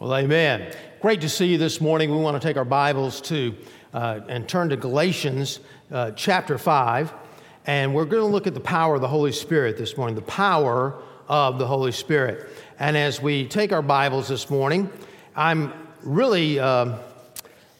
Well, 0.00 0.14
amen. 0.14 0.72
Great 1.00 1.22
to 1.22 1.28
see 1.28 1.46
you 1.46 1.58
this 1.58 1.80
morning. 1.80 2.12
We 2.12 2.18
want 2.18 2.40
to 2.40 2.48
take 2.48 2.56
our 2.56 2.64
Bibles 2.64 3.20
to 3.22 3.52
uh, 3.92 4.20
and 4.28 4.48
turn 4.48 4.68
to 4.68 4.76
Galatians 4.76 5.58
uh, 5.90 6.12
chapter 6.12 6.56
5. 6.56 7.12
And 7.66 7.92
we're 7.92 8.04
going 8.04 8.22
to 8.22 8.28
look 8.28 8.46
at 8.46 8.54
the 8.54 8.60
power 8.60 8.94
of 8.94 9.00
the 9.00 9.08
Holy 9.08 9.32
Spirit 9.32 9.76
this 9.76 9.96
morning, 9.96 10.14
the 10.14 10.22
power 10.22 11.02
of 11.26 11.58
the 11.58 11.66
Holy 11.66 11.90
Spirit. 11.90 12.48
And 12.78 12.96
as 12.96 13.20
we 13.20 13.48
take 13.48 13.72
our 13.72 13.82
Bibles 13.82 14.28
this 14.28 14.48
morning, 14.48 14.88
I'm 15.34 15.72
really 16.04 16.60
uh, 16.60 16.98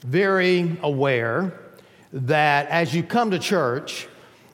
very 0.01 0.77
aware 0.83 1.53
that 2.13 2.67
as 2.67 2.93
you 2.93 3.05
come 3.05 3.31
to 3.31 3.39
church, 3.39 4.09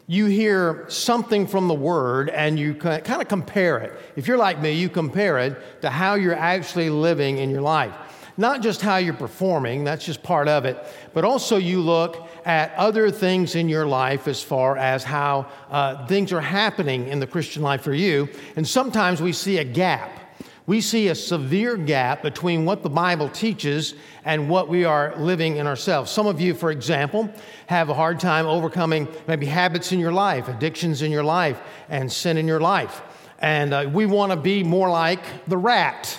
you 0.07 0.27
hear 0.27 0.84
something 0.89 1.46
from 1.46 1.66
the 1.68 1.75
word 1.75 2.29
and 2.30 2.59
you 2.59 2.75
kind 2.75 3.23
of 3.23 3.29
compare 3.29 3.79
it. 3.79 3.93
If 4.16 4.29
you're 4.29 4.36
like 4.36 4.61
me, 4.61 4.73
you 4.73 4.89
compare 4.89 5.39
it 5.39 5.80
to 5.82 5.91
how 5.91 6.14
you're 6.14 6.34
actually 6.34 6.91
living 6.91 7.39
in 7.39 7.50
your 7.50 7.63
life. 7.63 7.94
Not 8.36 8.63
just 8.63 8.80
how 8.80 8.96
you're 8.96 9.14
performing, 9.14 9.85
that's 9.85 10.04
just 10.04 10.22
part 10.22 10.49
of 10.49 10.64
it, 10.64 10.77
but 11.13 11.25
also 11.25 11.57
you 11.57 11.80
look 11.80 12.29
at 12.44 12.75
other 12.75 13.11
things 13.11 13.54
in 13.54 13.68
your 13.68 13.86
life 13.86 14.27
as 14.27 14.43
far 14.43 14.77
as 14.77 15.04
how 15.04 15.46
uh, 15.71 16.05
things 16.07 16.32
are 16.32 16.41
happening 16.41 17.08
in 17.08 17.21
the 17.21 17.27
Christian 17.27 17.63
life 17.63 17.82
for 17.82 17.94
you. 17.94 18.29
And 18.57 18.66
sometimes 18.66 19.22
we 19.22 19.32
see 19.32 19.58
a 19.58 19.64
gap 19.64 20.21
we 20.67 20.81
see 20.81 21.09
a 21.09 21.14
severe 21.14 21.77
gap 21.77 22.23
between 22.23 22.64
what 22.64 22.82
the 22.82 22.89
Bible 22.89 23.29
teaches 23.29 23.95
and 24.25 24.49
what 24.49 24.68
we 24.68 24.85
are 24.85 25.14
living 25.17 25.57
in 25.57 25.67
ourselves. 25.67 26.11
Some 26.11 26.27
of 26.27 26.41
you, 26.41 26.55
for 26.55 26.71
example, 26.71 27.29
have 27.67 27.91
a 27.91 27.95
hard 27.95 28.18
time 28.18 28.46
overcoming 28.46 29.07
maybe 29.29 29.45
habits 29.45 29.93
in 29.93 29.99
your 30.00 30.13
life, 30.13 30.49
addictions 30.49 31.03
in 31.03 31.11
your 31.11 31.25
life, 31.25 31.61
and 31.91 32.11
sin 32.11 32.39
in 32.39 32.48
your 32.48 32.61
life. 32.61 33.03
And 33.41 33.75
uh, 33.75 33.91
we 33.92 34.06
want 34.06 34.33
to 34.33 34.36
be 34.36 34.64
more 34.64 34.89
like 34.89 35.47
the 35.47 35.58
rat. 35.58 36.19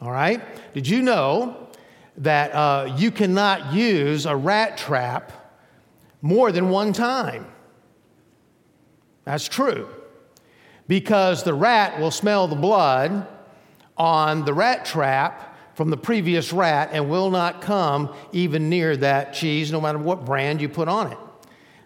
All 0.00 0.10
right? 0.10 0.42
Did 0.74 0.88
you 0.88 1.02
know 1.02 1.68
that 2.16 2.50
uh, 2.52 2.96
you 2.96 3.12
cannot 3.12 3.72
use 3.72 4.26
a 4.26 4.34
rat 4.34 4.76
trap 4.76 5.30
more 6.22 6.50
than 6.50 6.70
one 6.70 6.92
time? 6.92 7.46
That's 9.24 9.46
true. 9.46 9.88
Because 10.88 11.44
the 11.44 11.54
rat 11.54 12.00
will 12.00 12.10
smell 12.10 12.48
the 12.48 12.56
blood 12.56 13.28
on 13.96 14.44
the 14.44 14.54
rat 14.54 14.84
trap 14.84 15.56
from 15.74 15.90
the 15.90 15.96
previous 15.96 16.52
rat 16.52 16.90
and 16.92 17.10
will 17.10 17.30
not 17.30 17.60
come 17.60 18.14
even 18.32 18.68
near 18.68 18.96
that 18.96 19.34
cheese, 19.34 19.72
no 19.72 19.80
matter 19.80 19.98
what 19.98 20.24
brand 20.24 20.60
you 20.60 20.68
put 20.68 20.88
on 20.88 21.12
it. 21.12 21.18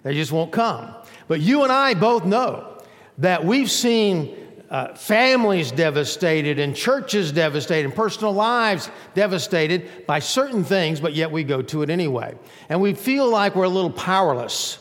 They 0.02 0.14
just 0.14 0.32
won't 0.32 0.52
come. 0.52 0.94
But 1.26 1.40
you 1.40 1.64
and 1.64 1.72
I 1.72 1.94
both 1.94 2.24
know 2.24 2.78
that 3.18 3.44
we've 3.44 3.70
seen 3.70 4.36
uh, 4.70 4.94
families 4.94 5.72
devastated 5.72 6.58
and 6.58 6.76
churches 6.76 7.32
devastated 7.32 7.86
and 7.86 7.94
personal 7.94 8.32
lives 8.32 8.90
devastated 9.14 10.06
by 10.06 10.18
certain 10.18 10.62
things, 10.62 11.00
but 11.00 11.14
yet 11.14 11.30
we 11.30 11.42
go 11.42 11.62
to 11.62 11.82
it 11.82 11.90
anyway. 11.90 12.36
And 12.68 12.80
we 12.80 12.94
feel 12.94 13.28
like 13.28 13.56
we're 13.56 13.64
a 13.64 13.68
little 13.68 13.90
powerless. 13.90 14.78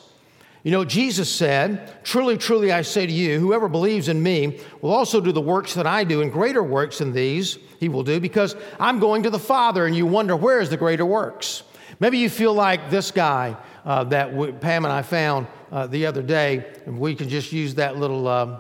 You 0.64 0.72
know, 0.72 0.84
Jesus 0.84 1.34
said, 1.34 2.04
Truly, 2.04 2.38
truly, 2.38 2.72
I 2.72 2.82
say 2.82 3.06
to 3.06 3.14
you, 3.14 3.40
whoever 3.40 3.68
believes 3.68 4.10
in 4.10 4.22
me 4.22 4.60
will 4.82 4.94
also 4.94 5.22
do 5.22 5.32
the 5.32 5.42
works 5.42 5.74
that 5.76 5.88
I 5.88 6.04
do, 6.04 6.22
and 6.22 6.32
greater 6.32 6.64
works 6.64 6.98
than 6.98 7.14
these 7.14 7.58
he 7.80 7.90
will 7.90 8.04
do, 8.04 8.20
because 8.20 8.56
I'm 8.80 9.00
going 9.00 9.24
to 9.24 9.30
the 9.30 9.40
Father, 9.40 9.86
and 9.86 9.96
you 9.96 10.06
wonder, 10.06 10.36
where 10.36 10.60
is 10.60 10.70
the 10.70 10.78
greater 10.78 11.06
works? 11.06 11.64
Maybe 12.00 12.18
you 12.18 12.30
feel 12.30 12.54
like 12.54 12.90
this 12.90 13.12
guy 13.12 13.56
uh, 13.86 14.04
that 14.06 14.34
we, 14.34 14.52
Pam 14.52 14.86
and 14.86 14.92
I 14.92 15.02
found 15.02 15.48
uh, 15.72 15.88
the 15.88 16.06
other 16.06 16.22
day, 16.22 16.66
and 16.86 17.00
we 17.00 17.16
can 17.16 17.30
just 17.30 17.52
use 17.52 17.76
that 17.76 17.98
little 17.98 18.28
uh, 18.28 18.60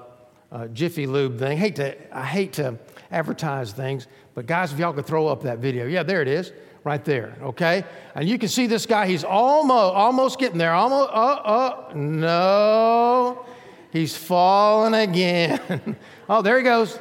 uh 0.52 0.68
Jiffy 0.68 1.08
Lube 1.08 1.38
thing. 1.38 1.58
Hate 1.58 1.76
to, 1.76 2.16
I 2.16 2.26
hate 2.26 2.54
to 2.54 2.78
advertise 3.12 3.74
things, 3.74 4.08
but 4.34 4.46
guys, 4.46 4.72
if 4.72 4.80
y'all 4.80 4.94
could 4.94 5.06
throw 5.06 5.28
up 5.28 5.44
that 5.44 5.60
video. 5.60 5.88
Yeah, 5.88 6.04
there 6.04 6.22
it 6.22 6.28
is 6.28 6.52
right 6.88 7.04
there, 7.04 7.36
okay? 7.44 7.84
And 8.16 8.28
you 8.28 8.40
can 8.40 8.48
see 8.48 8.66
this 8.66 8.86
guy, 8.86 9.08
he's 9.08 9.26
almost, 9.26 9.94
almost 9.94 10.40
getting 10.40 10.58
there. 10.58 10.74
Almost, 10.74 11.12
oh, 11.14 11.22
uh, 11.22 11.42
oh, 11.46 11.90
uh, 11.90 11.94
no. 11.94 13.46
He's 13.92 14.16
falling 14.16 14.94
again. 14.94 15.98
oh, 16.30 16.42
there 16.42 16.58
he 16.58 16.64
goes. 16.64 16.98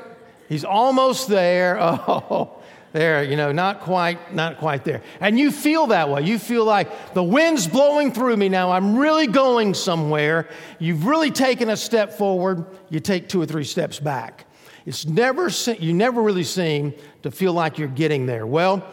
He's 0.49 0.65
almost 0.65 1.28
there. 1.28 1.78
Oh, 2.09 2.53
there, 2.93 3.22
you 3.22 3.37
know, 3.37 3.53
not 3.53 3.81
quite, 3.81 4.34
not 4.34 4.56
quite 4.56 4.83
there. 4.83 5.03
And 5.21 5.38
you 5.38 5.50
feel 5.50 5.89
that 5.89 6.09
way. 6.09 6.22
You 6.22 6.39
feel 6.39 6.65
like 6.65 7.12
the 7.12 7.22
wind's 7.22 7.66
blowing 7.66 8.10
through 8.10 8.39
me 8.39 8.49
now. 8.49 8.71
I'm 8.71 8.97
really 8.97 9.27
going 9.27 9.75
somewhere. 9.75 10.49
You've 10.78 11.05
really 11.05 11.31
taken 11.31 11.69
a 11.69 11.77
step 11.77 12.15
forward. 12.15 12.65
You 12.89 13.00
take 13.00 13.28
two 13.28 13.43
or 13.43 13.44
three 13.44 13.65
steps 13.65 14.00
back. 14.00 14.47
It's 14.87 15.05
never, 15.05 15.50
you 15.78 15.93
never 15.93 16.22
really 16.22 16.44
seem 16.44 16.94
to 17.22 17.31
feel 17.31 17.53
like 17.53 17.77
you're 17.77 17.89
getting 17.89 18.25
there. 18.25 18.47
Well, 18.47 18.87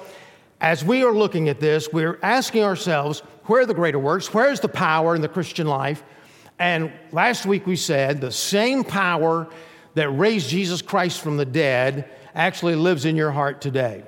as 0.63 0.81
we 0.81 1.03
are 1.03 1.11
looking 1.11 1.49
at 1.49 1.59
this, 1.59 1.89
we're 1.91 2.17
asking 2.23 2.63
ourselves, 2.63 3.19
where 3.47 3.63
are 3.63 3.65
the 3.65 3.73
greater 3.73 3.99
works? 3.99 4.33
Where's 4.33 4.61
the 4.61 4.69
power 4.69 5.13
in 5.13 5.21
the 5.21 5.27
Christian 5.27 5.67
life? 5.67 6.01
And 6.57 6.89
last 7.11 7.45
week 7.45 7.67
we 7.67 7.75
said 7.75 8.21
the 8.21 8.31
same 8.31 8.85
power 8.85 9.49
that 9.95 10.09
raised 10.09 10.49
Jesus 10.49 10.81
Christ 10.81 11.19
from 11.19 11.35
the 11.35 11.45
dead 11.45 12.09
actually 12.33 12.75
lives 12.75 13.03
in 13.03 13.17
your 13.17 13.29
heart 13.29 13.59
today. 13.59 14.03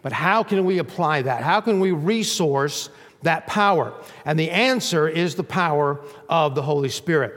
But 0.00 0.12
how 0.12 0.42
can 0.42 0.64
we 0.64 0.78
apply 0.78 1.22
that? 1.22 1.42
How 1.42 1.60
can 1.60 1.78
we 1.78 1.92
resource 1.92 2.88
that 3.22 3.46
power? 3.46 3.92
And 4.24 4.38
the 4.38 4.50
answer 4.50 5.08
is 5.08 5.34
the 5.34 5.44
power 5.44 6.00
of 6.30 6.54
the 6.54 6.62
Holy 6.62 6.88
Spirit. 6.88 7.34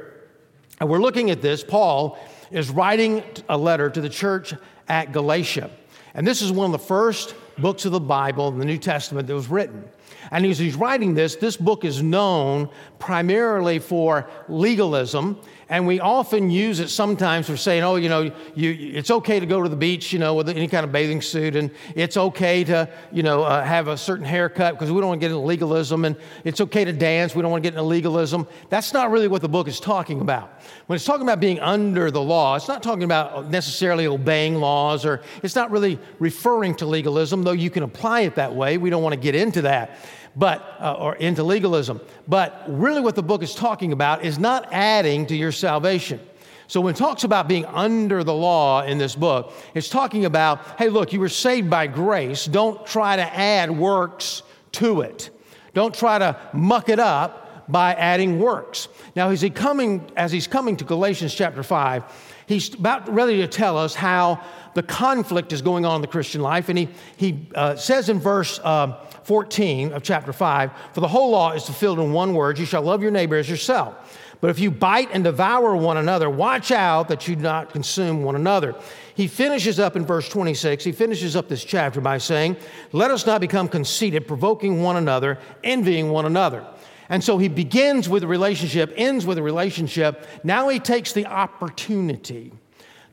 And 0.80 0.90
we're 0.90 1.02
looking 1.02 1.30
at 1.30 1.42
this. 1.42 1.62
Paul 1.62 2.18
is 2.52 2.70
writing 2.70 3.22
a 3.50 3.58
letter 3.58 3.90
to 3.90 4.00
the 4.00 4.10
church 4.10 4.54
at 4.88 5.12
Galatia. 5.12 5.70
And 6.14 6.26
this 6.26 6.42
is 6.42 6.54
one 6.54 6.68
of 6.68 6.72
the 6.72 6.88
first 6.88 7.36
books 7.58 7.86
of 7.86 7.92
the 7.92 8.00
Bible 8.00 8.48
in 8.48 8.60
the 8.60 8.66
New 8.66 8.78
Testament 8.78 9.28
that 9.28 9.34
was 9.34 9.48
written. 9.48 9.84
And 10.32 10.46
as 10.46 10.60
he's 10.60 10.76
writing 10.76 11.14
this, 11.14 11.36
this 11.36 11.58
book 11.58 11.84
is 11.86 12.02
known 12.02 12.70
primarily 13.00 13.80
for 13.80 14.30
legalism 14.48 15.40
and 15.72 15.88
we 15.88 16.02
often 16.02 16.50
use 16.50 16.82
it 16.82 16.90
sometimes 16.90 17.48
for 17.48 17.56
saying, 17.56 17.82
oh, 17.82 17.96
you 17.96 18.10
know, 18.10 18.30
you, 18.56 18.92
it's 18.94 19.10
okay 19.10 19.40
to 19.40 19.46
go 19.46 19.64
to 19.64 19.70
the 19.70 19.76
beach, 19.78 20.12
you 20.12 20.20
know, 20.20 20.36
with 20.36 20.50
any 20.50 20.68
kind 20.68 20.84
of 20.84 20.92
bathing 20.92 21.22
suit, 21.22 21.56
and 21.56 21.72
it's 21.96 22.18
okay 22.18 22.66
to, 22.66 22.90
you 23.14 23.24
know, 23.24 23.44
uh, 23.44 23.64
have 23.64 23.88
a 23.88 23.96
certain 23.96 24.26
haircut 24.26 24.74
because 24.74 24.92
we 24.92 25.00
don't 25.00 25.08
want 25.08 25.22
to 25.22 25.26
get 25.26 25.32
into 25.32 25.46
legalism, 25.46 26.04
and 26.04 26.18
it's 26.44 26.60
okay 26.60 26.84
to 26.84 26.92
dance, 26.92 27.34
we 27.34 27.42
don't 27.42 27.52
want 27.52 27.64
to 27.64 27.66
get 27.70 27.74
into 27.74 27.88
legalism. 27.88 28.46
That's 28.70 28.92
not 28.92 29.12
really 29.12 29.30
what 29.30 29.42
the 29.42 29.48
book 29.48 29.70
is 29.70 29.80
talking 29.80 30.20
about. 30.20 30.62
When 30.88 30.98
it's 30.98 31.06
talking 31.06 31.24
about 31.24 31.40
being 31.40 31.62
under 31.62 32.12
the 32.12 32.22
law, 32.22 32.58
it's 32.58 32.68
not 32.68 32.84
talking 32.84 33.04
about 33.04 33.50
necessarily 33.50 34.08
obeying 34.08 34.56
laws, 34.56 35.06
or 35.06 35.22
it's 35.42 35.56
not 35.56 35.72
really 35.72 35.98
referring 36.20 36.76
to 36.76 36.86
legalism, 36.86 37.44
though 37.44 37.54
you 37.54 37.70
can 37.70 37.84
apply 37.84 38.22
it 38.22 38.36
that 38.36 38.54
way. 38.54 38.78
We 38.78 38.90
don't 38.90 39.04
want 39.04 39.14
to 39.14 39.22
get 39.22 39.36
into 39.36 39.62
that 39.62 39.98
but 40.36 40.78
uh, 40.80 40.94
or 40.94 41.16
into 41.16 41.44
legalism. 41.44 42.02
But 42.28 42.64
really, 42.68 43.02
what 43.02 43.16
the 43.16 43.24
book 43.24 43.44
is 43.44 43.54
talking 43.54 43.92
about 43.92 44.24
is 44.24 44.40
not 44.40 44.68
adding 44.72 45.26
to 45.28 45.36
your 45.36 45.52
salvation. 45.52 46.20
So 46.68 46.80
when 46.80 46.94
it 46.94 46.98
talks 46.98 47.26
about 47.26 47.50
being 47.50 47.66
under 47.66 48.24
the 48.24 48.34
law 48.34 48.84
in 48.84 48.98
this 48.98 49.14
book, 49.14 49.52
it's 49.74 49.90
talking 49.90 50.24
about, 50.24 50.80
hey, 50.80 50.88
look, 50.88 51.12
you 51.12 51.20
were 51.20 51.28
saved 51.28 51.70
by 51.70 51.88
grace. 51.88 52.46
Don't 52.46 52.86
try 52.86 53.18
to 53.18 53.36
add 53.36 53.70
works 53.70 54.42
to 54.74 55.02
it. 55.02 55.30
Don't 55.74 55.94
try 55.94 56.18
to 56.18 56.38
muck 56.54 56.88
it 56.88 56.98
up 56.98 57.70
by 57.70 57.94
adding 57.96 58.40
works. 58.40 58.88
Now, 59.16 59.30
as, 59.30 59.42
he 59.42 59.50
coming, 59.50 60.10
as 60.16 60.32
he's 60.32 60.48
coming 60.48 60.78
to 60.78 60.86
Galatians 60.86 61.34
chapter 61.34 61.64
5, 61.64 62.04
he's 62.46 62.74
about 62.74 63.14
ready 63.14 63.38
to 63.38 63.48
tell 63.48 63.78
us 63.78 63.94
how 63.94 64.42
the 64.74 64.84
conflict 64.84 65.54
is 65.54 65.62
going 65.62 65.86
on 65.86 65.96
in 65.98 66.02
the 66.02 66.08
Christian 66.08 66.42
life. 66.42 66.70
And 66.70 66.78
he, 66.78 66.90
he 67.18 67.48
uh, 67.54 67.76
says 67.76 68.10
in 68.10 68.20
verse 68.20 68.60
uh, 68.64 68.98
14 69.24 69.94
of 69.94 70.04
chapter 70.04 70.34
5 70.34 70.72
For 70.94 71.02
the 71.02 71.08
whole 71.08 71.32
law 71.32 71.52
is 71.52 71.66
fulfilled 71.66 72.00
in 72.00 72.12
one 72.12 72.34
word 72.34 72.60
you 72.60 72.66
shall 72.66 72.82
love 72.82 73.02
your 73.02 73.12
neighbor 73.12 73.38
as 73.38 73.50
yourself. 73.50 74.18
But 74.42 74.50
if 74.50 74.60
you 74.60 74.72
bite 74.72 75.10
and 75.14 75.24
devour 75.24 75.76
one 75.76 75.98
another, 75.98 76.28
watch 76.28 76.72
out 76.72 77.08
that 77.10 77.28
you 77.28 77.36
do 77.36 77.44
not 77.44 77.72
consume 77.72 78.24
one 78.24 78.36
another. 78.36 78.76
He 79.14 79.28
finishes 79.28 79.80
up 79.80 79.96
in 79.96 80.04
verse 80.04 80.28
26, 80.30 80.84
he 80.84 80.92
finishes 80.92 81.36
up 81.36 81.48
this 81.48 81.64
chapter 81.64 82.02
by 82.02 82.18
saying, 82.18 82.58
Let 82.92 83.12
us 83.12 83.28
not 83.28 83.40
become 83.40 83.68
conceited, 83.68 84.28
provoking 84.28 84.82
one 84.82 84.98
another, 84.98 85.38
envying 85.64 86.10
one 86.10 86.26
another. 86.26 86.66
And 87.08 87.24
so 87.24 87.38
he 87.38 87.50
begins 87.50 88.10
with 88.10 88.24
a 88.24 88.28
relationship, 88.28 88.94
ends 88.96 89.26
with 89.26 89.38
a 89.38 89.44
relationship. 89.44 90.26
Now 90.44 90.70
he 90.70 90.80
takes 90.80 91.12
the 91.12 91.28
opportunity 91.28 92.52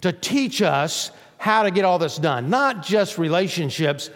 to 0.01 0.13
teach 0.13 0.63
us 0.63 1.11
how 1.37 1.65
to 1.65 1.71
get 1.71 1.85
all 1.85 1.99
this 1.99 2.17
done, 2.17 2.49
not 2.49 2.83
just 2.83 3.19
relationships, 3.19 4.11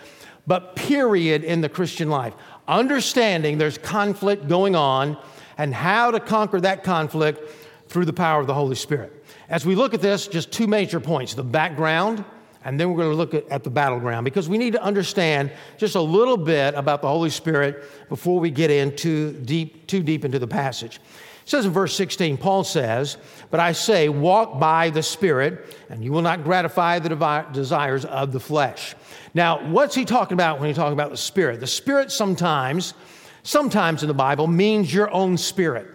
but 0.46 0.76
period 0.76 1.44
in 1.44 1.60
the 1.60 1.68
Christian 1.68 2.10
life. 2.10 2.34
Understanding 2.68 3.58
there's 3.58 3.78
conflict 3.78 4.48
going 4.48 4.76
on 4.76 5.16
and 5.58 5.74
how 5.74 6.10
to 6.10 6.20
conquer 6.20 6.60
that 6.60 6.84
conflict 6.84 7.40
through 7.88 8.04
the 8.06 8.12
power 8.12 8.40
of 8.40 8.46
the 8.46 8.54
Holy 8.54 8.74
Spirit. 8.74 9.24
As 9.48 9.66
we 9.66 9.74
look 9.74 9.92
at 9.92 10.00
this, 10.00 10.26
just 10.26 10.50
two 10.50 10.66
major 10.66 10.98
points 10.98 11.34
the 11.34 11.44
background, 11.44 12.24
and 12.64 12.78
then 12.78 12.90
we're 12.90 12.96
going 12.96 13.10
to 13.10 13.16
look 13.16 13.34
at, 13.34 13.64
the 13.64 13.70
battleground 13.70 14.24
because 14.24 14.48
we 14.48 14.56
need 14.56 14.72
to 14.72 14.82
understand 14.82 15.50
just 15.78 15.94
a 15.94 16.00
little 16.00 16.36
bit 16.36 16.74
about 16.74 17.02
the 17.02 17.08
Holy 17.08 17.30
Spirit 17.30 17.84
before 18.08 18.40
we 18.40 18.50
get 18.50 18.70
into 18.70 19.32
deep, 19.32 19.86
too 19.86 20.02
deep 20.02 20.24
into 20.24 20.38
the 20.38 20.46
passage. 20.46 21.00
It 21.42 21.48
says 21.48 21.66
in 21.66 21.72
verse 21.72 21.94
16, 21.96 22.36
Paul 22.36 22.62
says, 22.62 23.16
But 23.50 23.58
I 23.58 23.72
say, 23.72 24.08
walk 24.08 24.60
by 24.60 24.90
the 24.90 25.02
Spirit, 25.02 25.76
and 25.88 26.04
you 26.04 26.12
will 26.12 26.22
not 26.22 26.44
gratify 26.44 27.00
the 27.00 27.46
desires 27.52 28.04
of 28.04 28.32
the 28.32 28.38
flesh. 28.38 28.94
Now, 29.34 29.68
what's 29.68 29.94
he 29.94 30.04
talking 30.04 30.34
about 30.34 30.60
when 30.60 30.68
he's 30.68 30.76
talking 30.76 30.92
about 30.92 31.10
the 31.10 31.16
Spirit? 31.16 31.58
The 31.58 31.66
Spirit 31.66 32.12
sometimes, 32.12 32.94
sometimes 33.42 34.02
in 34.02 34.08
the 34.08 34.14
Bible, 34.14 34.46
means 34.46 34.94
your 34.94 35.10
own 35.12 35.36
spirit. 35.36 35.88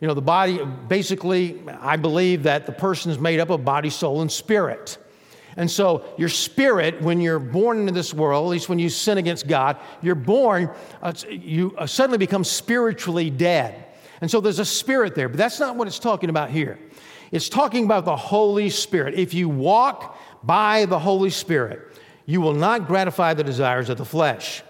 You 0.00 0.08
know, 0.08 0.14
the 0.14 0.22
body, 0.22 0.64
basically, 0.88 1.62
I 1.68 1.96
believe 1.96 2.44
that 2.44 2.66
the 2.66 2.72
person 2.72 3.10
is 3.10 3.18
made 3.18 3.40
up 3.40 3.50
of 3.50 3.64
body, 3.64 3.90
soul, 3.90 4.22
and 4.22 4.32
spirit. 4.32 4.98
And 5.56 5.70
so, 5.70 6.04
your 6.16 6.28
spirit, 6.28 7.00
when 7.00 7.20
you're 7.20 7.38
born 7.38 7.80
into 7.80 7.92
this 7.92 8.12
world, 8.12 8.46
at 8.46 8.50
least 8.50 8.68
when 8.68 8.78
you 8.78 8.88
sin 8.88 9.18
against 9.18 9.46
God, 9.46 9.76
you're 10.02 10.14
born, 10.14 10.70
uh, 11.00 11.12
you 11.28 11.74
uh, 11.78 11.86
suddenly 11.86 12.18
become 12.18 12.42
spiritually 12.42 13.30
dead. 13.30 13.83
And 14.24 14.30
so, 14.30 14.40
there's 14.40 14.58
a 14.58 14.64
spirit 14.64 15.14
there, 15.14 15.28
but 15.28 15.36
that's 15.36 15.60
not 15.60 15.76
what 15.76 15.86
it's 15.86 15.98
talking 15.98 16.30
about 16.30 16.48
here. 16.48 16.78
It's 17.30 17.50
talking 17.50 17.84
about 17.84 18.06
the 18.06 18.16
Holy 18.16 18.70
Spirit. 18.70 19.12
If 19.16 19.34
you 19.34 19.50
walk 19.50 20.18
by 20.42 20.86
the 20.86 20.98
Holy 20.98 21.28
Spirit, 21.28 21.94
you 22.24 22.40
will 22.40 22.54
not 22.54 22.86
gratify 22.86 23.34
the 23.34 23.44
desires 23.44 23.90
of 23.90 23.98
the 23.98 24.04
flesh. 24.06 24.62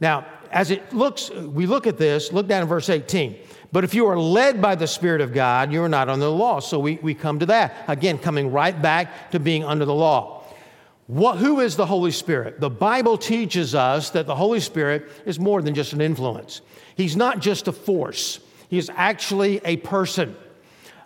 Now, 0.00 0.26
as 0.50 0.70
it 0.70 0.92
looks, 0.92 1.30
we 1.30 1.64
look 1.64 1.86
at 1.86 1.96
this, 1.96 2.30
look 2.30 2.46
down 2.46 2.60
in 2.60 2.68
verse 2.68 2.90
18. 2.90 3.38
But 3.72 3.84
if 3.84 3.94
you 3.94 4.04
are 4.06 4.18
led 4.18 4.60
by 4.60 4.74
the 4.74 4.86
Spirit 4.86 5.22
of 5.22 5.32
God, 5.32 5.72
you 5.72 5.82
are 5.82 5.88
not 5.88 6.10
under 6.10 6.26
the 6.26 6.30
law. 6.30 6.60
So 6.60 6.78
we, 6.78 6.96
we 6.96 7.14
come 7.14 7.38
to 7.38 7.46
that. 7.46 7.86
Again, 7.88 8.18
coming 8.18 8.52
right 8.52 8.82
back 8.82 9.30
to 9.30 9.40
being 9.40 9.64
under 9.64 9.86
the 9.86 9.94
law. 9.94 10.44
What, 11.06 11.38
who 11.38 11.60
is 11.60 11.74
the 11.74 11.86
Holy 11.86 12.10
Spirit? 12.10 12.60
The 12.60 12.68
Bible 12.68 13.16
teaches 13.16 13.74
us 13.74 14.10
that 14.10 14.26
the 14.26 14.36
Holy 14.36 14.60
Spirit 14.60 15.10
is 15.24 15.40
more 15.40 15.62
than 15.62 15.74
just 15.74 15.94
an 15.94 16.02
influence. 16.02 16.60
He's 16.96 17.16
not 17.16 17.38
just 17.40 17.66
a 17.66 17.72
force, 17.72 18.40
He 18.70 18.78
is 18.78 18.88
actually 18.94 19.60
a 19.64 19.78
person, 19.78 20.36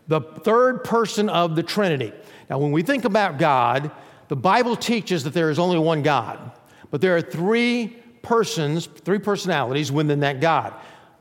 the 0.06 0.20
third 0.20 0.84
person 0.84 1.30
of 1.30 1.56
the 1.56 1.62
Trinity. 1.62 2.12
Now, 2.50 2.58
when 2.58 2.72
we 2.72 2.82
think 2.82 3.06
about 3.06 3.38
God, 3.38 3.90
the 4.28 4.36
Bible 4.36 4.76
teaches 4.76 5.24
that 5.24 5.32
there 5.32 5.48
is 5.48 5.58
only 5.58 5.78
one 5.78 6.02
God, 6.02 6.52
but 6.90 7.00
there 7.00 7.16
are 7.16 7.22
three 7.22 7.96
persons, 8.20 8.84
three 8.84 9.18
personalities 9.18 9.90
within 9.90 10.20
that 10.20 10.40
God. 10.40 10.74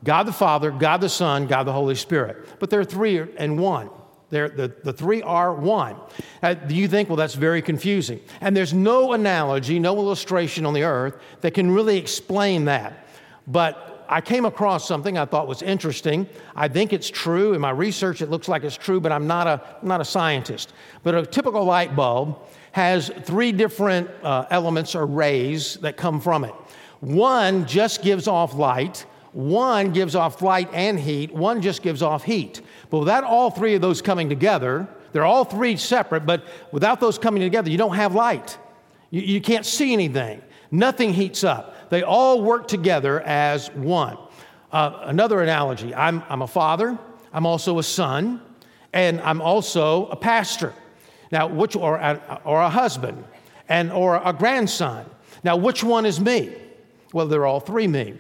God 0.04 0.24
the 0.24 0.34
Father, 0.34 0.70
God 0.70 1.00
the 1.00 1.08
Son, 1.08 1.48
God 1.48 1.64
the 1.64 1.72
Holy 1.72 1.96
Spirit. 1.96 2.46
But 2.60 2.70
there 2.70 2.82
are 2.82 2.86
three 2.86 3.24
and 3.38 3.58
one. 3.58 3.90
The, 4.30 4.74
the 4.84 4.92
three 4.92 5.22
are 5.22 5.54
one. 5.54 5.96
Uh, 6.42 6.56
you 6.68 6.88
think, 6.88 7.08
well, 7.08 7.16
that's 7.16 7.36
very 7.36 7.62
confusing. 7.62 8.20
And 8.42 8.58
there's 8.58 8.74
no 8.74 9.14
analogy, 9.14 9.80
no 9.80 9.96
illustration 9.96 10.66
on 10.66 10.74
the 10.74 10.84
earth 10.84 11.16
that 11.42 11.54
can 11.54 11.72
really 11.72 11.98
explain 11.98 12.66
that. 12.66 13.08
But 13.48 13.93
I 14.08 14.22
came 14.22 14.46
across 14.46 14.88
something 14.88 15.18
I 15.18 15.26
thought 15.26 15.48
was 15.48 15.62
interesting. 15.62 16.28
I 16.56 16.68
think 16.68 16.94
it's 16.94 17.10
true. 17.10 17.54
In 17.54 17.62
my 17.62 17.72
research, 17.72 18.22
it 18.22 18.30
looks 18.30 18.48
like 18.48 18.64
it's 18.64 18.78
true, 18.78 19.00
but 19.00 19.12
I'm 19.12 19.28
not 19.28 19.48
a, 19.48 19.62
not 19.82 20.02
a 20.02 20.06
scientist. 20.06 20.74
But 21.04 21.16
a 21.16 21.26
typical 21.26 21.64
light 21.64 21.96
bulb 21.96 22.38
has 22.74 23.12
three 23.24 23.52
different 23.52 24.10
uh, 24.24 24.46
elements 24.50 24.96
or 24.96 25.06
rays 25.06 25.76
that 25.78 25.98
come 25.98 26.20
from 26.20 26.44
it. 26.44 26.54
One 27.00 27.66
just 27.66 28.02
gives 28.02 28.28
off 28.28 28.56
light, 28.56 29.06
one 29.34 29.92
gives 29.92 30.16
off 30.16 30.42
light 30.42 30.70
and 30.74 31.00
heat, 31.00 31.34
one 31.34 31.62
just 31.62 31.82
gives 31.82 32.02
off 32.02 32.24
heat. 32.24 32.62
But 32.90 33.00
without 33.00 33.24
all 33.24 33.52
three 33.52 33.76
of 33.76 33.82
those 33.82 34.02
coming 34.02 34.30
together, 34.30 34.88
they're 35.12 35.26
all 35.26 35.44
three 35.44 35.78
separate, 35.78 36.26
but 36.26 36.46
without 36.72 37.00
those 37.00 37.18
coming 37.18 37.42
together, 37.42 37.70
you 37.70 37.78
don't 37.78 37.96
have 37.96 38.16
light. 38.16 38.58
You, 39.12 39.22
you 39.22 39.42
can't 39.42 39.66
see 39.66 39.94
anything. 39.94 40.42
Nothing 40.74 41.14
heats 41.14 41.44
up. 41.44 41.92
They 41.92 42.02
all 42.02 42.42
work 42.42 42.68
together 42.68 43.22
as 43.22 43.70
one. 43.74 44.18
Uh, 44.72 45.02
another 45.04 45.44
analogy 45.44 45.94
I'm, 45.94 46.24
I'm 46.28 46.42
a 46.42 46.48
father, 46.48 46.98
I'm 47.32 47.46
also 47.46 47.78
a 47.78 47.84
son, 47.84 48.42
and 48.92 49.22
I'm 49.22 49.40
also 49.40 50.08
a 50.08 50.16
pastor. 50.16 50.74
Now, 51.32 51.46
which, 51.46 51.76
or 51.76 52.00
or 52.44 52.62
a 52.62 52.70
husband, 52.70 53.24
and 53.70 53.92
or 53.92 54.20
a 54.26 54.34
grandson. 54.34 55.06
Now, 55.44 55.58
which 55.58 55.84
one 55.84 56.08
is 56.08 56.20
me? 56.20 56.56
Well, 57.14 57.28
they're 57.28 57.46
all 57.46 57.60
three 57.60 57.88
me. 57.88 58.16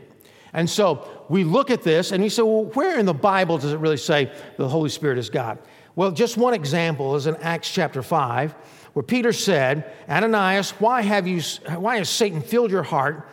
And 0.53 0.69
so 0.69 1.25
we 1.29 1.43
look 1.43 1.71
at 1.71 1.81
this 1.81 2.11
and 2.11 2.21
we 2.21 2.29
say, 2.29 2.43
well, 2.43 2.65
where 2.65 2.99
in 2.99 3.07
the 3.07 3.13
Bible 3.15 3.57
does 3.57 3.73
it 3.73 3.77
really 3.77 3.97
say 3.97 4.31
the 4.57 4.67
Holy 4.67 4.89
Spirit 4.89 5.17
is 5.17 5.31
God? 5.31 5.57
Well, 5.95 6.11
just 6.11 6.37
one 6.37 6.53
example 6.53 7.15
is 7.15 7.25
in 7.25 7.35
Acts 7.37 7.71
chapter 7.71 8.03
5, 8.03 8.55
where 8.93 9.03
Peter 9.03 9.33
said, 9.33 9.91
Ananias, 10.07 10.71
why, 10.79 11.01
have 11.01 11.27
you, 11.27 11.41
why 11.75 11.97
has 11.97 12.09
Satan 12.09 12.41
filled 12.41 12.71
your 12.71 12.83
heart? 12.83 13.27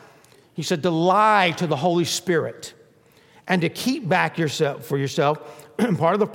He 0.54 0.62
said, 0.62 0.82
to 0.82 0.90
lie 0.90 1.52
to 1.58 1.66
the 1.66 1.76
Holy 1.76 2.04
Spirit 2.04 2.74
and 3.46 3.62
to 3.62 3.68
keep 3.68 4.08
back 4.08 4.38
yourself 4.38 4.84
for 4.86 4.98
yourself 4.98 5.68
part 5.98 6.14
of 6.14 6.20
the 6.20 6.26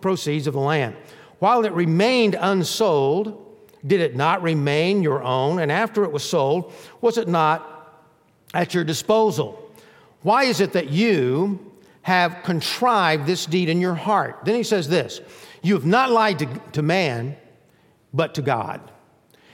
proceeds 0.00 0.46
of 0.46 0.54
the 0.54 0.60
land. 0.60 0.96
While 1.38 1.64
it 1.64 1.72
remained 1.72 2.36
unsold, 2.38 3.38
did 3.86 4.00
it 4.00 4.14
not 4.14 4.42
remain 4.42 5.02
your 5.02 5.22
own? 5.22 5.58
And 5.58 5.72
after 5.72 6.04
it 6.04 6.12
was 6.12 6.22
sold, 6.22 6.72
was 7.00 7.18
it 7.18 7.28
not 7.28 7.72
at 8.54 8.74
your 8.74 8.84
disposal. 8.84 9.58
Why 10.22 10.44
is 10.44 10.60
it 10.60 10.72
that 10.72 10.90
you 10.90 11.72
have 12.02 12.42
contrived 12.42 13.26
this 13.26 13.46
deed 13.46 13.68
in 13.68 13.80
your 13.80 13.94
heart? 13.94 14.40
Then 14.44 14.54
he 14.54 14.62
says 14.62 14.88
this 14.88 15.20
You 15.62 15.74
have 15.74 15.86
not 15.86 16.10
lied 16.10 16.38
to, 16.40 16.46
to 16.72 16.82
man, 16.82 17.36
but 18.12 18.34
to 18.34 18.42
God. 18.42 18.90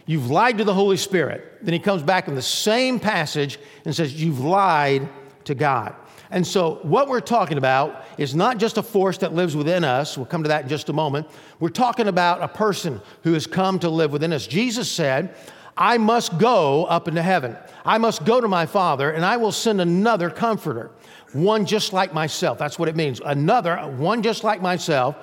You've 0.06 0.31
lied 0.31 0.58
to 0.58 0.64
the 0.64 0.75
Holy 0.75 0.96
Spirit. 0.96 1.58
Then 1.62 1.75
he 1.75 1.78
comes 1.78 2.02
back 2.02 2.28
in 2.28 2.34
the 2.34 2.43
same 2.43 2.99
passage 2.99 3.58
and 3.84 3.94
says, 3.94 4.20
You've 4.20 4.40
lied 4.40 5.08
to 5.44 5.55
God. 5.55 5.94
And 6.31 6.46
so, 6.46 6.81
what 6.82 7.08
we're 7.08 7.20
talking 7.20 7.58
about 7.58 8.05
is 8.19 8.34
not 8.34 8.58
just 8.58 8.76
a 8.76 8.82
force 8.82 9.19
that 9.19 9.34
lives 9.34 9.56
within 9.56 9.84
us. 9.84 10.16
We'll 10.16 10.26
come 10.26 10.43
to 10.43 10.49
that 10.49 10.62
in 10.64 10.69
just 10.69 10.88
a 10.88 10.93
moment. 10.93 11.26
We're 11.58 11.70
talking 11.70 12.08
about 12.08 12.43
a 12.43 12.49
person 12.49 13.00
who 13.22 13.32
has 13.32 13.46
come 13.46 13.78
to 13.81 13.88
live 13.88 14.12
within 14.12 14.32
us. 14.32 14.46
Jesus 14.46 14.90
said, 14.90 15.34
I 15.76 15.96
must 15.96 16.38
go 16.38 16.84
up 16.87 17.08
into 17.08 17.22
heaven. 17.22 17.56
I 17.84 17.99
must 17.99 18.25
go 18.25 18.40
to 18.40 18.49
my 18.49 18.66
Father, 18.66 19.11
and 19.11 19.25
I 19.25 19.37
will 19.37 19.52
send 19.52 19.81
another 19.81 20.28
comforter, 20.28 20.90
one 21.32 21.64
just 21.64 21.93
like 21.93 22.12
myself. 22.12 22.58
That's 22.58 22.78
what 22.78 22.88
it 22.88 22.96
means. 22.96 23.20
Another, 23.25 23.76
one 23.76 24.22
just 24.22 24.43
like 24.43 24.61
myself, 24.61 25.16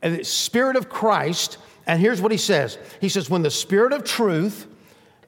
and 0.00 0.18
the 0.18 0.24
Spirit 0.24 0.76
of 0.76 0.88
Christ. 0.88 1.58
And 1.86 2.00
here's 2.00 2.20
what 2.20 2.32
he 2.32 2.38
says 2.38 2.78
He 3.00 3.08
says, 3.08 3.30
When 3.30 3.42
the 3.42 3.50
Spirit 3.50 3.92
of 3.92 4.04
truth, 4.04 4.66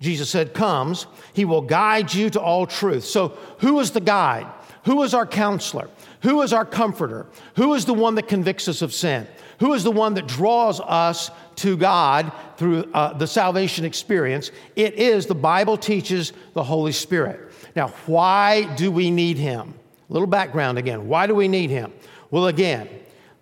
Jesus 0.00 0.30
said, 0.30 0.54
comes, 0.54 1.06
he 1.32 1.44
will 1.44 1.60
guide 1.60 2.14
you 2.14 2.30
to 2.30 2.40
all 2.40 2.66
truth. 2.66 3.04
So, 3.04 3.36
who 3.58 3.80
is 3.80 3.90
the 3.90 4.00
guide? 4.00 4.46
Who 4.84 5.02
is 5.02 5.12
our 5.12 5.26
counselor? 5.26 5.90
Who 6.22 6.40
is 6.42 6.52
our 6.52 6.64
comforter? 6.64 7.26
Who 7.56 7.74
is 7.74 7.84
the 7.84 7.94
one 7.94 8.14
that 8.14 8.28
convicts 8.28 8.68
us 8.68 8.80
of 8.80 8.92
sin? 8.92 9.26
Who 9.58 9.74
is 9.74 9.82
the 9.82 9.90
one 9.90 10.14
that 10.14 10.26
draws 10.26 10.80
us 10.80 11.30
to 11.56 11.76
God 11.76 12.32
through 12.56 12.84
uh, 12.94 13.12
the 13.14 13.26
salvation 13.26 13.84
experience? 13.84 14.52
It 14.76 14.94
is, 14.94 15.26
the 15.26 15.34
Bible 15.34 15.76
teaches, 15.76 16.32
the 16.54 16.62
Holy 16.62 16.92
Spirit. 16.92 17.52
Now, 17.74 17.88
why 18.06 18.72
do 18.76 18.90
we 18.90 19.10
need 19.10 19.36
Him? 19.36 19.74
A 20.08 20.12
little 20.12 20.28
background 20.28 20.78
again. 20.78 21.08
Why 21.08 21.26
do 21.26 21.34
we 21.34 21.48
need 21.48 21.70
Him? 21.70 21.92
Well, 22.30 22.46
again, 22.46 22.88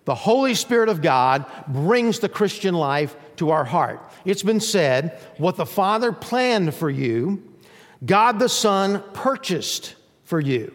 the 0.07 0.15
Holy 0.15 0.55
Spirit 0.55 0.87
of 0.87 1.01
God 1.01 1.45
brings 1.67 2.19
the 2.19 2.29
Christian 2.29 2.73
life 2.73 3.13
to 3.35 3.49
our 3.49 3.65
heart. 3.65 3.99
It's 4.23 4.41
been 4.41 4.61
said, 4.61 5.19
what 5.35 5.57
the 5.57 5.65
Father 5.65 6.13
planned 6.13 6.73
for 6.73 6.89
you, 6.89 7.43
God 8.05 8.39
the 8.39 8.47
Son 8.47 9.03
purchased 9.11 9.95
for 10.23 10.39
you. 10.39 10.71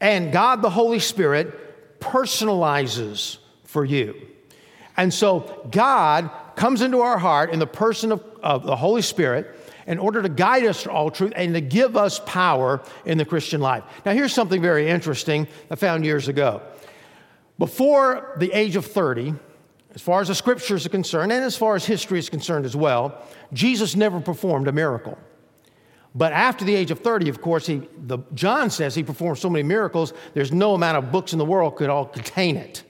And 0.00 0.32
God 0.32 0.62
the 0.62 0.70
Holy 0.70 0.98
Spirit 0.98 2.00
personalizes 2.00 3.36
for 3.64 3.84
you. 3.84 4.14
And 4.96 5.12
so 5.12 5.68
God 5.70 6.30
comes 6.56 6.80
into 6.80 7.00
our 7.00 7.18
heart 7.18 7.50
in 7.50 7.58
the 7.58 7.66
person 7.66 8.12
of, 8.12 8.24
of 8.42 8.64
the 8.64 8.76
Holy 8.76 9.02
Spirit 9.02 9.58
in 9.86 9.98
order 9.98 10.22
to 10.22 10.30
guide 10.30 10.64
us 10.64 10.84
to 10.84 10.90
all 10.90 11.10
truth 11.10 11.34
and 11.36 11.52
to 11.52 11.60
give 11.60 11.98
us 11.98 12.18
power 12.24 12.80
in 13.04 13.18
the 13.18 13.26
Christian 13.26 13.60
life. 13.60 13.84
Now, 14.06 14.12
here's 14.12 14.32
something 14.32 14.62
very 14.62 14.88
interesting 14.88 15.46
I 15.70 15.74
found 15.74 16.06
years 16.06 16.28
ago. 16.28 16.62
Before 17.60 18.32
the 18.38 18.50
age 18.52 18.74
of 18.74 18.86
30, 18.86 19.34
as 19.94 20.00
far 20.00 20.22
as 20.22 20.28
the 20.28 20.34
scriptures 20.34 20.86
are 20.86 20.88
concerned, 20.88 21.30
and 21.30 21.44
as 21.44 21.58
far 21.58 21.76
as 21.76 21.84
history 21.84 22.18
is 22.18 22.30
concerned 22.30 22.64
as 22.64 22.74
well, 22.74 23.22
Jesus 23.52 23.94
never 23.94 24.18
performed 24.18 24.66
a 24.66 24.72
miracle. 24.72 25.18
But 26.14 26.32
after 26.32 26.64
the 26.64 26.74
age 26.74 26.90
of 26.90 27.00
30, 27.00 27.28
of 27.28 27.42
course, 27.42 27.66
he, 27.66 27.82
the, 28.06 28.20
John 28.32 28.70
says 28.70 28.94
he 28.94 29.02
performed 29.02 29.36
so 29.36 29.50
many 29.50 29.62
miracles, 29.62 30.14
there's 30.32 30.52
no 30.52 30.72
amount 30.72 30.96
of 30.96 31.12
books 31.12 31.34
in 31.34 31.38
the 31.38 31.44
world 31.44 31.76
could 31.76 31.90
all 31.90 32.06
contain 32.06 32.56
it. 32.56 32.82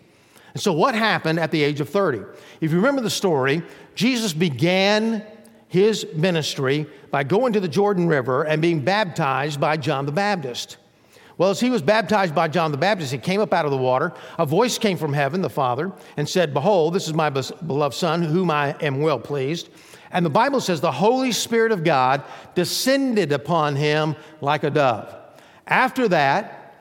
And 0.55 0.63
so, 0.63 0.73
what 0.73 0.95
happened 0.95 1.41
at 1.41 1.51
the 1.51 1.65
age 1.65 1.81
of 1.81 1.89
30? 1.89 2.21
If 2.61 2.71
you 2.71 2.77
remember 2.77 3.03
the 3.03 3.11
story, 3.11 3.63
Jesus 3.97 4.33
began 4.33 5.27
his 5.67 6.07
ministry 6.15 6.87
by 7.11 7.25
going 7.25 7.55
to 7.55 7.61
the 7.61 7.69
Jordan 7.69 8.07
River 8.07 8.45
and 8.45 8.63
being 8.63 8.85
baptized 8.85 9.61
by 9.61 9.77
John 9.79 10.07
the 10.07 10.13
Baptist. 10.13 10.77
Well, 11.41 11.49
as 11.49 11.59
he 11.59 11.71
was 11.71 11.81
baptized 11.81 12.35
by 12.35 12.49
John 12.49 12.71
the 12.71 12.77
Baptist, 12.77 13.13
he 13.13 13.17
came 13.17 13.41
up 13.41 13.55
out 13.55 13.65
of 13.65 13.71
the 13.71 13.77
water. 13.79 14.13
A 14.39 14.45
voice 14.45 14.77
came 14.77 14.99
from 14.99 15.15
heaven, 15.15 15.41
the 15.41 15.49
Father, 15.49 15.91
and 16.19 16.29
said, 16.29 16.53
Behold, 16.53 16.93
this 16.93 17.09
is 17.09 17.15
my 17.15 17.31
beloved 17.31 17.97
Son, 17.97 18.21
whom 18.21 18.51
I 18.51 18.77
am 18.83 19.01
well 19.01 19.19
pleased. 19.19 19.71
And 20.11 20.27
the 20.27 20.29
Bible 20.29 20.61
says 20.61 20.83
the 20.83 20.93
Holy 20.93 21.33
Spirit 21.33 21.73
of 21.73 21.83
God 21.83 22.23
descended 22.55 23.33
upon 23.33 23.75
him 23.75 24.17
like 24.43 24.65
a 24.65 24.71
dove. 24.71 25.17
After 25.67 26.09
that, 26.09 26.75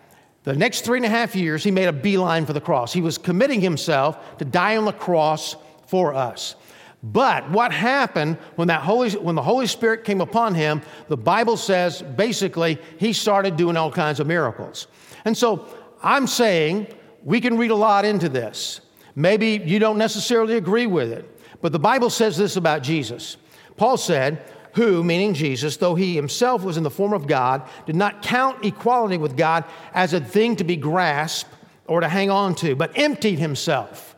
The 0.44 0.56
next 0.56 0.82
three 0.82 0.98
and 0.98 1.06
a 1.06 1.10
half 1.10 1.36
years, 1.36 1.63
he 1.63 1.72
made 1.72 1.88
a 1.88 1.94
beeline 1.94 2.46
for 2.46 2.54
the 2.54 2.62
cross. 2.62 2.92
He 2.92 3.01
was 3.01 3.18
committing 3.18 3.62
himself 3.62 4.38
to 4.39 4.46
die 4.46 4.75
on 4.75 4.84
the 4.84 4.92
cross 4.92 5.56
for 5.88 6.13
us. 6.13 6.56
But 7.01 7.50
what 7.50 7.72
happened 7.72 8.38
when, 8.56 8.68
that 8.68 8.82
Holy, 8.82 9.12
when 9.12 9.36
the 9.36 9.41
Holy 9.41 9.68
Spirit 9.68 10.03
came 10.03 10.20
upon 10.20 10.53
him, 10.53 10.82
the 11.08 11.18
Bible 11.18 11.56
says 11.56 12.01
basically 12.01 12.77
he 12.98 13.13
started 13.13 13.56
doing 13.56 13.77
all 13.77 13.91
kinds 13.91 14.20
of 14.20 14.27
miracles. 14.27 14.88
And 15.24 15.38
so 15.38 15.65
I'm 16.03 16.27
saying 16.27 16.88
we 17.24 17.39
can 17.39 17.58
read 17.58 17.72
a 17.72 17.75
lot 17.75 18.03
into 18.03 18.27
this. 18.27 18.82
Maybe 19.15 19.62
you 19.65 19.79
don't 19.79 19.98
necessarily 19.98 20.58
agree 20.58 20.88
with 20.88 21.12
it, 21.12 21.39
but 21.62 21.72
the 21.72 21.79
Bible 21.79 22.10
says 22.10 22.38
this 22.38 22.58
about 22.58 22.84
Jesus. 22.84 23.38
Paul 23.77 23.98
said, 23.98 24.44
who, 24.74 25.03
meaning 25.03 25.34
Jesus, 25.34 25.77
though 25.77 25.96
he 25.96 26.15
himself 26.15 26.63
was 26.63 26.77
in 26.77 26.84
the 26.84 26.91
form 26.91 27.13
of 27.13 27.27
God, 27.27 27.68
did 27.86 27.96
not 27.96 28.22
count 28.22 28.63
equality 28.63 29.18
with 29.18 29.36
God 29.36 29.63
as 29.94 30.13
a 30.13 30.20
thing 30.20 30.56
to 30.58 30.63
be 30.63 30.75
grasped 30.75 31.51
or 31.88 32.01
to 32.01 32.08
hang 32.08 32.29
on 32.29 32.56
to, 32.56 32.75
but 32.75 32.91
emptied 32.96 33.39
himself 33.39 34.09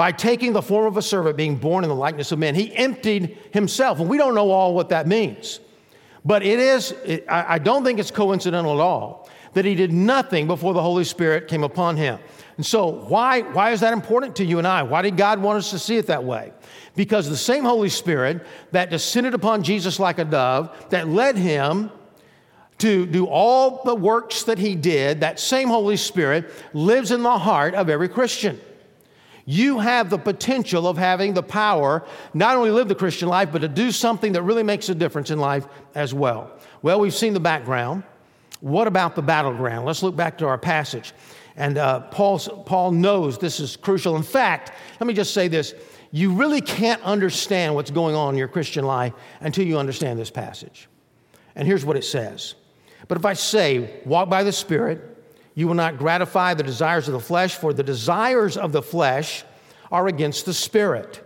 by 0.00 0.10
taking 0.10 0.54
the 0.54 0.62
form 0.62 0.86
of 0.86 0.96
a 0.96 1.02
servant, 1.02 1.36
being 1.36 1.56
born 1.56 1.84
in 1.84 1.90
the 1.90 1.94
likeness 1.94 2.32
of 2.32 2.38
men. 2.38 2.54
He 2.54 2.74
emptied 2.74 3.36
himself. 3.52 4.00
And 4.00 4.08
we 4.08 4.16
don't 4.16 4.34
know 4.34 4.50
all 4.50 4.74
what 4.74 4.88
that 4.88 5.06
means. 5.06 5.60
But 6.24 6.42
it 6.42 6.58
is, 6.58 6.94
I 7.28 7.58
don't 7.58 7.84
think 7.84 7.98
it's 7.98 8.10
coincidental 8.10 8.72
at 8.72 8.80
all 8.80 9.28
that 9.52 9.66
he 9.66 9.74
did 9.74 9.92
nothing 9.92 10.46
before 10.46 10.72
the 10.72 10.80
Holy 10.80 11.04
Spirit 11.04 11.48
came 11.48 11.62
upon 11.62 11.98
him. 11.98 12.18
And 12.56 12.64
so, 12.64 12.86
why, 12.86 13.42
why 13.42 13.72
is 13.72 13.80
that 13.80 13.92
important 13.92 14.36
to 14.36 14.44
you 14.46 14.56
and 14.56 14.66
I? 14.66 14.84
Why 14.84 15.02
did 15.02 15.18
God 15.18 15.38
want 15.38 15.58
us 15.58 15.70
to 15.72 15.78
see 15.78 15.98
it 15.98 16.06
that 16.06 16.24
way? 16.24 16.54
Because 16.96 17.28
the 17.28 17.36
same 17.36 17.64
Holy 17.64 17.90
Spirit 17.90 18.46
that 18.72 18.88
descended 18.88 19.34
upon 19.34 19.62
Jesus 19.62 20.00
like 20.00 20.18
a 20.18 20.24
dove, 20.24 20.74
that 20.88 21.08
led 21.08 21.36
him 21.36 21.90
to 22.78 23.04
do 23.04 23.26
all 23.26 23.82
the 23.84 23.94
works 23.94 24.44
that 24.44 24.56
he 24.56 24.76
did, 24.76 25.20
that 25.20 25.38
same 25.38 25.68
Holy 25.68 25.98
Spirit 25.98 26.50
lives 26.72 27.10
in 27.10 27.22
the 27.22 27.38
heart 27.38 27.74
of 27.74 27.90
every 27.90 28.08
Christian. 28.08 28.58
You 29.50 29.80
have 29.80 30.10
the 30.10 30.18
potential 30.18 30.86
of 30.86 30.96
having 30.96 31.34
the 31.34 31.42
power 31.42 32.06
not 32.32 32.56
only 32.56 32.70
live 32.70 32.86
the 32.86 32.94
Christian 32.94 33.28
life, 33.28 33.48
but 33.50 33.62
to 33.62 33.68
do 33.68 33.90
something 33.90 34.30
that 34.34 34.44
really 34.44 34.62
makes 34.62 34.88
a 34.90 34.94
difference 34.94 35.32
in 35.32 35.40
life 35.40 35.66
as 35.96 36.14
well. 36.14 36.52
Well, 36.82 37.00
we've 37.00 37.12
seen 37.12 37.34
the 37.34 37.40
background. 37.40 38.04
What 38.60 38.86
about 38.86 39.16
the 39.16 39.22
battleground? 39.22 39.86
Let's 39.86 40.04
look 40.04 40.14
back 40.14 40.38
to 40.38 40.46
our 40.46 40.56
passage. 40.56 41.14
And 41.56 41.78
uh, 41.78 41.98
Paul 42.12 42.92
knows 42.92 43.38
this 43.38 43.58
is 43.58 43.74
crucial. 43.74 44.14
In 44.14 44.22
fact, 44.22 44.70
let 45.00 45.08
me 45.08 45.14
just 45.14 45.34
say 45.34 45.48
this 45.48 45.74
you 46.12 46.32
really 46.32 46.60
can't 46.60 47.02
understand 47.02 47.74
what's 47.74 47.90
going 47.90 48.14
on 48.14 48.34
in 48.34 48.38
your 48.38 48.46
Christian 48.46 48.84
life 48.84 49.14
until 49.40 49.66
you 49.66 49.78
understand 49.78 50.16
this 50.16 50.30
passage. 50.30 50.88
And 51.56 51.66
here's 51.66 51.84
what 51.84 51.96
it 51.96 52.04
says 52.04 52.54
But 53.08 53.18
if 53.18 53.24
I 53.24 53.32
say, 53.32 54.00
walk 54.04 54.30
by 54.30 54.44
the 54.44 54.52
Spirit, 54.52 55.09
you 55.60 55.68
will 55.68 55.74
not 55.74 55.98
gratify 55.98 56.54
the 56.54 56.62
desires 56.62 57.06
of 57.06 57.12
the 57.12 57.20
flesh, 57.20 57.54
for 57.54 57.74
the 57.74 57.82
desires 57.82 58.56
of 58.56 58.72
the 58.72 58.80
flesh 58.80 59.44
are 59.92 60.06
against 60.06 60.46
the 60.46 60.54
Spirit, 60.54 61.22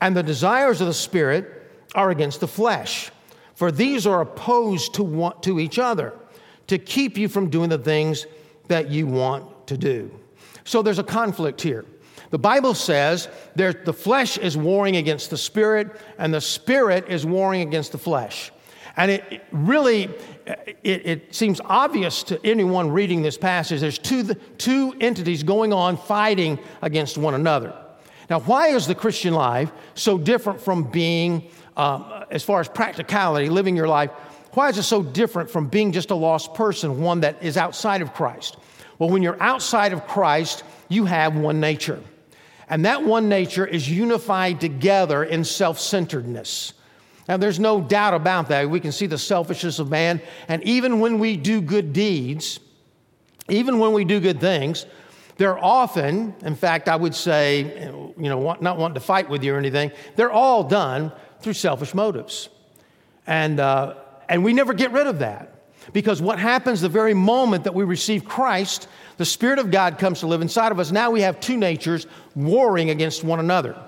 and 0.00 0.16
the 0.16 0.22
desires 0.22 0.80
of 0.80 0.86
the 0.86 0.94
Spirit 0.94 1.70
are 1.94 2.08
against 2.08 2.40
the 2.40 2.48
flesh. 2.48 3.10
For 3.54 3.70
these 3.70 4.06
are 4.06 4.22
opposed 4.22 4.94
to, 4.94 5.02
one, 5.02 5.38
to 5.42 5.60
each 5.60 5.78
other 5.78 6.14
to 6.68 6.78
keep 6.78 7.18
you 7.18 7.28
from 7.28 7.50
doing 7.50 7.68
the 7.68 7.76
things 7.76 8.26
that 8.68 8.88
you 8.88 9.06
want 9.06 9.66
to 9.66 9.76
do. 9.76 10.10
So 10.64 10.80
there's 10.80 10.98
a 10.98 11.04
conflict 11.04 11.60
here. 11.60 11.84
The 12.30 12.38
Bible 12.38 12.72
says 12.72 13.28
there, 13.54 13.74
the 13.74 13.92
flesh 13.92 14.38
is 14.38 14.56
warring 14.56 14.96
against 14.96 15.28
the 15.28 15.36
spirit, 15.36 16.00
and 16.16 16.32
the 16.32 16.40
spirit 16.40 17.04
is 17.08 17.26
warring 17.26 17.60
against 17.60 17.92
the 17.92 17.98
flesh. 17.98 18.50
And 18.96 19.10
it, 19.10 19.42
really, 19.50 20.04
it, 20.84 21.06
it, 21.06 21.34
seems 21.34 21.60
obvious 21.64 22.22
to 22.24 22.38
anyone 22.46 22.90
reading 22.90 23.22
this 23.22 23.36
passage. 23.36 23.80
There's 23.80 23.98
two, 23.98 24.34
two 24.56 24.94
entities 25.00 25.42
going 25.42 25.72
on 25.72 25.96
fighting 25.96 26.60
against 26.80 27.18
one 27.18 27.34
another. 27.34 27.74
Now, 28.30 28.40
why 28.40 28.68
is 28.68 28.86
the 28.86 28.94
Christian 28.94 29.34
life 29.34 29.72
so 29.94 30.16
different 30.16 30.60
from 30.60 30.84
being, 30.84 31.50
um, 31.76 32.24
as 32.30 32.44
far 32.44 32.60
as 32.60 32.68
practicality, 32.68 33.48
living 33.48 33.76
your 33.76 33.88
life 33.88 34.10
why 34.54 34.68
is 34.68 34.78
it 34.78 34.84
so 34.84 35.02
different 35.02 35.50
from 35.50 35.66
being 35.66 35.92
just 35.92 36.10
a 36.10 36.14
lost 36.14 36.54
person, 36.54 37.00
one 37.00 37.20
that 37.20 37.42
is 37.42 37.56
outside 37.56 38.02
of 38.02 38.14
Christ? 38.14 38.56
Well, 38.98 39.10
when 39.10 39.22
you're 39.22 39.40
outside 39.42 39.92
of 39.92 40.06
Christ, 40.06 40.62
you 40.88 41.04
have 41.06 41.36
one 41.36 41.58
nature. 41.60 42.00
And 42.68 42.84
that 42.84 43.04
one 43.04 43.28
nature 43.28 43.66
is 43.66 43.90
unified 43.90 44.60
together 44.60 45.24
in 45.24 45.44
self 45.44 45.80
centeredness. 45.80 46.72
Now, 47.28 47.36
there's 47.38 47.58
no 47.58 47.80
doubt 47.80 48.14
about 48.14 48.48
that. 48.48 48.68
We 48.68 48.80
can 48.80 48.92
see 48.92 49.06
the 49.06 49.18
selfishness 49.18 49.78
of 49.78 49.90
man. 49.90 50.20
And 50.48 50.62
even 50.64 51.00
when 51.00 51.18
we 51.18 51.36
do 51.36 51.60
good 51.60 51.92
deeds, 51.92 52.60
even 53.48 53.78
when 53.78 53.92
we 53.92 54.04
do 54.04 54.20
good 54.20 54.40
things, 54.40 54.86
they're 55.36 55.58
often, 55.58 56.34
in 56.42 56.54
fact, 56.54 56.88
I 56.88 56.96
would 56.96 57.14
say, 57.14 57.62
you 58.16 58.28
know, 58.28 58.56
not 58.60 58.78
wanting 58.78 58.94
to 58.94 59.00
fight 59.00 59.28
with 59.28 59.42
you 59.42 59.54
or 59.54 59.58
anything, 59.58 59.90
they're 60.16 60.30
all 60.30 60.64
done 60.64 61.12
through 61.40 61.54
selfish 61.54 61.94
motives. 61.94 62.48
And, 63.26 63.58
uh, 63.58 63.94
and 64.28 64.44
we 64.44 64.52
never 64.52 64.74
get 64.74 64.92
rid 64.92 65.06
of 65.06 65.20
that. 65.20 65.50
Because 65.92 66.22
what 66.22 66.38
happens 66.38 66.80
the 66.80 66.88
very 66.88 67.14
moment 67.14 67.64
that 67.64 67.74
we 67.74 67.84
receive 67.84 68.24
Christ, 68.24 68.88
the 69.16 69.24
Spirit 69.24 69.58
of 69.58 69.70
God 69.70 69.98
comes 69.98 70.20
to 70.20 70.26
live 70.26 70.40
inside 70.40 70.72
of 70.72 70.78
us. 70.78 70.90
Now 70.90 71.10
we 71.10 71.20
have 71.22 71.40
two 71.40 71.56
natures 71.56 72.06
warring 72.34 72.90
against 72.90 73.24
one 73.24 73.40
another. 73.40 73.78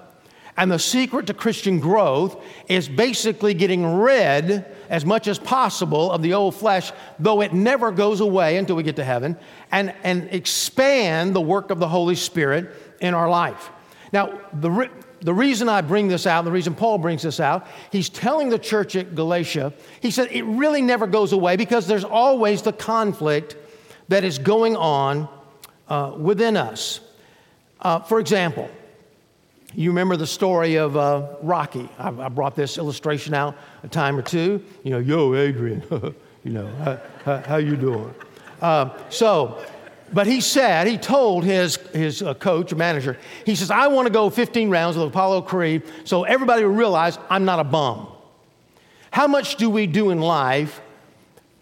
And 0.57 0.71
the 0.71 0.79
secret 0.79 1.27
to 1.27 1.35
Christian 1.35 1.81
growth 1.81 2.43
is 2.69 2.89
basically 2.89 3.53
getting 3.53 3.99
rid 3.99 4.65
as 4.89 5.05
much 5.05 5.29
as 5.29 5.39
possible 5.39 6.11
of 6.11 6.23
the 6.23 6.35
old 6.35 6.55
flesh, 6.55 6.93
though 7.19 7.43
it 7.43 7.53
never 7.53 7.93
goes 7.93 8.21
away 8.21 8.57
until 8.57 8.77
we 8.77 8.83
get 8.83 8.97
to 8.97 9.05
heaven, 9.05 9.37
and, 9.71 9.95
and 10.03 10.29
expand 10.33 11.35
the 11.35 11.41
work 11.41 11.71
of 11.71 11.79
the 11.79 11.89
Holy 11.89 12.15
Spirit 12.15 12.75
in 13.01 13.13
our 13.13 13.29
life. 13.29 13.71
Now, 14.13 14.41
the, 14.53 14.89
the 15.21 15.35
reason 15.35 15.69
I 15.69 15.83
bring 15.83 16.09
this 16.09 16.27
out, 16.27 16.45
the 16.45 16.53
reason 16.53 16.75
Paul 16.75 16.99
brings 16.99 17.23
this 17.23 17.41
out, 17.41 17.67
he's 17.91 18.09
telling 18.09 18.49
the 18.49 18.59
church 18.59 18.97
at 18.97 19.15
Galatia, 19.15 19.75
he 20.01 20.11
said 20.11 20.29
it 20.31 20.45
really 20.45 20.81
never 20.81 21.07
goes 21.07 21.33
away 21.33 21.57
because 21.57 21.87
there's 21.87 22.05
always 22.05 22.63
the 22.63 22.73
conflict 22.73 23.57
that 24.09 24.25
is 24.25 24.39
going 24.39 24.77
on 24.77 25.29
uh, 25.89 26.15
within 26.17 26.57
us. 26.57 27.01
Uh, 27.81 28.01
for 28.01 28.21
example, 28.21 28.71
you 29.75 29.91
remember 29.91 30.17
the 30.17 30.27
story 30.27 30.77
of 30.77 30.97
uh, 30.97 31.27
Rocky. 31.43 31.89
I, 31.99 32.09
I, 32.09 32.29
brought 32.29 32.55
this 32.55 32.79
illustration 32.79 33.35
out 33.35 33.57
a 33.83 33.89
time 33.89 34.17
or 34.17 34.23
two. 34.23 34.65
You 34.85 34.93
know, 34.93 34.99
yo, 34.99 35.35
Adrian, 35.35 35.83
you 36.45 36.53
know, 36.53 37.01
how, 37.25 37.39
how, 37.39 37.57
you 37.57 37.77
doing? 37.77 38.15
Uh, 38.61 38.91
so 39.11 39.63
but 40.13 40.27
he 40.27 40.41
said, 40.41 40.87
he 40.87 40.99
told 40.99 41.45
his, 41.45 41.77
his 41.93 42.23
uh, 42.23 42.35
coach, 42.35 42.73
manager, 42.75 43.19
he 43.45 43.55
says, 43.55 43.71
I 43.71 43.89
want 43.89 44.07
to 44.07 44.13
go 44.13 44.31
15 44.31 44.71
rounds 44.71 44.97
with 44.97 45.09
Apollo 45.09 45.43
Creed 45.43 45.83
so 46.05 46.25
everybody 46.25 46.65
will 46.65 46.73
realize 46.73 47.19
I'm 47.29 47.45
not 47.45 47.59
a 47.59 47.65
bum. 47.65 48.09
How 49.11 49.27
much 49.27 49.57
do 49.57 49.69
we 49.69 49.87
do 49.87 50.11
in 50.11 50.21
life 50.21 50.81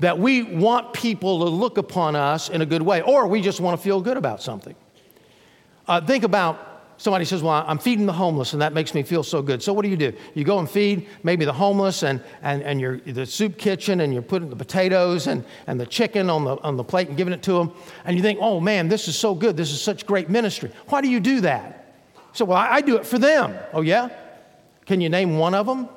that 0.01 0.19
we 0.19 0.43
want 0.43 0.93
people 0.93 1.39
to 1.41 1.45
look 1.47 1.79
upon 1.79 2.17
us 2.17 2.51
in 2.51 2.61
a 2.61 2.67
good 2.67 2.83
way, 2.83 3.01
or 3.01 3.27
we 3.27 3.41
just 3.41 3.61
want 3.61 3.79
to 3.79 3.83
feel 3.83 4.01
good 4.01 4.17
about 4.17 4.43
something? 4.43 4.75
Uh, 5.87 6.01
think 6.01 6.25
about 6.25 6.74
somebody 6.97 7.25
says, 7.25 7.43
Well, 7.43 7.65
I'm 7.67 7.79
feeding 7.79 8.07
the 8.07 8.13
homeless, 8.13 8.53
and 8.53 8.63
that 8.63 8.73
makes 8.73 8.95
me 8.95 9.03
feel 9.03 9.23
so 9.23 9.43
good. 9.43 9.63
So, 9.63 9.73
what 9.73 9.83
do 9.83 9.89
you 9.89 9.97
do? 9.97 10.13
You 10.35 10.45
go 10.45 10.59
and 10.59 10.69
feed 10.69 11.09
maybe 11.23 11.45
the 11.45 11.53
homeless 11.53 12.03
and, 12.03 12.23
and, 12.43 12.63
and 12.63 12.81
you're 12.81 12.99
the 12.99 13.27
soup 13.27 13.59
kitchen, 13.59 14.01
and 14.01 14.13
you're 14.13 14.23
putting 14.23 14.51
the 14.51 14.57
potatoes 14.57 15.27
and, 15.27 15.45
and 15.67 15.79
the 15.79 15.87
chicken 15.87 16.31
on 16.31 16.45
the, 16.45 16.57
on 16.63 16.77
the 16.77 16.85
plate 16.85 17.09
and 17.09 17.17
giving 17.17 17.33
it 17.33 17.43
to 17.45 17.53
them. 17.53 17.73
And 18.05 18.17
you 18.17 18.23
think, 18.23 18.39
Oh 18.43 18.61
man, 18.61 18.89
this 18.89 19.09
is 19.09 19.17
so 19.17 19.35
good. 19.35 19.57
This 19.57 19.71
is 19.71 19.81
such 19.81 20.07
great 20.07 20.29
ministry. 20.29 20.71
Why 20.89 21.01
do 21.01 21.09
you 21.09 21.21
do 21.21 21.41
that? 21.43 21.95
So, 22.33 22.45
well, 22.45 22.59
I, 22.59 22.75
I 22.77 22.81
do 22.81 22.97
it 22.97 23.07
for 23.07 23.19
them. 23.19 23.57
Oh, 23.73 23.81
yeah? 23.81 24.11
Can 24.87 25.01
you 25.01 25.09
name 25.09 25.39
one 25.39 25.55
of 25.55 25.67
them? 25.67 25.89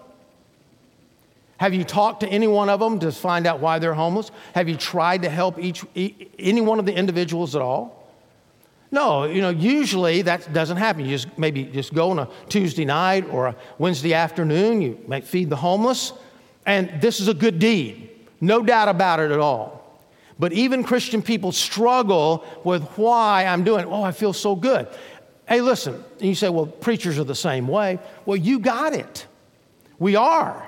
Have 1.58 1.74
you 1.74 1.84
talked 1.84 2.20
to 2.20 2.28
any 2.28 2.48
one 2.48 2.70
of 2.70 2.80
them 2.80 3.00
to 3.00 3.12
find 3.12 3.48
out 3.48 3.60
why 3.60 3.80
they're 3.80 3.96
homeless? 3.96 4.30
Have 4.54 4.70
you 4.70 4.78
tried 4.78 5.24
to 5.24 5.30
help 5.30 5.58
each, 5.58 5.84
any 5.96 6.62
one 6.62 6.78
of 6.78 6.86
the 6.86 6.94
individuals 6.94 7.56
at 7.56 7.62
all? 7.62 7.97
No, 8.90 9.26
you 9.26 9.42
know, 9.42 9.50
usually 9.50 10.22
that 10.24 10.54
doesn't 10.54 10.78
happen. 10.78 11.04
You 11.04 11.12
just 11.12 11.38
maybe 11.38 11.66
just 11.66 11.94
go 11.94 12.12
on 12.12 12.20
a 12.20 12.30
Tuesday 12.48 12.86
night 12.86 13.28
or 13.30 13.48
a 13.48 13.56
Wednesday 13.78 14.14
afternoon, 14.14 14.82
you 14.82 15.00
might 15.08 15.26
feed 15.26 15.50
the 15.50 15.58
homeless, 15.58 16.14
and 16.66 17.02
this 17.02 17.20
is 17.20 17.28
a 17.28 17.34
good 17.34 17.60
deed. 17.60 18.10
No 18.40 18.62
doubt 18.64 18.88
about 18.88 19.20
it 19.20 19.32
at 19.32 19.40
all. 19.40 19.78
But 20.40 20.54
even 20.54 20.84
Christian 20.84 21.22
people 21.22 21.52
struggle 21.52 22.46
with 22.64 22.84
why 22.98 23.46
I'm 23.46 23.64
doing 23.64 23.82
it. 23.82 23.88
Oh, 23.88 24.04
I 24.04 24.12
feel 24.12 24.34
so 24.34 24.56
good. 24.56 24.88
Hey, 25.48 25.62
listen, 25.62 25.96
and 26.20 26.28
you 26.28 26.36
say, 26.36 26.50
well, 26.50 26.68
preachers 26.68 27.18
are 27.18 27.24
the 27.24 27.36
same 27.36 27.68
way. 27.68 28.00
Well, 28.26 28.38
you 28.38 28.60
got 28.60 28.94
it. 28.94 29.26
We 29.98 30.16
are. 30.16 30.68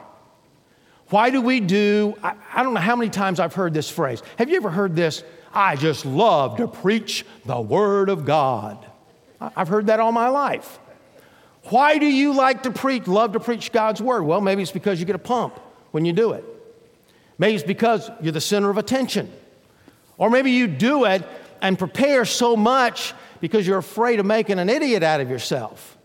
Why 1.10 1.30
do 1.30 1.42
we 1.42 1.60
do, 1.60 2.16
I, 2.24 2.36
I 2.54 2.64
don't 2.64 2.74
know 2.74 2.80
how 2.80 2.96
many 2.96 3.10
times 3.10 3.40
I've 3.40 3.54
heard 3.54 3.74
this 3.74 3.90
phrase. 3.90 4.22
Have 4.38 4.50
you 4.50 4.56
ever 4.58 4.70
heard 4.70 4.96
this? 4.96 5.24
I 5.54 5.76
just 5.76 6.06
love 6.06 6.58
to 6.58 6.68
preach 6.68 7.26
the 7.46 7.60
Word 7.60 8.10
of 8.10 8.26
God. 8.26 8.86
I've 9.40 9.68
heard 9.68 9.88
that 9.88 10.00
all 10.00 10.12
my 10.12 10.30
life. 10.30 10.80
Why 11.66 11.98
do 11.98 12.06
you 12.06 12.34
like 12.34 12.64
to 12.64 12.72
preach, 12.72 13.08
love 13.08 13.34
to 13.34 13.40
preach 13.40 13.72
God's 13.72 14.02
Word? 14.02 14.24
Well, 14.24 14.42
maybe 14.42 14.62
it's 14.62 14.72
because 14.72 15.00
you 15.00 15.06
get 15.06 15.16
a 15.16 15.20
pump 15.20 15.60
when 15.92 16.06
you 16.06 16.14
do 16.14 16.34
it. 16.34 16.44
Maybe 17.38 17.56
it's 17.56 17.64
because 17.64 18.10
you're 18.22 18.32
the 18.32 18.42
center 18.42 18.70
of 18.70 18.78
attention. 18.78 19.32
Or 20.18 20.30
maybe 20.30 20.52
you 20.52 20.68
do 20.68 21.06
it 21.06 21.24
and 21.62 21.80
prepare 21.80 22.26
so 22.26 22.56
much 22.56 23.14
because 23.40 23.66
you're 23.66 23.78
afraid 23.78 24.20
of 24.20 24.26
making 24.26 24.60
an 24.60 24.70
idiot 24.70 25.04
out 25.04 25.22
of 25.22 25.30
yourself. 25.30 25.98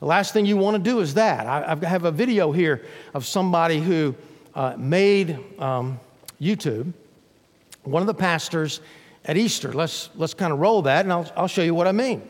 The 0.00 0.06
last 0.06 0.32
thing 0.32 0.46
you 0.46 0.56
want 0.56 0.76
to 0.76 0.82
do 0.82 1.00
is 1.00 1.14
that. 1.14 1.46
I, 1.46 1.78
I 1.80 1.86
have 1.86 2.04
a 2.04 2.10
video 2.10 2.52
here 2.52 2.84
of 3.14 3.26
somebody 3.26 3.80
who 3.80 4.14
uh, 4.54 4.74
made 4.76 5.38
um, 5.60 6.00
YouTube, 6.40 6.92
one 7.84 8.02
of 8.02 8.06
the 8.06 8.14
pastors 8.14 8.80
at 9.24 9.36
Easter. 9.36 9.72
Let's, 9.72 10.10
let's 10.16 10.34
kind 10.34 10.52
of 10.52 10.58
roll 10.58 10.82
that 10.82 11.04
and 11.04 11.12
I'll, 11.12 11.30
I'll 11.36 11.48
show 11.48 11.62
you 11.62 11.74
what 11.74 11.86
I 11.86 11.92
mean. 11.92 12.22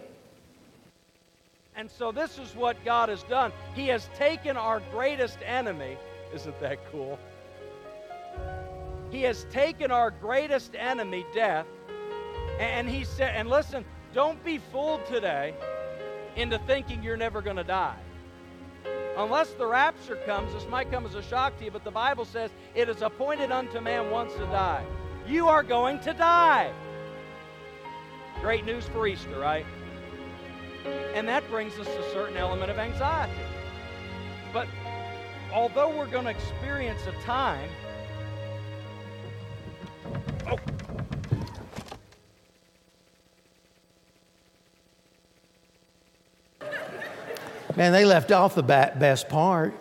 And 1.76 1.90
so, 1.90 2.12
this 2.12 2.38
is 2.38 2.54
what 2.54 2.76
God 2.84 3.08
has 3.08 3.22
done. 3.22 3.52
He 3.74 3.86
has 3.86 4.10
taken 4.14 4.58
our 4.58 4.80
greatest 4.90 5.38
enemy. 5.42 5.96
Isn't 6.34 6.60
that 6.60 6.78
cool? 6.92 7.18
He 9.10 9.22
has 9.22 9.44
taken 9.50 9.90
our 9.90 10.10
greatest 10.10 10.74
enemy, 10.76 11.24
death, 11.34 11.66
and 12.58 12.88
He 12.88 13.04
said, 13.04 13.34
and 13.34 13.48
listen, 13.48 13.84
don't 14.12 14.42
be 14.44 14.58
fooled 14.58 15.06
today 15.06 15.54
into 16.36 16.58
thinking 16.60 17.02
you're 17.02 17.16
never 17.16 17.40
going 17.40 17.56
to 17.56 17.64
die. 17.64 17.96
Unless 19.16 19.52
the 19.52 19.66
rapture 19.66 20.16
comes, 20.26 20.52
this 20.52 20.66
might 20.68 20.90
come 20.90 21.04
as 21.04 21.14
a 21.14 21.22
shock 21.22 21.58
to 21.58 21.64
you, 21.64 21.70
but 21.70 21.84
the 21.84 21.90
Bible 21.90 22.24
says 22.24 22.50
it 22.74 22.88
is 22.88 23.02
appointed 23.02 23.50
unto 23.50 23.80
man 23.80 24.10
once 24.10 24.32
to 24.34 24.44
die. 24.46 24.84
You 25.30 25.46
are 25.46 25.62
going 25.62 26.00
to 26.00 26.12
die. 26.12 26.72
Great 28.40 28.64
news 28.64 28.84
for 28.86 29.06
Easter, 29.06 29.38
right? 29.38 29.64
And 31.14 31.28
that 31.28 31.48
brings 31.48 31.78
us 31.78 31.86
a 31.86 32.12
certain 32.12 32.36
element 32.36 32.68
of 32.68 32.80
anxiety. 32.80 33.32
But 34.52 34.66
although 35.52 35.96
we're 35.96 36.08
going 36.08 36.24
to 36.24 36.30
experience 36.30 37.00
a 37.06 37.12
time, 37.22 37.70
oh, 40.50 40.58
Man, 47.76 47.92
they 47.92 48.04
left 48.04 48.32
off 48.32 48.56
the 48.56 48.64
best 48.64 49.28
part. 49.28 49.80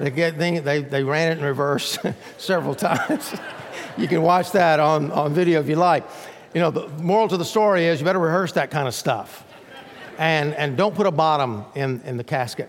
They, 0.00 0.10
get, 0.10 0.36
they, 0.36 0.82
they 0.82 1.04
ran 1.04 1.32
it 1.32 1.38
in 1.38 1.44
reverse 1.44 1.96
several 2.36 2.74
times. 2.74 3.32
you 3.98 4.08
can 4.08 4.22
watch 4.22 4.52
that 4.52 4.80
on, 4.80 5.10
on 5.10 5.34
video 5.34 5.60
if 5.60 5.68
you 5.68 5.76
like. 5.76 6.04
You 6.54 6.60
know, 6.60 6.70
the 6.70 6.88
moral 7.02 7.28
to 7.28 7.36
the 7.36 7.44
story 7.44 7.86
is 7.86 8.00
you 8.00 8.04
better 8.04 8.18
rehearse 8.18 8.52
that 8.52 8.70
kind 8.70 8.88
of 8.88 8.94
stuff. 8.94 9.44
And, 10.18 10.54
and 10.54 10.76
don't 10.76 10.94
put 10.94 11.06
a 11.06 11.10
bottom 11.10 11.64
in, 11.74 12.00
in 12.02 12.16
the 12.16 12.24
casket, 12.24 12.68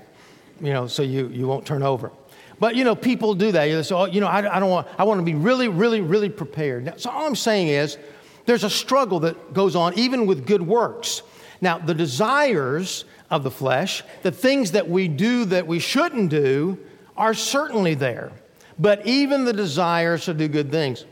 you 0.62 0.71
know, 0.74 0.88
so 0.88 1.01
you, 1.01 1.27
you 1.29 1.48
won't 1.48 1.65
turn 1.65 1.81
over. 1.81 2.12
But, 2.59 2.75
you 2.75 2.83
know, 2.83 2.93
people 2.93 3.33
do 3.33 3.51
that. 3.51 3.65
They 3.65 3.83
say, 3.83 3.95
oh, 3.95 4.05
you 4.05 4.21
know, 4.21 4.27
I, 4.27 4.57
I 4.57 4.59
don't 4.59 4.69
want, 4.69 4.88
I 4.98 5.03
want 5.03 5.19
to 5.19 5.24
be 5.24 5.33
really, 5.33 5.67
really, 5.67 6.01
really 6.01 6.29
prepared. 6.29 6.86
Now, 6.86 6.93
so 6.98 7.09
all 7.09 7.25
I'm 7.25 7.36
saying 7.36 7.69
is 7.69 7.98
there's 8.45 8.63
a 8.63 8.69
struggle 8.69 9.21
that 9.21 9.53
goes 9.53 9.75
on 9.75 9.98
even 9.98 10.25
with 10.25 10.45
good 10.45 10.62
works. 10.62 11.24
Now, 11.62 11.77
the 11.77 11.93
desires 11.93 13.05
of 13.29 13.43
the 13.43 13.51
flesh, 13.51 14.03
the 14.24 14.31
things 14.31 14.71
that 14.71 14.89
we 14.89 15.07
do 15.07 15.45
that 15.45 15.65
we 15.65 15.79
shouldn't 15.79 16.29
do, 16.29 16.77
are 17.15 17.33
certainly 17.33 17.93
there. 17.95 18.31
But 18.77 19.05
even 19.05 19.43
the 19.43 19.53
desires 19.53 20.25
to 20.25 20.33
do 20.33 20.48
good 20.48 20.71
things, 20.71 21.05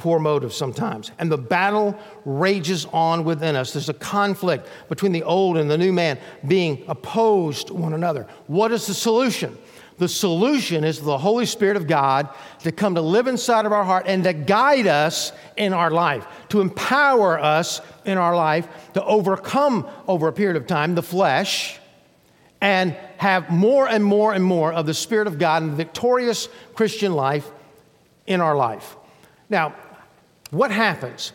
poor 0.00 0.18
motive 0.18 0.52
sometimes. 0.52 1.12
And 1.18 1.30
the 1.30 1.38
battle 1.38 1.96
rages 2.24 2.86
on 2.86 3.24
within 3.24 3.54
us. 3.54 3.72
There's 3.72 3.88
a 3.88 3.94
conflict 3.94 4.66
between 4.88 5.12
the 5.12 5.22
old 5.22 5.56
and 5.56 5.70
the 5.70 5.78
new 5.78 5.92
man 5.92 6.18
being 6.48 6.82
opposed 6.88 7.68
to 7.68 7.74
one 7.74 7.92
another. 7.92 8.26
What 8.48 8.72
is 8.72 8.86
the 8.86 8.94
solution? 8.94 9.56
The 9.98 10.08
solution 10.08 10.82
is 10.82 10.98
the 10.98 11.18
Holy 11.18 11.44
Spirit 11.44 11.76
of 11.76 11.86
God 11.86 12.30
to 12.60 12.72
come 12.72 12.94
to 12.94 13.02
live 13.02 13.26
inside 13.26 13.66
of 13.66 13.72
our 13.72 13.84
heart 13.84 14.06
and 14.06 14.24
to 14.24 14.32
guide 14.32 14.86
us 14.86 15.30
in 15.58 15.74
our 15.74 15.90
life, 15.90 16.26
to 16.48 16.62
empower 16.62 17.38
us 17.38 17.82
in 18.06 18.16
our 18.16 18.34
life 18.34 18.66
to 18.94 19.04
overcome 19.04 19.86
over 20.08 20.26
a 20.26 20.32
period 20.32 20.56
of 20.56 20.66
time 20.66 20.94
the 20.94 21.02
flesh 21.02 21.78
and 22.62 22.92
have 23.18 23.50
more 23.50 23.86
and 23.88 24.02
more 24.02 24.32
and 24.32 24.42
more 24.42 24.72
of 24.72 24.86
the 24.86 24.94
Spirit 24.94 25.26
of 25.26 25.38
God 25.38 25.62
and 25.62 25.72
the 25.72 25.76
victorious 25.76 26.48
Christian 26.74 27.12
life 27.12 27.50
in 28.26 28.40
our 28.40 28.56
life. 28.56 28.96
Now, 29.50 29.74
what 30.50 30.70
happens? 30.70 31.32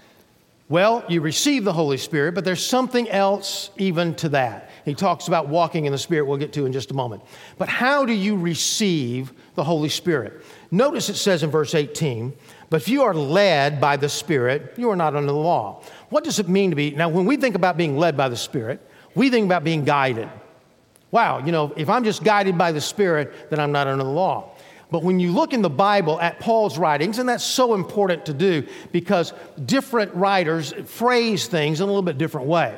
Well, 0.67 1.06
you 1.08 1.21
receive 1.21 1.63
the 1.63 1.73
Holy 1.73 1.97
Spirit, 1.97 2.34
but 2.34 2.43
there's 2.43 2.65
something 2.65 3.08
else 3.10 3.69
even 3.78 4.15
to 4.15 4.30
that. 4.30 4.71
He 4.84 4.95
talks 4.95 5.28
about 5.28 5.47
walking 5.47 5.86
in 5.86 5.91
the 5.91 5.97
Spirit, 5.97 6.25
we'll 6.25 6.38
get 6.38 6.54
to 6.54 6.65
in 6.65 6.73
just 6.73 6.89
a 6.89 6.95
moment. 6.95 7.21
But 7.60 7.69
how 7.69 8.04
do 8.04 8.13
you 8.13 8.36
receive 8.36 9.32
the 9.54 9.63
Holy 9.63 9.89
Spirit? 9.89 10.43
Notice 10.71 11.10
it 11.10 11.17
says 11.17 11.43
in 11.43 11.51
verse 11.51 11.75
18, 11.75 12.34
but 12.71 12.82
if 12.82 12.89
you 12.89 13.04
are 13.04 13.13
led 13.13 13.80
by 13.80 13.95
the 13.95 14.10
Spirit, 14.10 14.73
you 14.75 14.89
are 14.89 14.95
not 14.95 15.15
under 15.15 15.32
the 15.32 15.38
law. 15.38 15.84
What 16.10 16.23
does 16.23 16.39
it 16.39 16.49
mean 16.49 16.71
to 16.71 16.75
be? 16.75 16.91
Now, 16.91 17.10
when 17.10 17.25
we 17.25 17.38
think 17.38 17.54
about 17.54 17.78
being 17.78 17.95
led 17.95 18.17
by 18.17 18.28
the 18.28 18.38
Spirit, 18.38 18.82
we 19.13 19.30
think 19.30 19.45
about 19.45 19.63
being 19.63 19.86
guided. 19.86 20.30
Wow, 21.12 21.45
you 21.45 21.51
know, 21.51 21.73
if 21.78 21.89
I'm 21.89 22.04
just 22.04 22.23
guided 22.23 22.58
by 22.58 22.71
the 22.71 22.82
Spirit, 22.82 23.51
then 23.51 23.60
I'm 23.60 23.71
not 23.71 23.86
under 23.86 24.04
the 24.04 24.10
law. 24.10 24.55
But 24.91 25.04
when 25.04 25.19
you 25.19 25.32
look 25.32 25.54
in 25.54 25.62
the 25.62 25.69
Bible 25.69 26.19
at 26.21 26.39
Paul's 26.39 26.78
writings, 26.78 27.19
and 27.19 27.28
that's 27.28 27.43
so 27.43 27.74
important 27.74 28.26
to 28.28 28.34
do 28.34 28.67
because 28.91 29.34
different 29.65 30.13
writers 30.13 30.74
phrase 30.86 31.48
things 31.48 31.82
in 31.82 31.84
a 31.84 31.88
little 31.88 32.02
bit 32.02 32.17
different 32.17 32.48
way. 32.48 32.78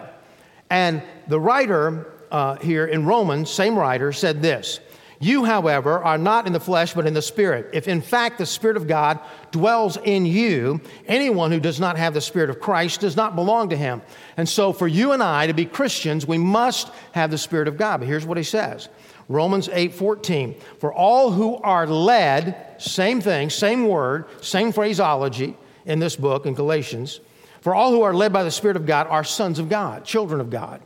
And 0.70 1.02
the 1.28 1.40
writer 1.40 2.14
uh, 2.32 2.56
here 2.58 2.86
in 2.86 3.06
Romans, 3.06 3.50
same 3.50 3.78
writer, 3.78 4.12
said 4.12 4.42
this 4.42 4.80
You, 5.20 5.46
however, 5.46 6.04
are 6.04 6.18
not 6.18 6.46
in 6.46 6.54
the 6.54 6.60
flesh, 6.60 6.94
but 6.94 7.08
in 7.08 7.16
the 7.16 7.22
Spirit. 7.22 7.70
If 7.74 7.88
in 7.88 8.02
fact 8.02 8.38
the 8.38 8.46
Spirit 8.46 8.78
of 8.78 8.88
God 8.88 9.20
dwells 9.52 9.98
in 9.98 10.28
you, 10.28 10.80
anyone 11.08 11.52
who 11.52 11.60
does 11.60 11.80
not 11.80 11.98
have 11.98 12.14
the 12.14 12.22
Spirit 12.22 12.52
of 12.52 12.60
Christ 12.60 13.02
does 13.02 13.16
not 13.16 13.36
belong 13.36 13.70
to 13.70 13.78
him. 13.78 14.04
And 14.38 14.48
so, 14.48 14.72
for 14.74 14.88
you 14.88 15.14
and 15.14 15.24
I 15.24 15.48
to 15.48 15.54
be 15.54 15.66
Christians, 15.66 16.28
we 16.28 16.38
must 16.38 16.92
have 17.14 17.32
the 17.32 17.38
Spirit 17.38 17.68
of 17.68 17.78
God. 17.78 18.00
But 18.00 18.08
here's 18.08 18.26
what 18.26 18.38
he 18.38 18.44
says 18.44 18.90
Romans 19.28 19.70
8 19.72 19.96
14. 19.96 20.56
For 20.80 20.94
all 20.94 21.32
who 21.32 21.56
are 21.58 21.88
led, 21.88 22.76
same 22.78 23.20
thing, 23.20 23.50
same 23.50 23.88
word, 23.88 24.26
same 24.44 24.72
phraseology 24.72 25.58
in 25.86 25.98
this 26.00 26.16
book 26.16 26.46
in 26.46 26.54
Galatians. 26.54 27.22
For 27.62 27.74
all 27.74 27.92
who 27.92 28.04
are 28.04 28.14
led 28.14 28.32
by 28.32 28.44
the 28.44 28.52
Spirit 28.52 28.78
of 28.78 28.86
God 28.86 29.08
are 29.08 29.24
sons 29.24 29.58
of 29.58 29.68
God, 29.68 30.06
children 30.06 30.40
of 30.40 30.52
God. 30.52 30.82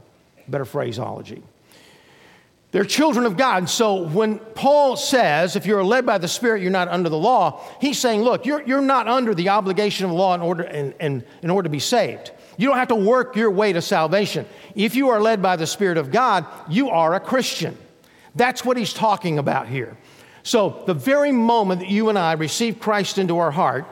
Better 0.48 0.66
phraseology. 0.66 1.44
They're 2.72 2.86
children 2.86 3.26
of 3.26 3.36
God. 3.36 3.70
So 3.70 4.08
when 4.08 4.40
Paul 4.40 4.96
says, 4.96 5.58
if 5.58 5.66
you're 5.66 5.84
led 5.84 6.06
by 6.06 6.18
the 6.18 6.28
Spirit, 6.28 6.62
you're 6.62 6.72
not 6.72 6.88
under 6.88 7.10
the 7.10 7.18
law, 7.18 7.62
he's 7.82 8.00
saying, 8.00 8.22
look, 8.22 8.46
you're, 8.46 8.62
you're 8.64 8.82
not 8.82 9.10
under 9.10 9.36
the 9.36 9.50
obligation 9.50 10.06
of 10.06 10.14
law 10.14 10.34
in 10.36 10.42
order, 10.42 10.64
in, 10.64 10.94
in, 11.00 11.24
in 11.44 11.50
order 11.50 11.66
to 11.66 11.70
be 11.70 11.80
saved. 11.80 12.32
You 12.58 12.70
don't 12.70 12.78
have 12.78 12.88
to 12.88 12.96
work 12.96 13.36
your 13.36 13.52
way 13.52 13.74
to 13.74 13.82
salvation. 13.82 14.46
If 14.74 14.96
you 14.96 15.10
are 15.10 15.20
led 15.20 15.42
by 15.42 15.58
the 15.58 15.68
Spirit 15.68 15.98
of 15.98 16.12
God, 16.12 16.46
you 16.70 16.90
are 16.90 17.14
a 17.14 17.20
Christian. 17.20 17.78
That's 18.36 18.64
what 18.64 18.78
he's 18.78 18.94
talking 18.94 19.38
about 19.38 19.68
here. 19.68 19.98
So, 20.44 20.84
the 20.88 20.94
very 20.94 21.32
moment 21.32 21.82
that 21.82 21.90
you 21.90 22.10
and 22.10 22.18
I 22.18 22.34
receive 22.34 22.80
Christ 22.80 23.18
into 23.18 23.38
our 23.38 23.52
heart, 23.52 23.86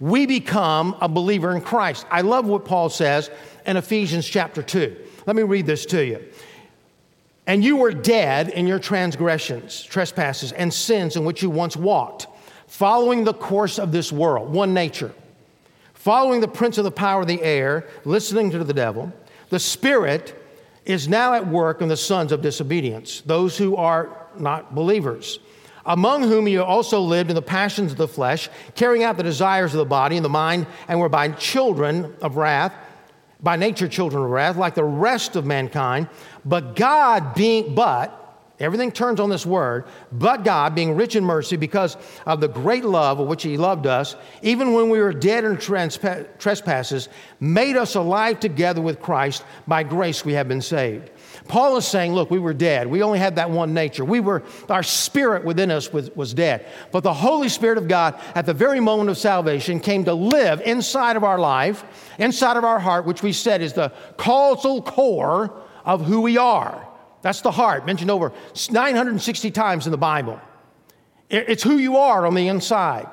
we 0.00 0.24
become 0.24 0.96
a 1.00 1.08
believer 1.08 1.54
in 1.54 1.60
Christ. 1.60 2.06
I 2.10 2.22
love 2.22 2.46
what 2.46 2.64
Paul 2.64 2.88
says 2.88 3.30
in 3.66 3.76
Ephesians 3.76 4.26
chapter 4.26 4.62
2. 4.62 4.96
Let 5.26 5.36
me 5.36 5.42
read 5.42 5.66
this 5.66 5.84
to 5.86 6.04
you. 6.04 6.24
And 7.46 7.62
you 7.62 7.76
were 7.76 7.92
dead 7.92 8.48
in 8.48 8.66
your 8.66 8.78
transgressions, 8.78 9.82
trespasses, 9.82 10.52
and 10.52 10.72
sins 10.72 11.16
in 11.16 11.24
which 11.24 11.42
you 11.42 11.50
once 11.50 11.76
walked, 11.76 12.26
following 12.66 13.24
the 13.24 13.34
course 13.34 13.78
of 13.78 13.92
this 13.92 14.10
world, 14.10 14.50
one 14.50 14.72
nature, 14.72 15.12
following 15.92 16.40
the 16.40 16.48
prince 16.48 16.78
of 16.78 16.84
the 16.84 16.90
power 16.90 17.20
of 17.20 17.28
the 17.28 17.42
air, 17.42 17.86
listening 18.04 18.50
to 18.50 18.64
the 18.64 18.72
devil. 18.72 19.12
The 19.50 19.58
Spirit 19.58 20.40
is 20.86 21.06
now 21.06 21.34
at 21.34 21.46
work 21.46 21.82
in 21.82 21.88
the 21.88 21.96
sons 21.96 22.32
of 22.32 22.42
disobedience, 22.42 23.20
those 23.22 23.56
who 23.58 23.76
are 23.76 24.26
not 24.38 24.74
believers, 24.74 25.38
among 25.86 26.22
whom 26.22 26.48
you 26.48 26.62
also 26.62 27.00
lived 27.00 27.30
in 27.30 27.36
the 27.36 27.42
passions 27.42 27.92
of 27.92 27.98
the 27.98 28.08
flesh, 28.08 28.48
carrying 28.74 29.04
out 29.04 29.16
the 29.16 29.22
desires 29.22 29.74
of 29.74 29.78
the 29.78 29.84
body 29.84 30.16
and 30.16 30.24
the 30.24 30.30
mind, 30.30 30.66
and 30.88 30.98
were 30.98 31.10
by 31.10 31.28
children 31.28 32.14
of 32.22 32.36
wrath, 32.36 32.74
by 33.42 33.56
nature 33.56 33.88
children 33.88 34.24
of 34.24 34.30
wrath, 34.30 34.56
like 34.56 34.74
the 34.74 34.84
rest 34.84 35.36
of 35.36 35.44
mankind. 35.44 36.08
But 36.44 36.76
God 36.76 37.34
being, 37.34 37.74
but, 37.74 38.20
Everything 38.60 38.92
turns 38.92 39.18
on 39.18 39.30
this 39.30 39.44
word, 39.44 39.84
but 40.12 40.44
God, 40.44 40.76
being 40.76 40.94
rich 40.94 41.16
in 41.16 41.24
mercy 41.24 41.56
because 41.56 41.96
of 42.24 42.40
the 42.40 42.46
great 42.46 42.84
love 42.84 43.18
of 43.18 43.26
which 43.26 43.42
He 43.42 43.56
loved 43.56 43.84
us, 43.86 44.14
even 44.42 44.72
when 44.74 44.90
we 44.90 45.00
were 45.00 45.12
dead 45.12 45.44
in 45.44 45.56
trespasses, 45.56 47.08
made 47.40 47.76
us 47.76 47.96
alive 47.96 48.38
together 48.38 48.80
with 48.80 49.00
Christ. 49.00 49.44
By 49.66 49.82
grace 49.82 50.24
we 50.24 50.34
have 50.34 50.46
been 50.46 50.62
saved. 50.62 51.10
Paul 51.48 51.76
is 51.76 51.86
saying, 51.86 52.14
look, 52.14 52.30
we 52.30 52.38
were 52.38 52.54
dead. 52.54 52.86
We 52.86 53.02
only 53.02 53.18
had 53.18 53.36
that 53.36 53.50
one 53.50 53.74
nature. 53.74 54.04
We 54.04 54.20
were, 54.20 54.42
our 54.68 54.82
spirit 54.82 55.44
within 55.44 55.70
us 55.70 55.92
was, 55.92 56.10
was 56.16 56.34
dead. 56.34 56.66
But 56.92 57.02
the 57.02 57.14
Holy 57.14 57.48
Spirit 57.48 57.78
of 57.78 57.88
God, 57.88 58.18
at 58.34 58.46
the 58.46 58.54
very 58.54 58.80
moment 58.80 59.10
of 59.10 59.18
salvation, 59.18 59.80
came 59.80 60.04
to 60.04 60.14
live 60.14 60.60
inside 60.62 61.16
of 61.16 61.24
our 61.24 61.38
life, 61.38 61.84
inside 62.18 62.56
of 62.56 62.64
our 62.64 62.78
heart, 62.78 63.06
which 63.06 63.22
we 63.22 63.32
said 63.32 63.60
is 63.62 63.72
the 63.72 63.92
causal 64.16 64.82
core 64.82 65.62
of 65.84 66.04
who 66.04 66.20
we 66.20 66.38
are. 66.38 66.88
That's 67.22 67.40
the 67.40 67.50
heart, 67.50 67.86
mentioned 67.86 68.10
over 68.10 68.32
960 68.70 69.50
times 69.50 69.86
in 69.86 69.90
the 69.90 69.98
Bible. 69.98 70.40
It's 71.30 71.62
who 71.62 71.78
you 71.78 71.96
are 71.96 72.26
on 72.26 72.34
the 72.34 72.48
inside. 72.48 73.08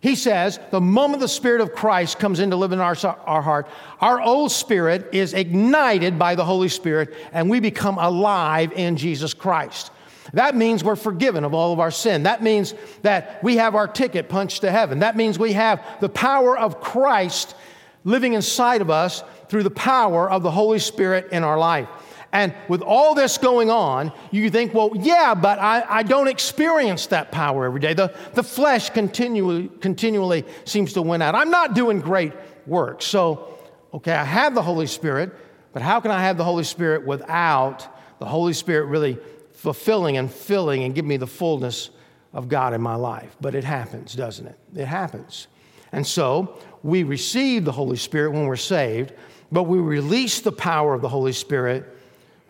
He 0.00 0.14
says 0.14 0.60
the 0.70 0.80
moment 0.80 1.20
the 1.20 1.28
Spirit 1.28 1.60
of 1.60 1.74
Christ 1.74 2.18
comes 2.18 2.38
in 2.40 2.50
to 2.50 2.56
live 2.56 2.72
in 2.72 2.80
our, 2.80 2.96
our 3.26 3.42
heart, 3.42 3.68
our 4.00 4.20
old 4.20 4.52
spirit 4.52 5.08
is 5.12 5.34
ignited 5.34 6.18
by 6.18 6.34
the 6.34 6.44
Holy 6.44 6.68
Spirit 6.68 7.14
and 7.32 7.50
we 7.50 7.58
become 7.58 7.98
alive 7.98 8.72
in 8.72 8.96
Jesus 8.96 9.34
Christ. 9.34 9.90
That 10.34 10.54
means 10.54 10.84
we're 10.84 10.96
forgiven 10.96 11.44
of 11.44 11.54
all 11.54 11.72
of 11.72 11.80
our 11.80 11.90
sin. 11.90 12.24
That 12.24 12.42
means 12.42 12.74
that 13.02 13.42
we 13.42 13.56
have 13.56 13.74
our 13.74 13.88
ticket 13.88 14.28
punched 14.28 14.60
to 14.60 14.70
heaven. 14.70 15.00
That 15.00 15.16
means 15.16 15.38
we 15.38 15.54
have 15.54 15.82
the 16.00 16.08
power 16.08 16.56
of 16.56 16.80
Christ 16.80 17.56
living 18.04 18.34
inside 18.34 18.82
of 18.82 18.90
us 18.90 19.24
through 19.48 19.62
the 19.62 19.70
power 19.70 20.30
of 20.30 20.42
the 20.42 20.50
Holy 20.50 20.78
Spirit 20.78 21.32
in 21.32 21.44
our 21.44 21.58
life. 21.58 21.88
And 22.32 22.54
with 22.68 22.82
all 22.82 23.14
this 23.14 23.38
going 23.38 23.70
on, 23.70 24.12
you 24.30 24.50
think, 24.50 24.74
well, 24.74 24.90
yeah, 24.94 25.34
but 25.34 25.58
I, 25.58 25.84
I 25.88 26.02
don't 26.02 26.28
experience 26.28 27.06
that 27.06 27.32
power 27.32 27.64
every 27.64 27.80
day. 27.80 27.94
The, 27.94 28.14
the 28.34 28.42
flesh 28.42 28.90
continually, 28.90 29.70
continually 29.80 30.44
seems 30.64 30.92
to 30.92 31.02
win 31.02 31.22
out. 31.22 31.34
I'm 31.34 31.50
not 31.50 31.74
doing 31.74 32.00
great 32.00 32.34
work. 32.66 33.00
So, 33.00 33.58
okay, 33.94 34.12
I 34.12 34.24
have 34.24 34.54
the 34.54 34.62
Holy 34.62 34.86
Spirit, 34.86 35.32
but 35.72 35.80
how 35.80 36.00
can 36.00 36.10
I 36.10 36.20
have 36.20 36.36
the 36.36 36.44
Holy 36.44 36.64
Spirit 36.64 37.06
without 37.06 37.88
the 38.18 38.26
Holy 38.26 38.52
Spirit 38.52 38.86
really 38.86 39.18
fulfilling 39.52 40.18
and 40.18 40.30
filling 40.30 40.84
and 40.84 40.94
giving 40.94 41.08
me 41.08 41.16
the 41.16 41.26
fullness 41.26 41.88
of 42.34 42.50
God 42.50 42.74
in 42.74 42.82
my 42.82 42.94
life? 42.94 43.36
But 43.40 43.54
it 43.54 43.64
happens, 43.64 44.14
doesn't 44.14 44.46
it? 44.46 44.58
It 44.76 44.86
happens. 44.86 45.46
And 45.92 46.06
so 46.06 46.58
we 46.82 47.04
receive 47.04 47.64
the 47.64 47.72
Holy 47.72 47.96
Spirit 47.96 48.32
when 48.32 48.46
we're 48.46 48.56
saved, 48.56 49.14
but 49.50 49.62
we 49.62 49.78
release 49.78 50.42
the 50.42 50.52
power 50.52 50.92
of 50.92 51.00
the 51.00 51.08
Holy 51.08 51.32
Spirit 51.32 51.94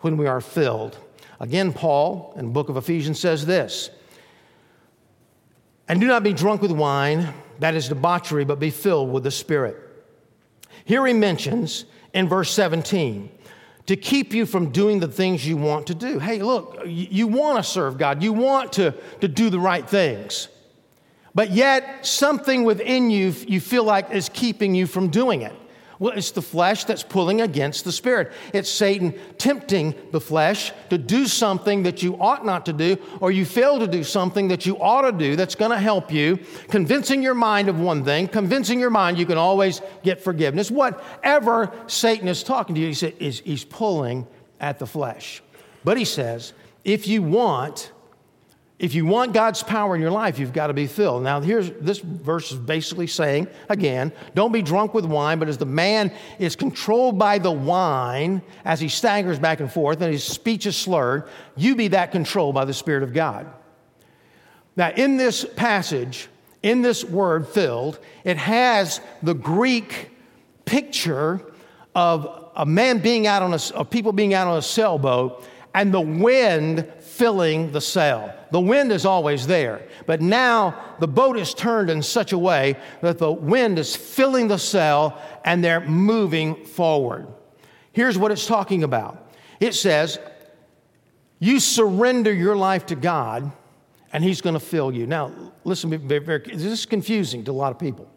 when 0.01 0.17
we 0.17 0.27
are 0.27 0.41
filled. 0.41 0.97
Again, 1.39 1.73
Paul 1.73 2.33
in 2.37 2.45
the 2.45 2.51
book 2.51 2.69
of 2.69 2.77
Ephesians 2.77 3.19
says 3.19 3.45
this 3.45 3.89
And 5.87 5.99
do 5.99 6.07
not 6.07 6.23
be 6.23 6.33
drunk 6.33 6.61
with 6.61 6.71
wine, 6.71 7.33
that 7.59 7.75
is 7.75 7.89
debauchery, 7.89 8.45
but 8.45 8.59
be 8.59 8.69
filled 8.69 9.11
with 9.11 9.23
the 9.23 9.31
Spirit. 9.31 9.77
Here 10.85 11.05
he 11.05 11.13
mentions 11.13 11.85
in 12.13 12.27
verse 12.27 12.51
17 12.51 13.29
to 13.85 13.95
keep 13.95 14.33
you 14.33 14.45
from 14.45 14.69
doing 14.71 14.99
the 14.99 15.07
things 15.07 15.47
you 15.47 15.57
want 15.57 15.87
to 15.87 15.95
do. 15.95 16.19
Hey, 16.19 16.41
look, 16.41 16.79
you 16.85 17.27
want 17.27 17.57
to 17.57 17.63
serve 17.63 17.97
God, 17.97 18.21
you 18.21 18.33
want 18.33 18.73
to, 18.73 18.93
to 19.21 19.27
do 19.27 19.49
the 19.49 19.59
right 19.59 19.87
things, 19.87 20.47
but 21.33 21.51
yet 21.51 22.05
something 22.05 22.63
within 22.63 23.09
you 23.09 23.33
you 23.47 23.59
feel 23.59 23.83
like 23.83 24.11
is 24.11 24.29
keeping 24.29 24.75
you 24.75 24.87
from 24.87 25.09
doing 25.09 25.41
it. 25.41 25.53
Well, 25.99 26.13
it's 26.17 26.31
the 26.31 26.41
flesh 26.41 26.85
that's 26.85 27.03
pulling 27.03 27.41
against 27.41 27.83
the 27.83 27.91
spirit. 27.91 28.31
It's 28.53 28.69
Satan 28.69 29.13
tempting 29.37 29.93
the 30.11 30.21
flesh 30.21 30.71
to 30.89 30.97
do 30.97 31.27
something 31.27 31.83
that 31.83 32.01
you 32.01 32.15
ought 32.21 32.45
not 32.45 32.65
to 32.67 32.73
do, 32.73 32.97
or 33.19 33.31
you 33.31 33.43
fail 33.43 33.79
to 33.79 33.87
do 33.87 34.05
something 34.05 34.47
that 34.47 34.65
you 34.65 34.77
ought 34.81 35.01
to 35.01 35.11
do 35.11 35.35
that's 35.35 35.55
going 35.55 35.71
to 35.71 35.77
help 35.77 36.09
you, 36.09 36.39
convincing 36.69 37.21
your 37.21 37.33
mind 37.33 37.67
of 37.67 37.81
one 37.81 38.05
thing, 38.05 38.29
convincing 38.29 38.79
your 38.79 38.89
mind 38.89 39.17
you 39.17 39.25
can 39.25 39.37
always 39.37 39.81
get 40.01 40.21
forgiveness. 40.21 40.71
Whatever 40.71 41.69
Satan 41.87 42.29
is 42.29 42.43
talking 42.43 42.75
to 42.75 42.81
you, 42.81 42.87
he's, 42.87 43.39
he's 43.41 43.65
pulling 43.65 44.25
at 44.61 44.79
the 44.79 44.87
flesh. 44.87 45.43
But 45.83 45.97
he 45.97 46.05
says, 46.05 46.53
if 46.85 47.09
you 47.09 47.21
want, 47.21 47.91
if 48.79 48.95
you 48.95 49.05
want 49.05 49.33
God's 49.33 49.61
power 49.61 49.93
in 49.93 50.01
your 50.01 50.09
life, 50.09 50.39
you've 50.39 50.53
got 50.53 50.67
to 50.67 50.73
be 50.73 50.87
filled. 50.87 51.21
Now, 51.21 51.41
here's 51.41 51.69
this 51.71 51.99
verse 51.99 52.53
is 52.53 52.57
basically 52.57 53.07
saying, 53.07 53.49
again, 53.67 54.13
don't 54.35 54.53
be 54.53 54.61
drunk 54.61 54.93
with 54.93 55.03
wine, 55.03 55.37
but 55.37 55.49
as 55.49 55.57
the 55.57 55.65
man 55.65 56.13
is 56.39 56.55
controlled 56.55 57.19
by 57.19 57.39
the 57.39 57.51
wine 57.51 58.41
as 58.63 58.79
he 58.79 58.87
staggers 58.87 59.37
back 59.37 59.59
and 59.59 59.69
forth 59.69 60.01
and 60.01 60.13
his 60.13 60.23
speech 60.23 60.65
is 60.65 60.77
slurred, 60.77 61.25
you 61.57 61.75
be 61.75 61.89
that 61.89 62.13
controlled 62.13 62.55
by 62.55 62.63
the 62.63 62.73
Spirit 62.73 63.03
of 63.03 63.13
God. 63.13 63.51
Now, 64.77 64.91
in 64.91 65.17
this 65.17 65.45
passage, 65.57 66.29
in 66.63 66.81
this 66.81 67.03
word 67.03 67.49
filled, 67.49 67.99
it 68.23 68.37
has 68.37 69.01
the 69.21 69.33
Greek 69.33 70.11
picture 70.63 71.41
of 71.93 72.49
a 72.55 72.65
man 72.65 72.99
being 72.99 73.27
out 73.27 73.41
on 73.41 73.53
a, 73.53 73.59
of 73.75 73.89
people 73.89 74.13
being 74.13 74.33
out 74.33 74.47
on 74.47 74.57
a 74.57 74.61
sailboat 74.61 75.45
and 75.73 75.93
the 75.93 76.01
wind 76.01 76.91
filling 76.99 77.71
the 77.71 77.81
sail. 77.81 78.33
The 78.51 78.59
wind 78.59 78.91
is 78.91 79.05
always 79.05 79.45
there, 79.45 79.87
but 80.05 80.21
now 80.21 80.95
the 80.99 81.07
boat 81.07 81.37
is 81.37 81.53
turned 81.53 81.89
in 81.89 82.01
such 82.01 82.31
a 82.31 82.37
way 82.37 82.75
that 83.01 83.19
the 83.19 83.31
wind 83.31 83.77
is 83.77 83.95
filling 83.95 84.47
the 84.47 84.57
sail 84.57 85.17
and 85.45 85.63
they're 85.63 85.81
moving 85.81 86.65
forward. 86.65 87.27
Here's 87.91 88.17
what 88.17 88.31
it's 88.31 88.45
talking 88.45 88.83
about 88.83 89.31
it 89.59 89.75
says, 89.75 90.19
You 91.39 91.59
surrender 91.59 92.33
your 92.33 92.55
life 92.55 92.87
to 92.87 92.95
God, 92.95 93.51
and 94.11 94.23
He's 94.23 94.41
going 94.41 94.55
to 94.55 94.59
fill 94.59 94.91
you. 94.91 95.05
Now, 95.05 95.31
listen, 95.63 96.07
this 96.07 96.63
is 96.63 96.85
confusing 96.85 97.43
to 97.45 97.51
a 97.51 97.53
lot 97.53 97.71
of 97.71 97.79
people. 97.79 98.09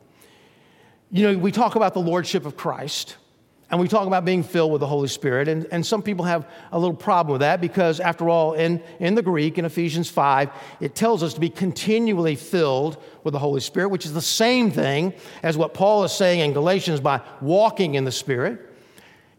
You 1.10 1.32
know, 1.32 1.38
we 1.38 1.52
talk 1.52 1.74
about 1.74 1.92
the 1.92 2.00
Lordship 2.00 2.46
of 2.46 2.56
Christ. 2.56 3.16
And 3.72 3.80
we 3.80 3.88
talk 3.88 4.06
about 4.06 4.26
being 4.26 4.42
filled 4.42 4.70
with 4.70 4.80
the 4.80 4.87
Holy 4.87 5.08
Spirit. 5.08 5.48
And, 5.48 5.66
and 5.72 5.85
some 5.85 6.02
people 6.02 6.26
have 6.26 6.46
a 6.72 6.78
little 6.78 6.94
problem 6.94 7.32
with 7.32 7.40
that 7.40 7.58
because, 7.58 8.00
after 8.00 8.28
all, 8.28 8.52
in, 8.52 8.82
in 9.00 9.14
the 9.14 9.22
Greek, 9.22 9.56
in 9.56 9.64
Ephesians 9.64 10.11
5, 10.11 10.50
it 10.80 10.94
tells 10.94 11.22
us 11.22 11.32
to 11.32 11.40
be 11.40 11.48
continually 11.48 12.37
filled 12.37 13.02
with 13.24 13.32
the 13.32 13.38
Holy 13.38 13.62
Spirit, 13.62 13.88
which 13.88 14.04
is 14.04 14.12
the 14.12 14.20
same 14.20 14.70
thing 14.70 15.14
as 15.42 15.56
what 15.56 15.72
Paul 15.72 16.04
is 16.04 16.12
saying 16.12 16.40
in 16.40 16.52
Galatians 16.52 17.00
by 17.00 17.22
walking 17.40 17.94
in 17.94 18.04
the 18.04 18.12
Spirit. 18.12 18.61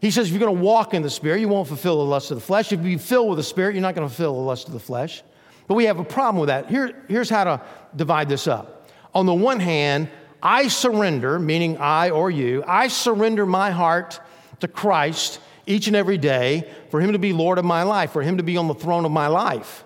He 0.00 0.10
says, 0.10 0.26
if 0.26 0.32
you're 0.32 0.40
going 0.40 0.56
to 0.56 0.62
walk 0.62 0.94
in 0.94 1.02
the 1.02 1.10
Spirit, 1.10 1.40
you 1.40 1.48
won't 1.48 1.68
fulfill 1.68 1.98
the 1.98 2.10
lust 2.10 2.32
of 2.32 2.36
the 2.36 2.44
flesh. 2.44 2.72
If 2.72 2.80
you 2.80 2.84
be 2.84 2.98
filled 2.98 3.28
with 3.28 3.38
the 3.38 3.44
Spirit, 3.44 3.76
you're 3.76 3.82
not 3.82 3.94
going 3.94 4.06
to 4.06 4.12
fulfill 4.12 4.34
the 4.34 4.40
lust 4.40 4.66
of 4.66 4.72
the 4.72 4.80
flesh. 4.80 5.22
But 5.68 5.76
we 5.76 5.84
have 5.84 6.00
a 6.00 6.04
problem 6.04 6.40
with 6.40 6.48
that. 6.48 6.68
Here, 6.68 7.04
here's 7.06 7.30
how 7.30 7.44
to 7.44 7.62
divide 7.94 8.28
this 8.28 8.48
up. 8.48 8.90
On 9.14 9.26
the 9.26 9.32
one 9.32 9.60
hand, 9.60 10.10
I 10.44 10.68
surrender, 10.68 11.38
meaning 11.38 11.78
I 11.78 12.10
or 12.10 12.30
you, 12.30 12.62
I 12.66 12.88
surrender 12.88 13.46
my 13.46 13.70
heart 13.70 14.20
to 14.60 14.68
Christ 14.68 15.40
each 15.66 15.86
and 15.86 15.96
every 15.96 16.18
day 16.18 16.70
for 16.90 17.00
Him 17.00 17.12
to 17.12 17.18
be 17.18 17.32
Lord 17.32 17.56
of 17.56 17.64
my 17.64 17.82
life, 17.82 18.12
for 18.12 18.20
Him 18.20 18.36
to 18.36 18.42
be 18.42 18.58
on 18.58 18.68
the 18.68 18.74
throne 18.74 19.06
of 19.06 19.10
my 19.10 19.28
life. 19.28 19.84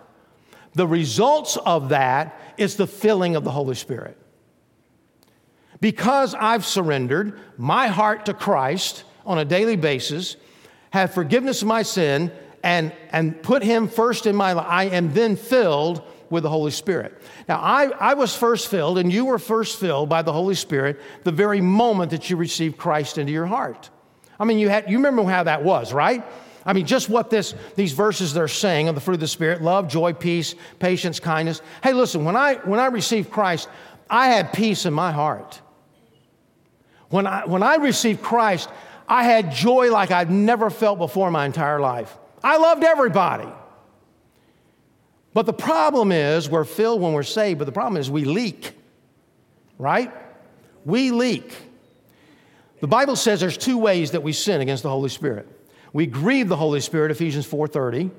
The 0.74 0.86
results 0.86 1.56
of 1.56 1.90
that 1.90 2.38
is 2.56 2.74
the 2.74 2.88
filling 2.88 3.36
of 3.36 3.44
the 3.44 3.52
Holy 3.52 3.76
Spirit. 3.76 4.18
Because 5.80 6.34
I've 6.34 6.66
surrendered 6.66 7.38
my 7.56 7.86
heart 7.86 8.26
to 8.26 8.34
Christ 8.34 9.04
on 9.24 9.38
a 9.38 9.44
daily 9.44 9.76
basis, 9.76 10.36
have 10.90 11.14
forgiveness 11.14 11.62
of 11.62 11.68
my 11.68 11.82
sin, 11.82 12.32
and, 12.64 12.92
and 13.12 13.40
put 13.42 13.62
Him 13.62 13.86
first 13.86 14.26
in 14.26 14.34
my 14.34 14.54
life, 14.54 14.66
I 14.68 14.84
am 14.86 15.14
then 15.14 15.36
filled 15.36 16.02
with 16.30 16.42
the 16.42 16.50
Holy 16.50 16.70
Spirit. 16.70 17.20
Now, 17.48 17.58
I, 17.58 17.86
I 17.98 18.14
was 18.14 18.34
first 18.36 18.68
filled, 18.68 18.98
and 18.98 19.12
you 19.12 19.24
were 19.24 19.38
first 19.38 19.78
filled 19.80 20.08
by 20.08 20.22
the 20.22 20.32
Holy 20.32 20.54
Spirit 20.54 21.00
the 21.24 21.32
very 21.32 21.60
moment 21.60 22.10
that 22.10 22.28
you 22.30 22.36
received 22.36 22.76
Christ 22.76 23.18
into 23.18 23.32
your 23.32 23.46
heart. 23.46 23.90
I 24.38 24.44
mean, 24.44 24.58
you, 24.58 24.68
had, 24.68 24.90
you 24.90 24.98
remember 24.98 25.24
how 25.24 25.42
that 25.44 25.64
was, 25.64 25.92
right? 25.92 26.24
I 26.64 26.72
mean, 26.72 26.86
just 26.86 27.08
what 27.08 27.30
this, 27.30 27.54
these 27.76 27.92
verses 27.92 28.34
they're 28.34 28.46
saying 28.46 28.88
of 28.88 28.94
the 28.94 29.00
fruit 29.00 29.14
of 29.14 29.20
the 29.20 29.28
Spirit 29.28 29.62
love, 29.62 29.88
joy, 29.88 30.12
peace, 30.12 30.54
patience, 30.78 31.18
kindness. 31.18 31.62
Hey, 31.82 31.92
listen, 31.92 32.24
when 32.24 32.36
I, 32.36 32.56
when 32.56 32.78
I 32.78 32.86
received 32.86 33.30
Christ, 33.30 33.68
I 34.10 34.28
had 34.28 34.52
peace 34.52 34.86
in 34.86 34.92
my 34.92 35.12
heart. 35.12 35.60
When 37.08 37.26
I, 37.26 37.46
when 37.46 37.62
I 37.62 37.76
received 37.76 38.22
Christ, 38.22 38.68
I 39.08 39.24
had 39.24 39.50
joy 39.50 39.90
like 39.90 40.10
I've 40.10 40.30
never 40.30 40.68
felt 40.68 40.98
before 40.98 41.28
in 41.28 41.32
my 41.32 41.46
entire 41.46 41.80
life. 41.80 42.16
I 42.44 42.58
loved 42.58 42.84
everybody. 42.84 43.48
But 45.38 45.46
the 45.46 45.53
problem 45.53 46.11
is, 46.11 46.51
we're 46.51 46.64
filled 46.64 47.01
when 47.01 47.12
we're 47.12 47.22
saved, 47.22 47.61
but 47.61 47.66
the 47.66 47.70
problem 47.70 47.96
is 48.01 48.11
we 48.11 48.24
leak, 48.24 48.72
right? 49.79 50.12
We 50.85 51.12
leak. 51.12 51.55
The 52.81 52.88
Bible 52.88 53.14
says 53.14 53.38
there's 53.38 53.57
two 53.57 53.79
ways 53.79 54.11
that 54.11 54.24
we 54.24 54.33
sin 54.33 54.61
against 54.61 54.83
the 54.83 54.90
Holy 54.90 55.11
Spirit. 55.11 55.46
We 55.92 56.07
grieve 56.07 56.48
the 56.48 56.57
Holy 56.57 56.81
Spirit, 56.81 57.12
Ephesians 57.12 57.46
4:30. 57.46 58.11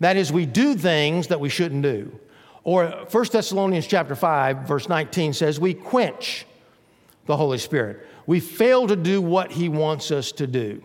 That 0.00 0.16
is, 0.16 0.32
we 0.32 0.44
do 0.44 0.74
things 0.74 1.28
that 1.28 1.38
we 1.38 1.50
shouldn't 1.50 1.82
do. 1.82 2.18
Or 2.64 2.88
1 3.12 3.24
Thessalonians 3.30 3.86
chapter 3.86 4.16
5, 4.16 4.66
verse 4.66 4.88
19 4.88 5.34
says, 5.34 5.60
we 5.60 5.72
quench 5.72 6.46
the 7.26 7.36
Holy 7.36 7.58
Spirit. 7.58 8.04
We 8.26 8.40
fail 8.40 8.88
to 8.88 8.96
do 8.96 9.22
what 9.22 9.52
He 9.52 9.68
wants 9.68 10.10
us 10.10 10.32
to 10.32 10.48
do. 10.48 10.82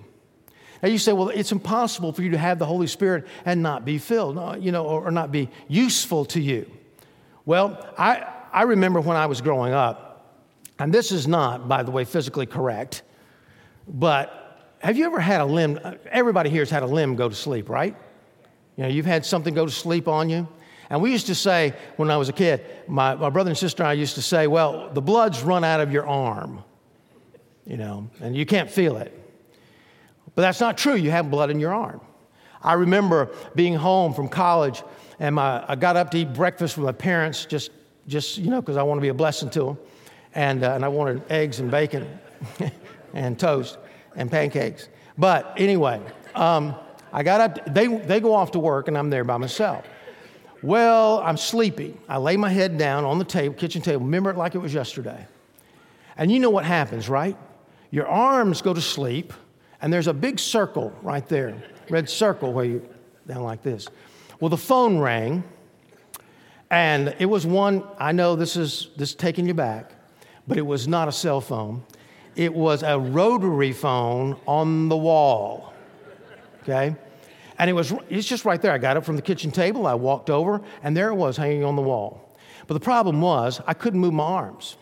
Now 0.82 0.90
you 0.90 0.98
say, 0.98 1.14
well, 1.14 1.30
it's 1.30 1.52
impossible 1.52 2.12
for 2.12 2.24
you 2.24 2.32
to 2.32 2.38
have 2.38 2.58
the 2.58 2.66
Holy 2.66 2.88
Spirit 2.88 3.28
and 3.46 3.62
not 3.62 3.86
be 3.86 3.98
filled, 3.98 4.38
uh, 4.38 4.58
you 4.60 4.72
know, 4.72 4.86
or 4.86 5.12
not 5.12 5.32
be 5.32 5.50
useful 5.68 6.26
to 6.26 6.42
you. 6.42 6.70
Well, 7.46 7.88
I, 7.98 8.26
I 8.52 8.64
remember 8.64 9.00
when 9.00 9.18
I 9.18 9.28
was 9.28 9.42
growing 9.42 9.74
up, 9.74 10.08
and 10.80 10.92
this 10.92 11.12
is 11.12 11.28
not, 11.28 11.68
by 11.68 11.84
the 11.84 11.92
way, 11.92 12.04
physically 12.04 12.46
correct. 12.46 13.04
But 13.88 14.76
have 14.80 14.98
you 14.98 15.06
ever 15.06 15.20
had 15.20 15.42
a 15.42 15.46
limb? 15.46 15.80
Uh, 15.84 15.94
everybody 16.10 16.50
here 16.50 16.62
has 16.62 16.72
had 16.72 16.82
a 16.82 16.88
limb 16.88 17.16
go 17.16 17.30
to 17.30 17.36
sleep, 17.36 17.70
right? 17.70 17.96
You 18.76 18.84
know, 18.84 18.90
you've 18.90 19.06
had 19.06 19.26
something 19.26 19.54
go 19.54 19.66
to 19.66 19.72
sleep 19.72 20.08
on 20.08 20.30
you. 20.30 20.48
And 20.90 21.02
we 21.02 21.12
used 21.12 21.28
to 21.28 21.36
say, 21.36 21.74
when 21.96 22.10
I 22.10 22.18
was 22.18 22.30
a 22.30 22.34
kid, 22.34 22.66
my, 22.88 23.16
my 23.16 23.30
brother 23.30 23.50
and 23.50 23.58
sister 23.58 23.84
and 23.84 23.90
I 23.90 23.94
used 23.94 24.16
to 24.16 24.22
say, 24.22 24.48
well, 24.48 24.90
the 24.92 25.02
blood's 25.02 25.42
run 25.42 25.64
out 25.64 25.80
of 25.80 25.92
your 25.92 26.08
arm, 26.08 26.64
you 27.66 27.78
know, 27.78 28.10
and 28.20 28.36
you 28.36 28.46
can't 28.46 28.70
feel 28.70 28.98
it. 28.98 29.18
But 30.36 30.44
that's 30.44 30.60
not 30.60 30.78
true. 30.78 30.96
You 30.96 31.12
have 31.12 31.30
blood 31.30 31.50
in 31.50 31.60
your 31.60 31.74
arm. 31.74 32.02
I 32.64 32.74
remember 32.74 33.30
being 33.56 33.74
home 33.76 34.14
from 34.14 34.30
college, 34.30 34.84
and 35.20 35.36
my, 35.36 35.64
I 35.68 35.76
got 35.76 35.98
up 35.98 36.12
to 36.12 36.20
eat 36.20 36.34
breakfast 36.34 36.78
with 36.78 36.86
my 36.86 36.92
parents, 36.92 37.46
just, 37.46 37.72
just 38.08 38.38
you 38.38 38.50
know, 38.50 38.62
because 38.62 38.78
I 38.78 38.84
want 38.84 39.00
to 39.00 39.02
be 39.02 39.10
a 39.10 39.14
blessing 39.14 39.50
to 39.52 39.64
them. 39.64 39.78
and, 40.36 40.64
uh, 40.64 40.74
and 40.74 40.86
I 40.86 40.88
wanted 40.88 41.24
eggs 41.30 41.60
and 41.60 41.70
bacon 41.72 42.08
and 43.14 43.40
toast 43.40 43.78
and 44.16 44.30
pancakes. 44.30 44.90
But 45.18 45.54
anyway, 45.58 46.02
um, 46.36 46.76
I 47.12 47.24
got 47.24 47.42
up, 47.42 47.74
they, 47.74 47.88
they 47.88 48.20
go 48.20 48.34
off 48.34 48.52
to 48.52 48.60
work, 48.60 48.88
and 48.88 48.98
I'm 48.98 49.10
there 49.10 49.24
by 49.24 49.38
myself. 49.38 49.86
Well, 50.62 51.20
I'm 51.20 51.38
sleepy. 51.38 51.98
I 52.08 52.18
lay 52.18 52.38
my 52.38 52.50
head 52.50 52.78
down 52.78 53.04
on 53.04 53.18
the 53.18 53.26
table, 53.26 53.56
kitchen 53.56 53.82
table, 53.82 54.06
remember 54.06 54.30
it 54.30 54.38
like 54.38 54.56
it 54.56 54.60
was 54.60 54.74
yesterday. 54.74 55.26
And 56.16 56.32
you 56.32 56.40
know 56.40 56.52
what 56.52 56.66
happens, 56.66 57.10
right? 57.10 57.36
Your 57.90 58.08
arms 58.08 58.62
go 58.62 58.74
to 58.74 58.82
sleep, 58.82 59.34
and 59.82 59.92
there's 59.92 60.08
a 60.08 60.14
big 60.14 60.40
circle 60.40 60.94
right 61.02 61.28
there, 61.28 61.62
red 61.90 62.10
circle 62.10 62.54
where 62.54 62.66
you 62.66 62.88
down 63.28 63.44
like 63.44 63.64
this. 63.64 63.88
Well, 64.40 64.50
the 64.50 64.58
phone 64.58 65.00
rang, 65.00 65.44
and 66.70 67.16
it 67.20 67.26
was 67.26 67.46
one. 67.46 67.84
I 67.98 68.12
know 68.12 68.36
this 68.36 68.56
is 68.56 68.90
this 68.96 69.10
is 69.10 69.16
taking 69.16 69.48
you 69.48 69.54
back, 69.54 69.92
but 70.48 70.58
it 70.58 70.66
was 70.66 70.88
not 70.88 71.08
a 71.08 71.12
cell 71.12 71.42
phone. 71.42 71.84
It 72.36 72.54
was 72.54 72.84
a 72.84 72.98
rotary 72.98 73.74
phone 73.74 74.40
on 74.48 74.90
the 74.90 74.98
wall. 74.98 75.74
Okay, 76.64 76.96
and 77.58 77.70
it 77.70 77.74
was 77.74 77.94
it's 78.10 78.28
just 78.28 78.46
right 78.46 78.62
there. 78.62 78.72
I 78.72 78.78
got 78.78 78.98
up 78.98 79.06
from 79.06 79.16
the 79.16 79.22
kitchen 79.22 79.52
table. 79.52 79.88
I 79.88 79.96
walked 79.96 80.30
over, 80.30 80.62
and 80.84 80.96
there 80.96 81.10
it 81.10 81.16
was 81.16 81.38
hanging 81.38 81.64
on 81.64 81.76
the 81.76 81.82
wall. 81.82 82.38
But 82.68 82.76
the 82.76 82.80
problem 82.80 83.22
was 83.22 83.62
I 83.68 83.74
couldn't 83.74 84.00
move 84.00 84.14
my 84.14 84.24
arms. 84.24 84.78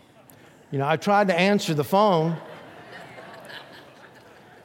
You 0.72 0.78
know, 0.78 0.88
I 0.88 0.98
tried 0.98 1.28
to 1.30 1.40
answer 1.40 1.74
the 1.74 1.84
phone, 1.84 2.38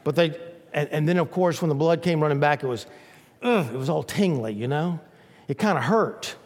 but 0.05 0.15
they, 0.15 0.39
and, 0.73 0.89
and 0.91 1.09
then 1.09 1.19
of 1.19 1.31
course, 1.31 1.61
when 1.61 1.69
the 1.69 1.75
blood 1.75 2.03
came 2.03 2.21
running 2.21 2.41
back, 2.41 2.63
it 2.63 2.67
was, 2.67 2.87
ugh, 3.43 3.67
it 3.75 3.77
was 3.77 3.89
all 3.89 4.03
tingly, 4.03 4.53
you 4.53 4.69
know? 4.69 5.01
It 5.49 5.59
kind 5.59 5.77
of 5.77 5.85
hurt. 5.85 6.37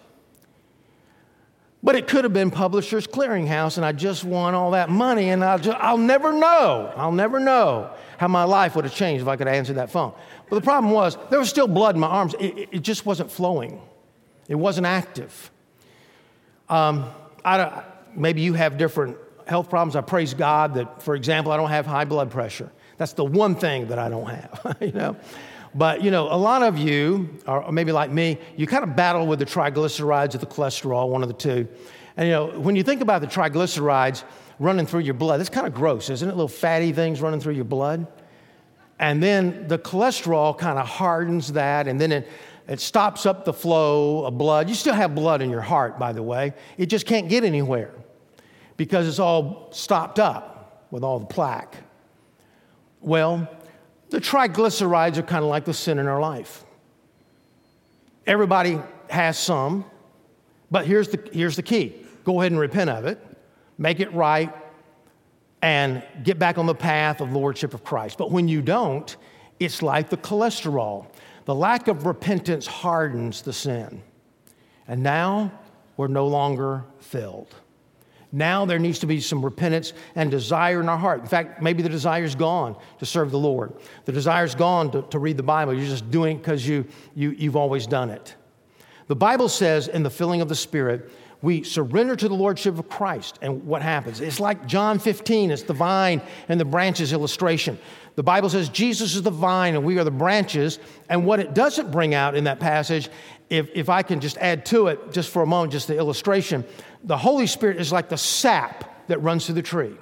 But 1.82 1.94
it 1.94 2.08
could 2.08 2.24
have 2.24 2.32
been 2.32 2.50
Publishers 2.50 3.06
Clearinghouse, 3.06 3.76
and 3.76 3.86
I 3.86 3.92
just 3.92 4.24
won 4.24 4.54
all 4.54 4.72
that 4.72 4.90
money, 4.90 5.30
and 5.30 5.44
I'll, 5.44 5.60
just, 5.60 5.78
I'll 5.78 5.98
never 5.98 6.32
know. 6.32 6.92
I'll 6.96 7.12
never 7.12 7.38
know 7.38 7.90
how 8.16 8.26
my 8.26 8.42
life 8.42 8.74
would 8.74 8.84
have 8.84 8.94
changed 8.94 9.22
if 9.22 9.28
I 9.28 9.36
could 9.36 9.46
have 9.46 9.54
answered 9.54 9.76
that 9.76 9.90
phone. 9.90 10.12
But 10.50 10.56
the 10.56 10.62
problem 10.62 10.92
was, 10.92 11.16
there 11.30 11.38
was 11.38 11.48
still 11.48 11.68
blood 11.68 11.94
in 11.94 12.00
my 12.00 12.08
arms. 12.08 12.34
It, 12.40 12.68
it 12.72 12.78
just 12.80 13.06
wasn't 13.06 13.30
flowing, 13.30 13.80
it 14.48 14.56
wasn't 14.56 14.86
active. 14.86 15.52
Um, 16.68 17.10
maybe 18.14 18.40
you 18.40 18.54
have 18.54 18.76
different 18.76 19.16
health 19.46 19.70
problems. 19.70 19.94
I 19.94 20.00
praise 20.00 20.34
God 20.34 20.74
that, 20.74 21.02
for 21.02 21.14
example, 21.14 21.52
I 21.52 21.56
don't 21.56 21.70
have 21.70 21.86
high 21.86 22.04
blood 22.04 22.30
pressure. 22.30 22.70
That's 22.98 23.12
the 23.14 23.24
one 23.24 23.54
thing 23.54 23.88
that 23.88 23.98
I 23.98 24.08
don't 24.08 24.28
have, 24.28 24.76
you 24.80 24.92
know. 24.92 25.16
But 25.74 26.02
you 26.02 26.10
know, 26.10 26.24
a 26.32 26.36
lot 26.36 26.62
of 26.62 26.76
you, 26.76 27.28
or 27.46 27.70
maybe 27.72 27.92
like 27.92 28.10
me, 28.10 28.38
you 28.56 28.66
kind 28.66 28.84
of 28.84 28.96
battle 28.96 29.26
with 29.26 29.38
the 29.38 29.46
triglycerides 29.46 30.34
or 30.34 30.38
the 30.38 30.46
cholesterol, 30.46 31.08
one 31.08 31.22
of 31.22 31.28
the 31.28 31.34
two. 31.34 31.68
And 32.16 32.26
you 32.26 32.34
know, 32.34 32.46
when 32.58 32.74
you 32.74 32.82
think 32.82 33.00
about 33.00 33.20
the 33.20 33.26
triglycerides 33.26 34.24
running 34.58 34.86
through 34.86 35.00
your 35.00 35.14
blood, 35.14 35.40
it's 35.40 35.50
kind 35.50 35.66
of 35.66 35.74
gross, 35.74 36.10
isn't 36.10 36.28
it? 36.28 36.32
Little 36.32 36.48
fatty 36.48 36.92
things 36.92 37.20
running 37.20 37.40
through 37.40 37.54
your 37.54 37.64
blood. 37.64 38.06
And 38.98 39.22
then 39.22 39.68
the 39.68 39.78
cholesterol 39.78 40.58
kind 40.58 40.78
of 40.78 40.88
hardens 40.88 41.52
that, 41.52 41.86
and 41.86 42.00
then 42.00 42.10
it, 42.10 42.28
it 42.66 42.80
stops 42.80 43.26
up 43.26 43.44
the 43.44 43.52
flow 43.52 44.24
of 44.24 44.36
blood. 44.36 44.68
You 44.68 44.74
still 44.74 44.94
have 44.94 45.14
blood 45.14 45.40
in 45.40 45.50
your 45.50 45.60
heart, 45.60 45.98
by 45.98 46.12
the 46.12 46.22
way. 46.22 46.54
It 46.76 46.86
just 46.86 47.06
can't 47.06 47.28
get 47.28 47.44
anywhere 47.44 47.94
because 48.76 49.06
it's 49.06 49.20
all 49.20 49.68
stopped 49.70 50.18
up 50.18 50.86
with 50.90 51.04
all 51.04 51.20
the 51.20 51.26
plaque. 51.26 51.76
Well, 53.00 53.48
the 54.10 54.20
triglycerides 54.20 55.18
are 55.18 55.22
kind 55.22 55.44
of 55.44 55.50
like 55.50 55.64
the 55.64 55.74
sin 55.74 55.98
in 55.98 56.06
our 56.06 56.20
life. 56.20 56.64
Everybody 58.26 58.80
has 59.10 59.38
some, 59.38 59.84
but 60.70 60.86
here's 60.86 61.08
the, 61.08 61.28
here's 61.32 61.56
the 61.56 61.62
key 61.62 62.04
go 62.24 62.40
ahead 62.40 62.52
and 62.52 62.60
repent 62.60 62.90
of 62.90 63.06
it, 63.06 63.18
make 63.78 64.00
it 64.00 64.12
right, 64.12 64.54
and 65.62 66.02
get 66.22 66.38
back 66.38 66.58
on 66.58 66.66
the 66.66 66.74
path 66.74 67.20
of 67.20 67.32
lordship 67.32 67.74
of 67.74 67.82
Christ. 67.82 68.18
But 68.18 68.30
when 68.30 68.48
you 68.48 68.60
don't, 68.60 69.16
it's 69.58 69.82
like 69.82 70.10
the 70.10 70.16
cholesterol. 70.16 71.06
The 71.46 71.54
lack 71.54 71.88
of 71.88 72.04
repentance 72.04 72.66
hardens 72.66 73.42
the 73.42 73.52
sin. 73.52 74.02
And 74.86 75.02
now 75.02 75.52
we're 75.96 76.08
no 76.08 76.26
longer 76.26 76.84
filled. 77.00 77.54
Now 78.30 78.66
there 78.66 78.78
needs 78.78 78.98
to 79.00 79.06
be 79.06 79.20
some 79.20 79.42
repentance 79.42 79.94
and 80.14 80.30
desire 80.30 80.80
in 80.80 80.88
our 80.88 80.98
heart. 80.98 81.20
In 81.20 81.26
fact, 81.26 81.62
maybe 81.62 81.82
the 81.82 81.88
desire's 81.88 82.34
gone 82.34 82.76
to 82.98 83.06
serve 83.06 83.30
the 83.30 83.38
Lord. 83.38 83.72
The 84.04 84.12
desire's 84.12 84.54
gone 84.54 84.90
to, 84.92 85.02
to 85.02 85.18
read 85.18 85.36
the 85.36 85.42
Bible. 85.42 85.72
You're 85.72 85.86
just 85.86 86.10
doing 86.10 86.36
it 86.36 86.40
because 86.40 86.66
you, 86.66 86.84
you, 87.14 87.30
you've 87.30 87.56
always 87.56 87.86
done 87.86 88.10
it. 88.10 88.34
The 89.06 89.16
Bible 89.16 89.48
says 89.48 89.88
in 89.88 90.02
the 90.02 90.10
filling 90.10 90.42
of 90.42 90.48
the 90.48 90.54
Spirit, 90.54 91.10
we 91.40 91.62
surrender 91.62 92.16
to 92.16 92.28
the 92.28 92.34
Lordship 92.34 92.78
of 92.78 92.88
Christ. 92.88 93.38
And 93.40 93.64
what 93.64 93.80
happens? 93.80 94.20
It's 94.20 94.40
like 94.40 94.66
John 94.66 94.98
15, 94.98 95.50
it's 95.50 95.62
the 95.62 95.72
vine 95.72 96.20
and 96.48 96.60
the 96.60 96.64
branches 96.64 97.12
illustration. 97.12 97.78
The 98.16 98.24
Bible 98.24 98.50
says 98.50 98.68
Jesus 98.68 99.14
is 99.14 99.22
the 99.22 99.30
vine 99.30 99.76
and 99.76 99.84
we 99.84 99.98
are 99.98 100.04
the 100.04 100.10
branches. 100.10 100.80
And 101.08 101.24
what 101.24 101.38
it 101.38 101.54
doesn't 101.54 101.92
bring 101.92 102.14
out 102.14 102.34
in 102.34 102.44
that 102.44 102.58
passage, 102.58 103.08
if, 103.48 103.70
if 103.74 103.88
I 103.88 104.02
can 104.02 104.20
just 104.20 104.36
add 104.38 104.66
to 104.66 104.88
it 104.88 105.12
just 105.12 105.30
for 105.30 105.42
a 105.42 105.46
moment, 105.46 105.72
just 105.72 105.86
the 105.86 105.96
illustration, 105.96 106.64
the 107.04 107.16
Holy 107.16 107.46
Spirit 107.46 107.78
is 107.78 107.92
like 107.92 108.08
the 108.08 108.18
sap 108.18 109.06
that 109.08 109.18
runs 109.22 109.46
through 109.46 109.56
the 109.56 109.62
tree. 109.62 109.94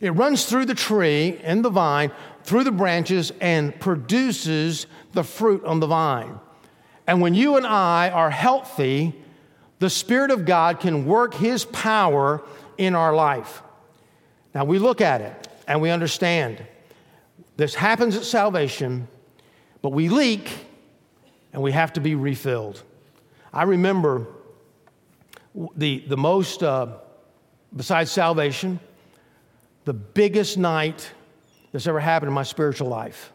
It 0.00 0.10
runs 0.10 0.44
through 0.44 0.66
the 0.66 0.74
tree 0.74 1.40
and 1.42 1.64
the 1.64 1.70
vine, 1.70 2.12
through 2.44 2.64
the 2.64 2.72
branches, 2.72 3.32
and 3.40 3.78
produces 3.80 4.86
the 5.12 5.24
fruit 5.24 5.64
on 5.64 5.80
the 5.80 5.86
vine. 5.86 6.38
And 7.06 7.20
when 7.20 7.34
you 7.34 7.56
and 7.56 7.66
I 7.66 8.10
are 8.10 8.30
healthy, 8.30 9.14
the 9.78 9.90
Spirit 9.90 10.30
of 10.30 10.44
God 10.44 10.80
can 10.80 11.06
work 11.06 11.34
His 11.34 11.64
power 11.64 12.42
in 12.78 12.94
our 12.94 13.14
life. 13.14 13.62
Now 14.54 14.64
we 14.64 14.78
look 14.78 15.00
at 15.00 15.20
it 15.20 15.48
and 15.66 15.80
we 15.80 15.90
understand 15.90 16.64
this 17.56 17.74
happens 17.74 18.16
at 18.16 18.24
salvation, 18.24 19.08
but 19.82 19.90
we 19.90 20.08
leak 20.08 20.50
and 21.52 21.62
we 21.62 21.72
have 21.72 21.92
to 21.94 22.00
be 22.00 22.14
refilled. 22.14 22.82
I 23.52 23.62
remember 23.62 24.26
the, 25.76 26.04
the 26.06 26.16
most, 26.16 26.62
uh, 26.62 26.98
besides 27.74 28.10
salvation, 28.10 28.78
the 29.84 29.94
biggest 29.94 30.58
night 30.58 31.10
that's 31.72 31.86
ever 31.86 32.00
happened 32.00 32.28
in 32.28 32.34
my 32.34 32.42
spiritual 32.42 32.88
life. 32.88 33.32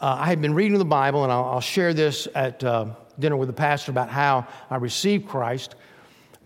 Uh, 0.00 0.16
I 0.20 0.26
had 0.26 0.40
been 0.40 0.54
reading 0.54 0.78
the 0.78 0.84
Bible, 0.84 1.24
and 1.24 1.32
I'll, 1.32 1.44
I'll 1.44 1.60
share 1.60 1.94
this 1.94 2.28
at 2.34 2.62
uh, 2.64 2.86
dinner 3.18 3.36
with 3.36 3.48
the 3.48 3.54
pastor 3.54 3.90
about 3.90 4.08
how 4.08 4.46
I 4.70 4.76
received 4.76 5.28
Christ. 5.28 5.76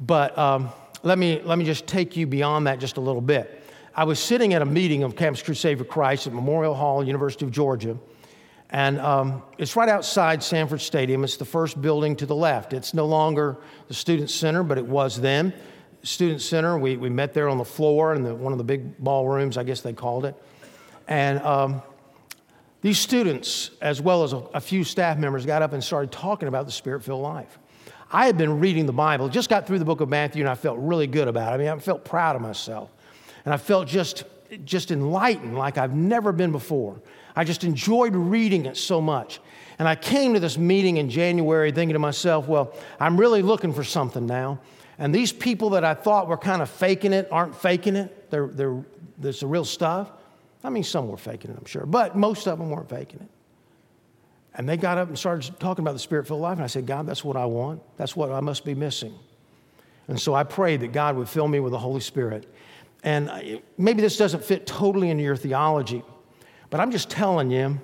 But 0.01 0.37
um, 0.37 0.71
let, 1.03 1.19
me, 1.19 1.41
let 1.43 1.59
me 1.59 1.65
just 1.65 1.87
take 1.87 2.17
you 2.17 2.27
beyond 2.27 2.67
that 2.67 2.79
just 2.79 2.97
a 2.97 3.01
little 3.01 3.21
bit. 3.21 3.63
I 3.95 4.05
was 4.05 4.21
sitting 4.21 4.55
at 4.55 4.63
a 4.63 4.67
meeting 4.67 5.03
of 5.03 5.17
Campus 5.17 5.43
Crusade 5.43 5.79
for 5.79 5.85
Christ 5.85 6.27
at 6.27 6.33
Memorial 6.33 6.75
Hall, 6.75 7.05
University 7.05 7.45
of 7.45 7.51
Georgia. 7.51 7.99
And 8.71 9.01
um, 9.01 9.43
it's 9.57 9.77
right 9.77 9.89
outside 9.89 10.43
Sanford 10.43 10.81
Stadium. 10.81 11.25
It's 11.25 11.37
the 11.37 11.45
first 11.45 11.81
building 11.81 12.17
to 12.17 12.27
the 12.27 12.37
left. 12.37 12.73
It's 12.73 12.93
no 12.93 13.07
longer 13.07 13.57
the 13.89 13.95
Student 13.95 14.29
Center, 14.29 14.63
but 14.63 14.77
it 14.77 14.87
was 14.87 15.19
then. 15.21 15.55
Student 16.03 16.43
Center, 16.43 16.79
we, 16.79 16.97
we 16.97 17.09
met 17.09 17.33
there 17.33 17.49
on 17.49 17.59
the 17.59 17.65
floor 17.65 18.15
in 18.15 18.23
the, 18.23 18.35
one 18.35 18.53
of 18.53 18.59
the 18.59 18.65
big 18.65 18.99
ballrooms, 18.99 19.57
I 19.57 19.65
guess 19.65 19.81
they 19.81 19.93
called 19.93 20.25
it. 20.27 20.35
And 21.09 21.41
um, 21.41 21.83
these 22.83 22.99
students, 22.99 23.71
as 23.81 24.01
well 24.01 24.23
as 24.23 24.33
a, 24.33 24.37
a 24.55 24.61
few 24.61 24.85
staff 24.85 25.19
members, 25.19 25.47
got 25.47 25.63
up 25.63 25.73
and 25.73 25.83
started 25.83 26.13
talking 26.13 26.49
about 26.49 26.67
the 26.67 26.73
spirit 26.73 27.03
filled 27.03 27.23
life. 27.23 27.59
I 28.13 28.27
had 28.27 28.39
been 28.39 28.61
reading 28.61 28.87
the 28.87 28.93
Bible, 28.93 29.29
just 29.29 29.51
got 29.51 29.67
through 29.67 29.81
the 29.81 29.85
book 29.85 30.01
of 30.01 30.09
Matthew, 30.09 30.43
and 30.43 30.49
I 30.49 30.55
felt 30.55 30.79
really 30.79 31.07
good 31.07 31.29
about 31.29 31.53
it. 31.53 31.55
I 31.55 31.59
mean, 31.59 31.69
I 31.69 31.79
felt 31.79 32.05
proud 32.05 32.37
of 32.37 32.43
myself. 32.43 32.91
And 33.45 33.53
I 33.53 33.57
felt 33.57 33.89
just, 33.89 34.25
just 34.65 34.91
enlightened 34.91 35.57
like 35.57 35.79
I've 35.79 35.95
never 35.95 36.33
been 36.33 36.53
before. 36.53 37.01
I 37.39 37.45
just 37.45 37.63
enjoyed 37.63 38.17
reading 38.17 38.67
it 38.67 38.77
so 38.77 39.01
much. 39.01 39.39
And 39.79 39.87
I 39.87 39.95
came 39.95 40.35
to 40.35 40.41
this 40.41 40.59
meeting 40.59 40.97
in 40.97 41.09
January 41.09 41.71
thinking 41.71 41.93
to 41.93 42.01
myself, 42.01 42.49
well, 42.49 42.75
I'm 42.99 43.17
really 43.17 43.43
looking 43.43 43.73
for 43.73 43.85
something 43.85 44.27
now. 44.27 44.59
And 44.99 45.15
these 45.15 45.33
people 45.33 45.71
that 45.71 45.85
I 45.85 45.95
thought 45.95 46.27
were 46.27 46.37
kind 46.37 46.61
of 46.63 46.69
faking 46.69 47.13
it 47.13 47.29
aren't 47.31 47.55
faking 47.55 47.95
it. 47.95 48.29
They're, 48.33 48.49
they're, 48.49 48.85
there's 49.19 49.39
the 49.39 49.47
real 49.47 49.65
stuff. 49.65 50.11
I 50.65 50.71
mean, 50.71 50.83
some 50.83 51.07
were 51.07 51.17
faking 51.17 51.53
it, 51.53 51.57
I'm 51.57 51.65
sure, 51.65 51.87
but 51.87 52.17
most 52.17 52.49
of 52.49 52.59
them 52.59 52.71
weren't 52.71 52.91
faking 52.91 53.21
it. 53.21 53.29
And 54.57 54.69
they 54.69 54.77
got 54.77 54.99
up 54.99 55.07
and 55.07 55.17
started 55.17 55.61
talking 55.61 55.85
about 55.85 55.93
the 55.93 56.01
spirit 56.01 56.27
filled 56.27 56.41
life. 56.41 56.57
And 56.57 56.65
I 56.65 56.67
said, 56.67 56.87
God, 56.87 57.07
that's 57.07 57.23
what 57.23 57.37
I 57.37 57.47
want. 57.47 57.81
That's 57.99 58.17
what 58.17 58.33
I 58.33 58.41
must 58.41 58.65
be 58.65 58.75
missing. 58.75 59.15
And 60.09 60.19
so 60.19 60.35
I 60.35 60.43
prayed 60.43 60.81
that 60.81 60.91
God 60.91 61.15
would 61.15 61.29
fill 61.29 61.47
me 61.47 61.61
with 61.61 61.71
the 61.71 61.79
Holy 61.79 62.01
Spirit. 62.01 62.53
And 63.05 63.31
uh, 63.31 63.61
maybe 63.77 64.03
this 64.03 64.17
doesn't 64.17 64.43
fit 64.43 64.67
totally 64.67 65.11
into 65.11 65.23
your 65.23 65.37
theology, 65.37 66.03
but 66.71 66.81
I'm 66.81 66.91
just 66.91 67.11
telling 67.11 67.51
you, 67.51 67.81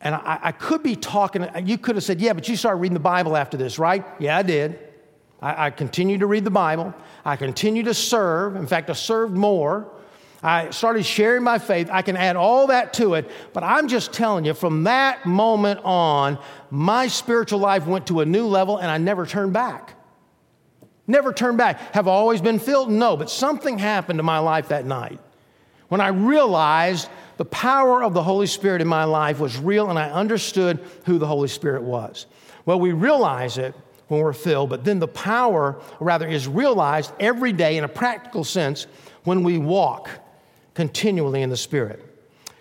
and 0.00 0.14
I, 0.14 0.38
I, 0.42 0.52
could 0.52 0.82
be 0.82 0.96
talking, 0.96 1.46
you 1.64 1.78
could 1.78 1.94
have 1.94 2.04
said, 2.04 2.20
yeah, 2.20 2.32
but 2.32 2.48
you 2.48 2.56
started 2.56 2.78
reading 2.80 2.94
the 2.94 3.00
Bible 3.00 3.36
after 3.36 3.56
this, 3.56 3.78
right? 3.78 4.04
Yeah, 4.18 4.36
I 4.36 4.42
did. 4.42 4.78
I, 5.40 5.66
I 5.66 5.70
continued 5.70 6.20
to 6.20 6.26
read 6.26 6.44
the 6.44 6.50
Bible. 6.50 6.92
I 7.24 7.36
continued 7.36 7.84
to 7.84 7.94
serve. 7.94 8.56
In 8.56 8.66
fact, 8.66 8.90
I 8.90 8.94
served 8.94 9.36
more. 9.36 9.88
I 10.42 10.70
started 10.70 11.04
sharing 11.04 11.44
my 11.44 11.58
faith. 11.58 11.88
I 11.92 12.02
can 12.02 12.16
add 12.16 12.34
all 12.34 12.66
that 12.66 12.94
to 12.94 13.14
it, 13.14 13.30
but 13.52 13.62
I'm 13.62 13.86
just 13.86 14.12
telling 14.12 14.44
you, 14.44 14.54
from 14.54 14.84
that 14.84 15.24
moment 15.24 15.80
on, 15.84 16.36
my 16.70 17.06
spiritual 17.06 17.60
life 17.60 17.86
went 17.86 18.08
to 18.08 18.20
a 18.20 18.26
new 18.26 18.46
level 18.46 18.78
and 18.78 18.90
I 18.90 18.98
never 18.98 19.24
turned 19.24 19.52
back. 19.52 19.94
Never 21.06 21.32
turned 21.32 21.58
back. 21.58 21.94
Have 21.94 22.08
I 22.08 22.12
always 22.12 22.40
been 22.40 22.58
filled? 22.58 22.90
No, 22.90 23.16
but 23.16 23.30
something 23.30 23.78
happened 23.78 24.18
to 24.18 24.24
my 24.24 24.38
life 24.40 24.68
that 24.68 24.84
night 24.84 25.20
when 25.88 26.00
I 26.00 26.08
realized 26.08 27.08
the 27.42 27.46
power 27.46 28.04
of 28.04 28.14
the 28.14 28.22
Holy 28.22 28.46
Spirit 28.46 28.80
in 28.80 28.86
my 28.86 29.02
life 29.02 29.40
was 29.40 29.58
real 29.58 29.90
and 29.90 29.98
I 29.98 30.08
understood 30.12 30.78
who 31.06 31.18
the 31.18 31.26
Holy 31.26 31.48
Spirit 31.48 31.82
was. 31.82 32.26
Well, 32.66 32.78
we 32.78 32.92
realize 32.92 33.58
it 33.58 33.74
when 34.06 34.20
we're 34.20 34.32
filled, 34.32 34.70
but 34.70 34.84
then 34.84 35.00
the 35.00 35.08
power, 35.08 35.80
rather, 35.98 36.28
is 36.28 36.46
realized 36.46 37.12
every 37.18 37.52
day 37.52 37.78
in 37.78 37.82
a 37.82 37.88
practical 37.88 38.44
sense 38.44 38.86
when 39.24 39.42
we 39.42 39.58
walk 39.58 40.08
continually 40.74 41.42
in 41.42 41.50
the 41.50 41.56
Spirit. 41.56 42.00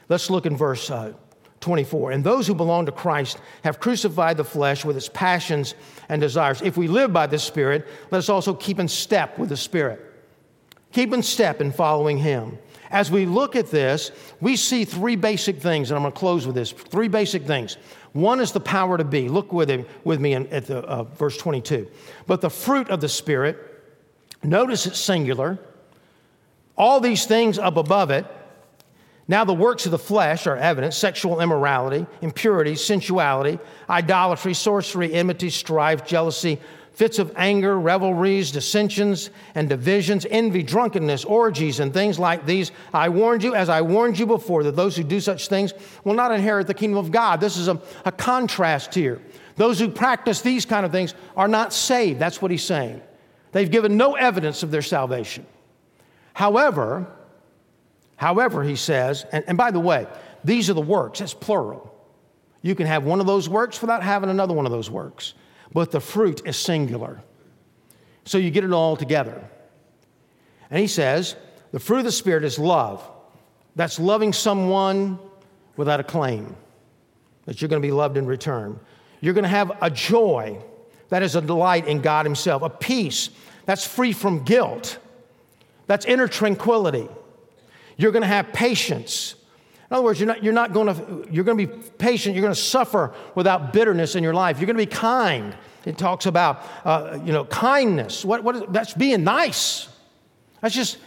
Let's 0.10 0.32
look 0.32 0.48
in 0.48 0.58
verse 0.58 0.89
uh, 0.89 1.13
24. 1.60 2.13
And 2.13 2.24
those 2.24 2.48
who 2.48 2.56
belong 2.56 2.88
to 2.88 2.91
Christ 2.91 3.38
have 3.63 3.80
crucified 3.80 4.36
the 4.36 4.44
flesh 4.44 4.84
with 4.84 4.98
its 4.98 5.10
passions 5.10 5.76
and 6.10 6.20
desires. 6.20 6.60
If 6.63 6.76
we 6.76 6.88
live 6.88 7.13
by 7.13 7.28
the 7.28 7.38
Spirit, 7.38 7.88
let 8.10 8.17
us 8.17 8.30
also 8.30 8.56
keep 8.56 8.80
in 8.80 8.88
step 8.88 9.38
with 9.38 9.50
the 9.50 9.58
Spirit. 9.58 10.02
Keep 10.91 11.13
in 11.13 11.22
step 11.22 11.62
in 11.62 11.72
following 11.72 12.17
Him. 12.17 12.58
As 12.91 13.10
we 13.10 13.25
look 13.25 13.56
at 13.56 13.71
this, 13.71 14.12
we 14.41 14.56
see 14.56 14.84
three 14.86 15.15
basic 15.15 15.62
things, 15.62 15.89
and 15.89 15.97
I'm 15.97 16.04
going 16.04 16.13
to 16.13 16.19
close 16.19 16.45
with 16.45 16.56
this. 16.56 16.71
Three 16.71 17.08
basic 17.08 17.43
things. 17.43 17.77
One 18.13 18.41
is 18.41 18.51
the 18.51 18.60
power 18.60 18.97
to 18.97 19.06
be. 19.06 19.30
Look 19.30 19.54
with, 19.54 19.69
him, 19.69 19.86
with 20.04 20.19
me 20.19 20.34
in, 20.34 20.47
at 20.47 20.65
the, 20.65 20.80
uh, 20.80 21.04
verse 21.04 21.38
22. 21.38 21.89
But 22.27 22.41
the 22.41 22.49
fruit 22.49 22.89
of 22.89 22.99
the 22.99 23.08
Spirit, 23.08 23.58
notice 24.43 24.86
it's 24.86 24.99
singular. 24.99 25.58
All 26.77 26.99
these 26.99 27.25
things 27.25 27.58
up 27.58 27.77
above 27.77 28.12
it 28.12 28.25
now, 29.32 29.46
the 29.46 29.54
works 29.54 29.86
of 29.86 29.94
the 29.94 29.98
flesh 29.98 30.46
are 30.46 30.58
evident 30.58 30.94
sexual 30.94 31.39
immorality, 31.39 32.06
impurity, 32.22 32.76
sensuality, 32.76 33.60
idolatry, 33.89 34.54
sorcery, 34.54 35.13
enmity, 35.13 35.50
strife, 35.50 36.06
jealousy, 36.06 36.60
fits 36.91 37.17
of 37.17 37.32
anger, 37.38 37.80
revelries, 37.80 38.52
dissensions, 38.52 39.30
and 39.56 39.70
divisions, 39.70 40.28
envy, 40.30 40.63
drunkenness, 40.63 41.24
orgies, 41.24 41.80
and 41.80 41.94
things 41.94 42.20
like 42.20 42.46
these. 42.46 42.74
I 42.94 43.08
warned 43.08 43.41
you, 43.41 43.56
as 43.56 43.70
I 43.70 43.84
warned 43.84 44.20
you 44.20 44.26
before, 44.26 44.63
that 44.63 44.76
those 44.76 44.98
who 44.98 45.04
do 45.06 45.22
such 45.22 45.48
things 45.48 45.74
will 46.04 46.13
not 46.13 46.34
inherit 46.34 46.67
the 46.67 46.74
kingdom 46.74 46.98
of 46.98 47.10
God. 47.10 47.39
This 47.39 47.56
is 47.56 47.70
a, 47.70 47.82
a 48.04 48.12
contrast 48.12 48.94
here. 48.94 49.22
Those 49.56 49.80
who 49.80 49.88
practice 49.88 50.41
these 50.41 50.65
kind 50.65 50.86
of 50.86 50.91
things 50.91 51.13
are 51.38 51.48
not 51.48 51.72
saved. 51.72 52.20
That's 52.20 52.41
what 52.41 52.52
he's 52.52 52.65
saying. 52.65 53.02
They've 53.54 53.72
given 53.72 53.96
no 53.96 54.15
evidence 54.15 54.62
of 54.62 54.72
their 54.72 54.82
salvation. 54.82 55.46
However, 56.34 57.08
However, 58.21 58.63
he 58.63 58.75
says, 58.75 59.25
and, 59.31 59.43
and 59.47 59.57
by 59.57 59.71
the 59.71 59.79
way, 59.79 60.05
these 60.43 60.69
are 60.69 60.75
the 60.75 60.79
works, 60.79 61.17
that's 61.17 61.34
plural. 61.34 61.91
You 62.62 62.75
can 62.75 62.86
have 62.86 63.03
one 63.03 63.19
of 63.19 63.25
those 63.25 63.49
works 63.49 63.81
without 63.81 64.03
having 64.03 64.29
another 64.29 64.53
one 64.53 64.67
of 64.67 64.71
those 64.71 64.91
works, 64.91 65.34
but 65.73 65.89
the 65.89 65.99
fruit 65.99 66.43
is 66.45 66.55
singular. 66.55 67.23
So 68.25 68.38
you 68.38 68.51
get 68.51 68.63
it 68.63 68.73
all 68.73 68.95
together. 68.95 69.43
And 70.69 70.79
he 70.79 70.86
says, 70.86 71.36
the 71.71 71.79
fruit 71.79 71.97
of 71.97 72.03
the 72.03 72.12
Spirit 72.12 72.43
is 72.43 72.60
love. 72.60 73.01
That's 73.75 73.99
loving 73.99 74.34
someone 74.34 75.17
without 75.75 75.99
a 75.99 76.03
claim, 76.03 76.55
that 77.45 77.60
you're 77.60 77.69
going 77.69 77.81
to 77.81 77.88
be 77.88 77.91
loved 77.91 78.17
in 78.17 78.27
return. 78.27 78.79
You're 79.19 79.34
going 79.34 79.45
to 79.45 79.49
have 79.49 79.71
a 79.81 79.89
joy 79.89 80.62
that 81.10 81.23
is 81.23 81.36
a 81.36 81.41
delight 81.41 81.88
in 81.88 82.01
God 82.01 82.27
Himself, 82.27 82.62
a 82.62 82.69
peace 82.69 83.31
that's 83.65 83.84
free 83.84 84.13
from 84.13 84.43
guilt, 84.43 84.99
that's 85.88 86.05
inner 86.05 86.27
tranquility. 86.27 87.10
You're 88.02 88.12
going 88.12 88.24
to 88.24 88.28
have 88.28 88.52
patience. 88.52 89.36
In 89.90 89.96
other 89.96 90.04
words, 90.04 90.20
you're 90.20 90.28
not, 90.28 90.44
you're 90.44 90.54
not 90.54 90.74
going 90.74 90.88
to, 90.88 91.28
you're 91.32 91.44
going 91.44 91.58
to 91.58 91.68
be 91.68 91.74
patient. 91.98 92.36
You're 92.36 92.42
going 92.42 92.54
to 92.54 92.60
suffer 92.60 93.14
without 93.36 93.74
bitterness 93.74 94.16
in 94.16 94.24
your 94.24 94.34
life. 94.34 94.58
You're 94.58 94.66
going 94.66 94.78
to 94.78 94.86
be 94.86 94.92
kind. 94.92 95.56
It 95.86 95.98
talks 95.98 96.26
about, 96.26 96.64
uh, 96.84 97.20
you 97.24 97.32
know, 97.32 97.46
kindness. 97.46 98.26
What, 98.26 98.44
what 98.44 98.56
is, 98.56 98.64
that's 98.70 98.94
being 98.94 99.24
nice. 99.24 99.88
That's 100.62 100.74
just 100.74 100.98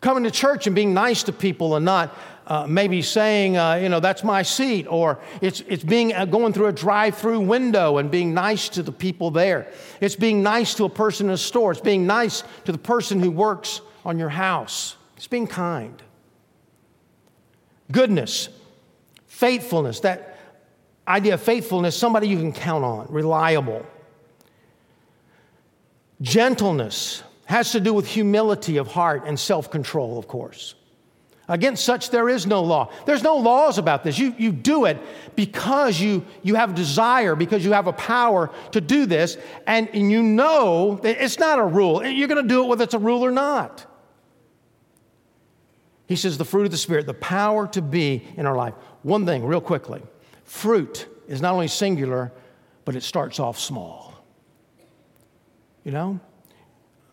coming 0.00 0.24
to 0.24 0.30
church 0.30 0.66
and 0.66 0.74
being 0.74 0.94
nice 0.94 1.24
to 1.24 1.32
people 1.32 1.76
and 1.76 1.84
not 1.84 2.16
uh, 2.46 2.66
maybe 2.66 3.02
saying, 3.02 3.56
uh, 3.56 3.74
you 3.74 3.88
know, 3.88 4.00
that's 4.00 4.24
my 4.24 4.42
seat, 4.42 4.86
or 4.88 5.18
it's, 5.40 5.60
it's 5.68 5.84
being 5.84 6.14
uh, 6.14 6.24
going 6.24 6.52
through 6.52 6.66
a 6.66 6.72
drive-through 6.72 7.40
window 7.40 7.98
and 7.98 8.10
being 8.10 8.32
nice 8.32 8.68
to 8.70 8.82
the 8.82 8.92
people 8.92 9.30
there. 9.30 9.70
It's 10.00 10.16
being 10.16 10.42
nice 10.42 10.74
to 10.74 10.84
a 10.84 10.88
person 10.88 11.26
in 11.26 11.34
a 11.34 11.38
store. 11.38 11.72
It's 11.72 11.80
being 11.80 12.06
nice 12.06 12.42
to 12.64 12.72
the 12.72 12.78
person 12.78 13.20
who 13.20 13.30
works 13.30 13.82
on 14.04 14.18
your 14.18 14.30
house. 14.30 14.96
It's 15.20 15.26
being 15.26 15.46
kind. 15.46 16.02
Goodness, 17.92 18.48
faithfulness, 19.26 20.00
that 20.00 20.38
idea 21.06 21.34
of 21.34 21.42
faithfulness, 21.42 21.94
somebody 21.94 22.26
you 22.26 22.38
can 22.38 22.54
count 22.54 22.84
on, 22.84 23.06
reliable. 23.10 23.84
Gentleness 26.22 27.22
has 27.44 27.70
to 27.72 27.80
do 27.80 27.92
with 27.92 28.06
humility 28.06 28.78
of 28.78 28.86
heart 28.86 29.24
and 29.26 29.38
self 29.38 29.70
control, 29.70 30.18
of 30.18 30.26
course. 30.26 30.74
Against 31.48 31.84
such, 31.84 32.08
there 32.08 32.30
is 32.30 32.46
no 32.46 32.62
law. 32.62 32.90
There's 33.04 33.22
no 33.22 33.36
laws 33.36 33.76
about 33.76 34.02
this. 34.02 34.18
You, 34.18 34.34
you 34.38 34.50
do 34.52 34.86
it 34.86 34.96
because 35.36 36.00
you, 36.00 36.24
you 36.42 36.54
have 36.54 36.74
desire, 36.74 37.34
because 37.36 37.62
you 37.62 37.72
have 37.72 37.88
a 37.88 37.92
power 37.92 38.50
to 38.72 38.80
do 38.80 39.04
this, 39.04 39.36
and, 39.66 39.86
and 39.92 40.10
you 40.10 40.22
know 40.22 40.98
that 41.02 41.22
it's 41.22 41.38
not 41.38 41.58
a 41.58 41.64
rule. 41.64 42.06
You're 42.06 42.28
going 42.28 42.42
to 42.42 42.48
do 42.48 42.64
it 42.64 42.68
whether 42.68 42.84
it's 42.84 42.94
a 42.94 42.98
rule 42.98 43.22
or 43.22 43.30
not. 43.30 43.86
He 46.10 46.16
says 46.16 46.36
the 46.36 46.44
fruit 46.44 46.64
of 46.64 46.72
the 46.72 46.76
Spirit, 46.76 47.06
the 47.06 47.14
power 47.14 47.68
to 47.68 47.80
be 47.80 48.26
in 48.36 48.44
our 48.44 48.56
life. 48.56 48.74
One 49.04 49.24
thing, 49.24 49.44
real 49.44 49.60
quickly 49.60 50.02
fruit 50.42 51.06
is 51.28 51.40
not 51.40 51.52
only 51.52 51.68
singular, 51.68 52.32
but 52.84 52.96
it 52.96 53.04
starts 53.04 53.38
off 53.38 53.60
small. 53.60 54.20
You 55.84 55.92
know? 55.92 56.18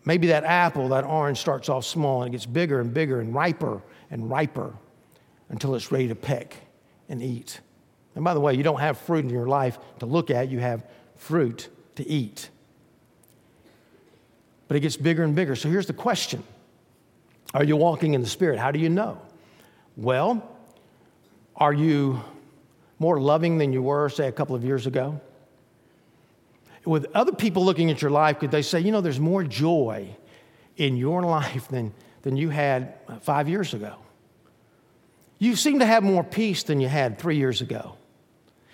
Maybe 0.04 0.26
that 0.26 0.42
apple, 0.42 0.88
that 0.88 1.04
orange 1.04 1.38
starts 1.38 1.68
off 1.68 1.84
small 1.84 2.24
and 2.24 2.34
it 2.34 2.36
gets 2.36 2.44
bigger 2.44 2.80
and 2.80 2.92
bigger 2.92 3.20
and 3.20 3.32
riper 3.32 3.80
and 4.10 4.28
riper 4.28 4.74
until 5.48 5.76
it's 5.76 5.92
ready 5.92 6.08
to 6.08 6.16
pick 6.16 6.56
and 7.08 7.22
eat. 7.22 7.60
And 8.16 8.24
by 8.24 8.34
the 8.34 8.40
way, 8.40 8.54
you 8.54 8.64
don't 8.64 8.80
have 8.80 8.98
fruit 8.98 9.24
in 9.24 9.30
your 9.30 9.46
life 9.46 9.78
to 10.00 10.06
look 10.06 10.28
at, 10.28 10.48
you 10.48 10.58
have 10.58 10.84
fruit 11.14 11.68
to 11.94 12.08
eat. 12.08 12.50
But 14.66 14.76
it 14.76 14.80
gets 14.80 14.96
bigger 14.96 15.22
and 15.22 15.36
bigger. 15.36 15.54
So 15.54 15.68
here's 15.68 15.86
the 15.86 15.92
question 15.92 16.42
are 17.54 17.64
you 17.64 17.76
walking 17.76 18.14
in 18.14 18.20
the 18.20 18.28
Spirit? 18.28 18.58
How 18.58 18.70
do 18.70 18.78
you 18.78 18.88
know? 18.88 19.20
Well, 19.96 20.48
are 21.56 21.72
you 21.72 22.22
more 22.98 23.20
loving 23.20 23.58
than 23.58 23.72
you 23.72 23.82
were, 23.82 24.08
say, 24.08 24.28
a 24.28 24.32
couple 24.32 24.54
of 24.54 24.64
years 24.64 24.86
ago? 24.86 25.20
With 26.84 27.06
other 27.14 27.32
people 27.32 27.64
looking 27.64 27.90
at 27.90 28.00
your 28.02 28.10
life, 28.10 28.38
could 28.38 28.50
they 28.50 28.62
say, 28.62 28.80
you 28.80 28.92
know, 28.92 29.00
there's 29.00 29.20
more 29.20 29.42
joy 29.42 30.14
in 30.76 30.96
your 30.96 31.22
life 31.24 31.68
than, 31.68 31.92
than 32.22 32.36
you 32.36 32.50
had 32.50 32.94
five 33.22 33.48
years 33.48 33.74
ago? 33.74 33.96
You 35.38 35.56
seem 35.56 35.78
to 35.78 35.86
have 35.86 36.02
more 36.02 36.24
peace 36.24 36.64
than 36.64 36.80
you 36.80 36.88
had 36.88 37.18
three 37.18 37.36
years 37.36 37.60
ago. 37.60 37.96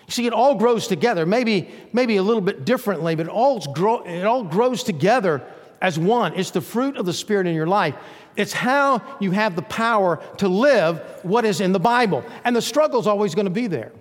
See, 0.07 0.27
it 0.27 0.33
all 0.33 0.55
grows 0.55 0.87
together, 0.87 1.25
maybe, 1.25 1.69
maybe 1.93 2.17
a 2.17 2.23
little 2.23 2.41
bit 2.41 2.65
differently, 2.65 3.15
but 3.15 3.27
it 3.27 3.31
all, 3.31 3.59
grow, 3.73 4.03
it 4.03 4.23
all 4.23 4.43
grows 4.43 4.83
together 4.83 5.41
as 5.81 5.99
one. 5.99 6.33
It's 6.35 6.51
the 6.51 6.61
fruit 6.61 6.97
of 6.97 7.05
the 7.05 7.13
Spirit 7.13 7.47
in 7.47 7.55
your 7.55 7.67
life. 7.67 7.95
It's 8.35 8.53
how 8.53 9.01
you 9.19 9.31
have 9.31 9.55
the 9.55 9.61
power 9.61 10.21
to 10.37 10.47
live 10.47 10.99
what 11.23 11.45
is 11.45 11.61
in 11.61 11.71
the 11.71 11.79
Bible. 11.79 12.23
And 12.43 12.55
the 12.55 12.61
struggle 12.61 12.99
is 12.99 13.07
always 13.07 13.35
going 13.35 13.45
to 13.45 13.51
be 13.51 13.67
there. 13.67 13.91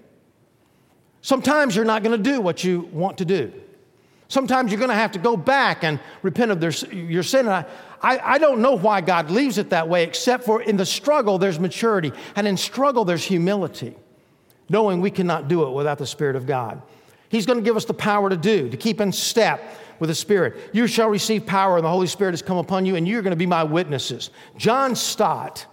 Sometimes 1.22 1.74
you're 1.74 1.84
not 1.84 2.02
going 2.02 2.16
to 2.16 2.30
do 2.30 2.40
what 2.40 2.64
you 2.64 2.88
want 2.92 3.18
to 3.18 3.24
do. 3.24 3.52
Sometimes 4.28 4.70
you're 4.70 4.78
going 4.78 4.90
to 4.90 4.96
have 4.96 5.12
to 5.12 5.18
go 5.18 5.36
back 5.36 5.84
and 5.84 6.00
repent 6.22 6.50
of 6.50 6.60
their, 6.60 6.70
your 6.92 7.22
sin. 7.22 7.46
I, 7.48 7.64
I, 8.02 8.18
I 8.18 8.38
don't 8.38 8.60
know 8.60 8.76
why 8.76 9.00
God 9.00 9.30
leaves 9.30 9.58
it 9.58 9.70
that 9.70 9.88
way, 9.88 10.02
except 10.02 10.44
for 10.44 10.60
in 10.60 10.76
the 10.76 10.86
struggle, 10.86 11.38
there's 11.38 11.60
maturity. 11.60 12.12
And 12.34 12.46
in 12.46 12.56
struggle, 12.56 13.04
there's 13.04 13.24
humility, 13.24 13.94
knowing 14.68 15.00
we 15.00 15.10
cannot 15.10 15.48
do 15.48 15.66
it 15.66 15.70
without 15.70 15.98
the 15.98 16.06
Spirit 16.06 16.36
of 16.36 16.46
God. 16.46 16.82
He's 17.34 17.46
going 17.46 17.58
to 17.58 17.64
give 17.64 17.76
us 17.76 17.84
the 17.84 17.94
power 17.94 18.30
to 18.30 18.36
do, 18.36 18.68
to 18.68 18.76
keep 18.76 19.00
in 19.00 19.10
step 19.10 19.60
with 19.98 20.08
the 20.08 20.14
Spirit. 20.14 20.70
You 20.72 20.86
shall 20.86 21.08
receive 21.08 21.44
power, 21.46 21.76
and 21.76 21.84
the 21.84 21.90
Holy 21.90 22.06
Spirit 22.06 22.32
has 22.32 22.42
come 22.42 22.58
upon 22.58 22.86
you, 22.86 22.94
and 22.94 23.08
you're 23.08 23.22
going 23.22 23.32
to 23.32 23.36
be 23.36 23.46
my 23.46 23.64
witnesses. 23.64 24.30
John 24.56 24.94
Stott, 24.94 25.66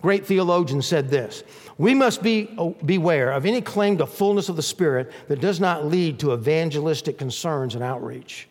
great 0.00 0.26
theologian, 0.26 0.82
said 0.82 1.08
this 1.08 1.44
We 1.78 1.94
must 1.94 2.20
be, 2.20 2.52
oh, 2.58 2.70
beware 2.84 3.30
of 3.30 3.46
any 3.46 3.60
claim 3.60 3.98
to 3.98 4.06
fullness 4.06 4.48
of 4.48 4.56
the 4.56 4.62
Spirit 4.62 5.12
that 5.28 5.40
does 5.40 5.60
not 5.60 5.86
lead 5.86 6.18
to 6.18 6.32
evangelistic 6.32 7.16
concerns 7.16 7.76
and 7.76 7.84
outreach. 7.84 8.48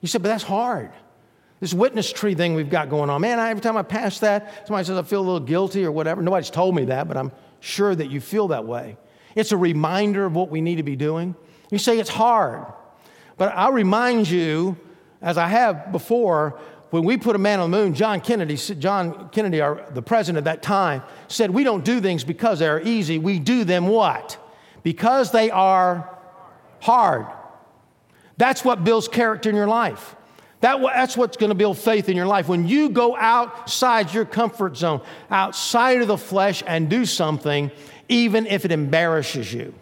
You 0.00 0.08
said, 0.08 0.22
but 0.22 0.28
that's 0.28 0.44
hard. 0.44 0.92
This 1.58 1.74
witness 1.74 2.12
tree 2.12 2.34
thing 2.34 2.54
we've 2.54 2.70
got 2.70 2.90
going 2.90 3.10
on. 3.10 3.20
Man, 3.22 3.40
every 3.40 3.62
time 3.62 3.76
I 3.76 3.82
pass 3.82 4.20
that, 4.20 4.68
somebody 4.68 4.86
says 4.86 4.98
I 4.98 5.02
feel 5.02 5.20
a 5.20 5.24
little 5.24 5.40
guilty 5.40 5.84
or 5.84 5.90
whatever. 5.90 6.22
Nobody's 6.22 6.50
told 6.50 6.76
me 6.76 6.84
that, 6.84 7.08
but 7.08 7.16
I'm 7.16 7.32
sure 7.60 7.94
that 7.94 8.10
you 8.10 8.20
feel 8.20 8.48
that 8.48 8.66
way. 8.66 8.98
It's 9.34 9.52
a 9.52 9.56
reminder 9.56 10.26
of 10.26 10.34
what 10.34 10.50
we 10.50 10.60
need 10.60 10.76
to 10.76 10.82
be 10.82 10.96
doing. 10.96 11.34
You 11.70 11.78
say 11.78 11.98
it's 11.98 12.10
hard. 12.10 12.66
But 13.36 13.52
I'll 13.54 13.72
remind 13.72 14.28
you, 14.28 14.76
as 15.20 15.36
I 15.38 15.48
have 15.48 15.92
before, 15.92 16.58
when 16.90 17.04
we 17.04 17.16
put 17.16 17.36
a 17.36 17.38
man 17.38 17.60
on 17.60 17.70
the 17.70 17.76
moon, 17.76 17.94
John 17.94 18.20
Kennedy, 18.20 18.56
John 18.56 19.28
Kennedy, 19.30 19.60
our, 19.60 19.84
the 19.90 20.02
president 20.02 20.38
at 20.38 20.44
that 20.44 20.62
time, 20.62 21.02
said, 21.28 21.50
We 21.50 21.64
don't 21.64 21.84
do 21.84 22.00
things 22.00 22.24
because 22.24 22.58
they're 22.60 22.80
easy. 22.80 23.18
We 23.18 23.38
do 23.38 23.64
them 23.64 23.86
what? 23.88 24.38
Because 24.82 25.32
they 25.32 25.50
are 25.50 26.16
hard. 26.80 27.26
That's 28.36 28.64
what 28.64 28.84
builds 28.84 29.08
character 29.08 29.50
in 29.50 29.56
your 29.56 29.66
life. 29.66 30.14
That, 30.60 30.80
that's 30.80 31.16
what's 31.16 31.36
going 31.36 31.50
to 31.50 31.54
build 31.54 31.76
faith 31.76 32.08
in 32.08 32.16
your 32.16 32.26
life. 32.26 32.48
When 32.48 32.66
you 32.66 32.88
go 32.88 33.16
outside 33.16 34.12
your 34.14 34.24
comfort 34.24 34.76
zone, 34.76 35.02
outside 35.30 36.00
of 36.02 36.08
the 36.08 36.16
flesh, 36.16 36.62
and 36.66 36.88
do 36.88 37.04
something, 37.04 37.70
even 38.08 38.46
if 38.46 38.64
it 38.64 38.72
embarrasses 38.72 39.52
you. 39.52 39.74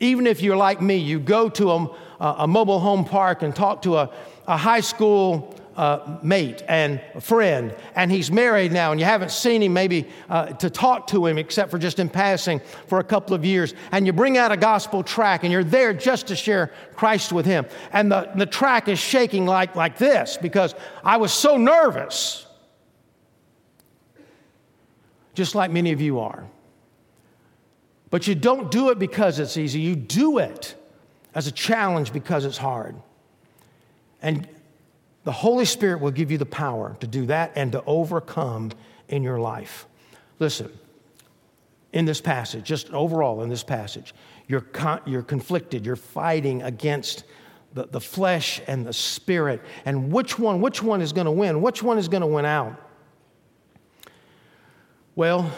Even 0.00 0.26
if 0.26 0.42
you're 0.42 0.56
like 0.56 0.80
me, 0.80 0.96
you 0.96 1.18
go 1.18 1.48
to 1.48 1.70
a, 1.70 1.96
a 2.20 2.46
mobile 2.46 2.78
home 2.78 3.04
park 3.04 3.42
and 3.42 3.54
talk 3.54 3.82
to 3.82 3.96
a, 3.96 4.10
a 4.46 4.56
high 4.56 4.80
school 4.80 5.54
uh, 5.78 6.18
mate 6.22 6.64
and 6.66 7.00
friend, 7.20 7.72
and 7.94 8.10
he's 8.10 8.32
married 8.32 8.72
now, 8.72 8.90
and 8.90 8.98
you 8.98 9.06
haven't 9.06 9.30
seen 9.30 9.62
him 9.62 9.72
maybe 9.72 10.08
uh, 10.28 10.46
to 10.46 10.68
talk 10.68 11.06
to 11.06 11.24
him 11.24 11.38
except 11.38 11.70
for 11.70 11.78
just 11.78 12.00
in 12.00 12.08
passing 12.08 12.60
for 12.88 12.98
a 12.98 13.04
couple 13.04 13.32
of 13.32 13.44
years, 13.44 13.74
and 13.92 14.04
you 14.04 14.12
bring 14.12 14.36
out 14.36 14.50
a 14.50 14.56
gospel 14.56 15.04
track, 15.04 15.44
and 15.44 15.52
you're 15.52 15.62
there 15.62 15.94
just 15.94 16.26
to 16.26 16.34
share 16.34 16.72
Christ 16.96 17.32
with 17.32 17.46
him, 17.46 17.64
and 17.92 18.10
the, 18.10 18.28
the 18.34 18.44
track 18.44 18.88
is 18.88 18.98
shaking 18.98 19.46
like, 19.46 19.76
like 19.76 19.98
this 19.98 20.36
because 20.36 20.74
I 21.04 21.16
was 21.16 21.32
so 21.32 21.56
nervous, 21.56 22.44
just 25.34 25.54
like 25.54 25.70
many 25.70 25.92
of 25.92 26.00
you 26.00 26.18
are. 26.18 26.44
But 28.10 28.26
you 28.26 28.34
don't 28.34 28.70
do 28.70 28.90
it 28.90 28.98
because 28.98 29.38
it's 29.38 29.56
easy, 29.56 29.80
you 29.80 29.96
do 29.96 30.38
it 30.38 30.74
as 31.34 31.46
a 31.46 31.52
challenge 31.52 32.12
because 32.12 32.44
it's 32.44 32.56
hard. 32.56 32.96
And 34.22 34.48
the 35.24 35.32
Holy 35.32 35.64
Spirit 35.64 36.00
will 36.00 36.10
give 36.10 36.30
you 36.30 36.38
the 36.38 36.46
power 36.46 36.96
to 37.00 37.06
do 37.06 37.26
that 37.26 37.52
and 37.54 37.72
to 37.72 37.84
overcome 37.84 38.72
in 39.08 39.22
your 39.22 39.38
life. 39.38 39.86
Listen, 40.38 40.70
in 41.92 42.04
this 42.04 42.20
passage, 42.20 42.64
just 42.64 42.90
overall 42.92 43.42
in 43.42 43.48
this 43.48 43.62
passage, 43.62 44.14
you're, 44.46 44.60
con- 44.60 45.00
you're 45.06 45.22
conflicted, 45.22 45.84
you're 45.84 45.96
fighting 45.96 46.62
against 46.62 47.24
the, 47.74 47.86
the 47.86 48.00
flesh 48.00 48.60
and 48.66 48.86
the 48.86 48.92
spirit. 48.92 49.60
And 49.84 50.10
which 50.12 50.38
one, 50.38 50.60
which 50.60 50.82
one 50.82 51.00
is 51.00 51.12
going 51.12 51.26
to 51.26 51.30
win? 51.30 51.60
Which 51.60 51.82
one 51.82 51.98
is 51.98 52.08
going 52.08 52.22
to 52.22 52.26
win 52.26 52.44
out? 52.44 52.74
Well, 55.14 55.50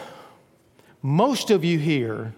most 1.01 1.51
of 1.51 1.63
you 1.63 1.77
here 1.79 2.33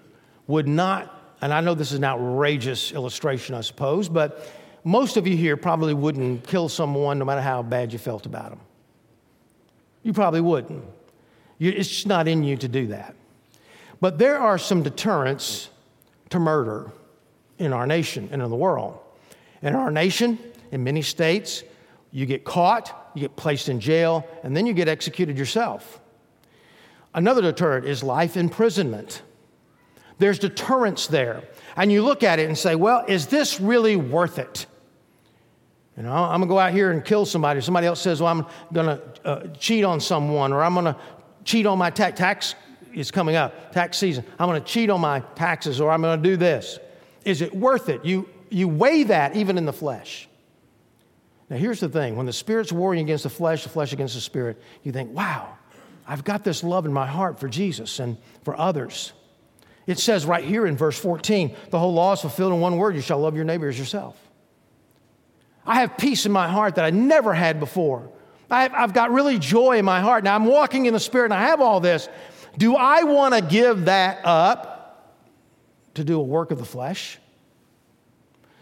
would 0.48 0.68
not, 0.68 1.36
and 1.42 1.54
I 1.54 1.62
know 1.62 1.74
this 1.74 1.92
is 1.92 1.98
an 1.98 2.04
outrageous 2.04 2.92
illustration, 2.92 3.56
I 3.56 3.62
suppose, 3.62 4.10
but 4.10 4.50
most 4.84 5.18
of 5.18 5.26
you 5.26 5.38
here 5.38 5.56
probably 5.56 5.94
wouldn't 5.94 6.46
kill 6.46 6.70
someone 6.70 7.20
no 7.20 7.26
matter 7.26 7.42
how 7.42 7.64
bad 7.64 7.94
you 7.94 8.00
felt 8.00 8.26
about 8.26 8.50
them. 8.50 8.60
You 10.04 10.12
probably 10.14 10.42
wouldn't. 10.42 10.84
You, 11.58 11.72
it's 11.72 11.88
just 11.90 12.08
not 12.08 12.28
in 12.28 12.44
you 12.44 12.58
to 12.58 12.68
do 12.68 12.88
that. 12.88 13.16
But 14.02 14.18
there 14.18 14.38
are 14.38 14.58
some 14.58 14.84
deterrents 14.84 15.70
to 16.30 16.40
murder 16.40 16.92
in 17.58 17.72
our 17.72 17.88
nation 17.88 18.28
and 18.32 18.42
in 18.42 18.50
the 18.50 18.56
world. 18.56 19.00
In 19.62 19.76
our 19.76 19.90
nation, 19.90 20.38
in 20.72 20.84
many 20.84 21.02
states, 21.02 21.64
you 22.12 22.26
get 22.26 22.44
caught, 22.44 23.12
you 23.16 23.22
get 23.22 23.36
placed 23.38 23.70
in 23.70 23.80
jail, 23.80 24.28
and 24.44 24.56
then 24.56 24.66
you 24.66 24.74
get 24.74 24.90
executed 24.90 25.38
yourself. 25.38 26.02
Another 27.14 27.42
deterrent 27.42 27.86
is 27.86 28.04
life 28.04 28.36
imprisonment. 28.36 29.22
There's 30.20 30.40
deterrence 30.40 31.08
there. 31.08 31.44
And 31.76 31.92
you 31.92 32.04
look 32.04 32.24
at 32.24 32.40
it 32.40 32.48
and 32.48 32.58
say, 32.58 32.76
well, 32.76 33.04
is 33.08 33.28
this 33.28 33.60
really 33.60 33.96
worth 33.96 34.40
it? 34.40 34.66
You 35.98 36.04
know, 36.04 36.12
I'm 36.12 36.40
gonna 36.40 36.48
go 36.48 36.58
out 36.58 36.74
here 36.74 36.92
and 36.92 37.06
kill 37.06 37.26
somebody. 37.26 37.62
Somebody 37.62 37.88
else 37.88 38.02
says, 38.02 38.22
well, 38.22 38.32
I'm 38.32 38.46
gonna 38.74 39.00
uh, 39.24 39.48
cheat 39.60 39.84
on 39.84 40.00
someone, 40.00 40.52
or 40.52 40.64
I'm 40.64 40.74
gonna 40.74 40.98
cheat 41.44 41.66
on 41.66 41.78
my 41.78 41.92
tax. 41.92 42.18
Tax 42.18 42.56
is 42.94 43.12
coming 43.12 43.36
up, 43.36 43.72
tax 43.72 43.98
season. 43.98 44.24
I'm 44.40 44.48
gonna 44.48 44.62
cheat 44.62 44.90
on 44.90 45.02
my 45.02 45.20
taxes, 45.36 45.80
or 45.80 45.92
I'm 45.92 46.02
gonna 46.02 46.22
do 46.22 46.36
this. 46.36 46.80
Is 47.26 47.42
it 47.42 47.56
worth 47.56 47.90
it? 47.90 48.04
You, 48.04 48.28
you 48.50 48.68
weigh 48.68 49.04
that 49.04 49.36
even 49.36 49.58
in 49.58 49.66
the 49.66 49.74
flesh. 49.74 50.28
Now, 51.50 51.58
here's 51.58 51.80
the 51.80 51.90
thing 51.90 52.16
when 52.16 52.26
the 52.26 52.34
spirit's 52.34 52.72
warring 52.72 53.02
against 53.02 53.24
the 53.24 53.30
flesh, 53.30 53.64
the 53.64 53.70
flesh 53.70 53.94
against 53.94 54.16
the 54.16 54.22
spirit, 54.22 54.62
you 54.82 54.92
think, 54.92 55.12
wow, 55.12 55.56
I've 56.08 56.24
got 56.24 56.44
this 56.44 56.64
love 56.64 56.86
in 56.86 56.94
my 56.94 57.06
heart 57.06 57.40
for 57.40 57.48
Jesus 57.48 58.00
and 58.00 58.18
for 58.44 58.60
others. 58.60 59.14
It 59.86 60.00
says 60.00 60.26
right 60.26 60.44
here 60.44 60.66
in 60.66 60.78
verse 60.78 60.98
14, 60.98 61.56
the 61.70 61.80
whole 61.80 61.94
law 61.94 62.14
is 62.14 62.22
fulfilled 62.22 62.54
in 62.54 62.60
one 62.60 62.78
word 62.78 62.96
you 62.96 63.02
shall 63.02 63.20
love 63.20 63.36
your 63.36 63.46
neighbor 63.46 63.68
as 63.68 63.78
yourself. 63.78 64.18
I 65.66 65.82
have 65.82 65.98
peace 65.98 66.26
in 66.26 66.32
my 66.32 66.48
heart 66.48 66.76
that 66.76 66.86
I 66.86 66.90
never 66.90 67.34
had 67.34 67.60
before. 67.60 68.10
I've, 68.50 68.74
I've 68.74 68.94
got 68.94 69.12
really 69.12 69.40
joy 69.40 69.78
in 69.78 69.86
my 69.86 70.02
heart. 70.02 70.24
Now 70.24 70.36
I'm 70.36 70.46
walking 70.46 70.86
in 70.86 70.94
the 70.94 71.00
Spirit 71.00 71.26
and 71.26 71.34
I 71.34 71.44
have 71.48 71.60
all 71.60 71.80
this. 71.80 72.08
Do 72.58 72.76
I 72.76 73.04
want 73.04 73.34
to 73.34 73.42
give 73.42 73.86
that 73.86 74.22
up 74.26 75.20
to 75.96 76.04
do 76.04 76.20
a 76.20 76.24
work 76.24 76.52
of 76.52 76.60
the 76.60 76.66
flesh? 76.66 77.18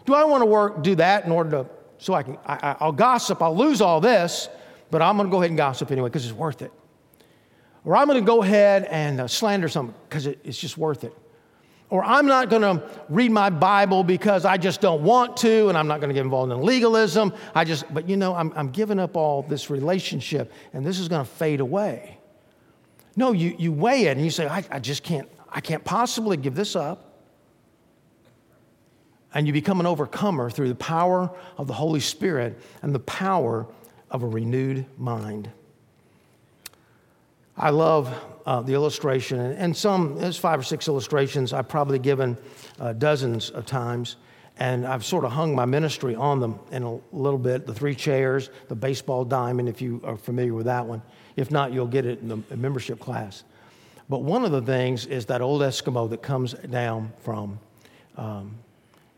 Do 0.06 0.14
I 0.14 0.24
want 0.24 0.42
to 0.42 0.46
work, 0.46 0.82
do 0.82 0.94
that 0.96 1.24
in 1.24 1.32
order 1.32 1.50
to, 1.50 1.66
so 1.98 2.14
I 2.14 2.22
can, 2.22 2.38
I, 2.46 2.76
I'll 2.80 2.92
gossip, 2.92 3.42
I'll 3.42 3.56
lose 3.56 3.80
all 3.80 4.00
this, 4.00 4.48
but 4.90 5.02
I'm 5.02 5.16
going 5.16 5.28
to 5.28 5.30
go 5.30 5.38
ahead 5.38 5.50
and 5.50 5.58
gossip 5.58 5.90
anyway 5.90 6.08
because 6.08 6.24
it's 6.24 6.34
worth 6.34 6.62
it. 6.62 6.72
Or 7.84 7.96
I'm 7.96 8.06
going 8.06 8.20
to 8.20 8.26
go 8.26 8.42
ahead 8.42 8.84
and 8.84 9.20
uh, 9.20 9.28
slander 9.28 9.68
something 9.68 9.94
because 10.08 10.26
it, 10.26 10.38
it's 10.44 10.58
just 10.58 10.78
worth 10.78 11.04
it. 11.04 11.16
Or 11.90 12.02
I'm 12.02 12.26
not 12.26 12.48
going 12.48 12.62
to 12.62 12.82
read 13.10 13.30
my 13.32 13.50
Bible 13.50 14.02
because 14.02 14.46
I 14.46 14.56
just 14.56 14.80
don't 14.80 15.02
want 15.02 15.36
to, 15.38 15.68
and 15.68 15.76
I'm 15.76 15.88
not 15.88 16.00
going 16.00 16.08
to 16.08 16.14
get 16.14 16.24
involved 16.24 16.50
in 16.50 16.62
legalism. 16.62 17.34
I 17.54 17.64
just, 17.64 17.92
but 17.92 18.08
you 18.08 18.16
know, 18.16 18.34
I'm, 18.34 18.50
I'm 18.56 18.70
giving 18.70 18.98
up 18.98 19.14
all 19.14 19.42
this 19.42 19.68
relationship, 19.68 20.52
and 20.72 20.86
this 20.86 20.98
is 20.98 21.08
going 21.08 21.22
to 21.22 21.30
fade 21.30 21.60
away. 21.60 22.18
No, 23.14 23.32
you, 23.32 23.54
you 23.58 23.72
weigh 23.72 24.04
it 24.06 24.16
and 24.16 24.24
you 24.24 24.30
say, 24.30 24.46
I, 24.46 24.64
I 24.70 24.78
just 24.78 25.02
can't, 25.02 25.28
I 25.50 25.60
can't 25.60 25.84
possibly 25.84 26.38
give 26.38 26.54
this 26.54 26.76
up. 26.76 27.08
And 29.34 29.46
you 29.46 29.52
become 29.52 29.80
an 29.80 29.86
overcomer 29.86 30.50
through 30.50 30.68
the 30.68 30.74
power 30.74 31.30
of 31.56 31.66
the 31.66 31.74
Holy 31.74 32.00
Spirit 32.00 32.58
and 32.82 32.94
the 32.94 33.00
power 33.00 33.66
of 34.10 34.22
a 34.22 34.26
renewed 34.26 34.86
mind. 34.98 35.50
I 37.56 37.70
love 37.70 38.12
uh, 38.46 38.62
the 38.62 38.72
illustration, 38.72 39.38
and 39.38 39.76
some, 39.76 40.16
there's 40.16 40.38
five 40.38 40.58
or 40.58 40.62
six 40.62 40.88
illustrations 40.88 41.52
I've 41.52 41.68
probably 41.68 41.98
given 41.98 42.36
uh, 42.80 42.94
dozens 42.94 43.50
of 43.50 43.66
times, 43.66 44.16
and 44.58 44.86
I've 44.86 45.04
sort 45.04 45.24
of 45.24 45.32
hung 45.32 45.54
my 45.54 45.64
ministry 45.64 46.14
on 46.14 46.40
them 46.40 46.58
in 46.70 46.82
a 46.82 46.98
little 47.12 47.38
bit. 47.38 47.66
The 47.66 47.74
three 47.74 47.94
chairs, 47.94 48.50
the 48.68 48.74
baseball 48.74 49.24
diamond, 49.24 49.68
if 49.68 49.82
you 49.82 50.00
are 50.04 50.16
familiar 50.16 50.54
with 50.54 50.66
that 50.66 50.86
one. 50.86 51.02
If 51.36 51.50
not, 51.50 51.72
you'll 51.72 51.86
get 51.86 52.06
it 52.06 52.20
in 52.20 52.28
the 52.28 52.56
membership 52.56 52.98
class. 52.98 53.44
But 54.08 54.22
one 54.22 54.44
of 54.44 54.50
the 54.50 54.62
things 54.62 55.06
is 55.06 55.26
that 55.26 55.40
old 55.40 55.62
Eskimo 55.62 56.08
that 56.10 56.22
comes 56.22 56.54
down 56.54 57.12
from 57.20 57.58
um, 58.16 58.56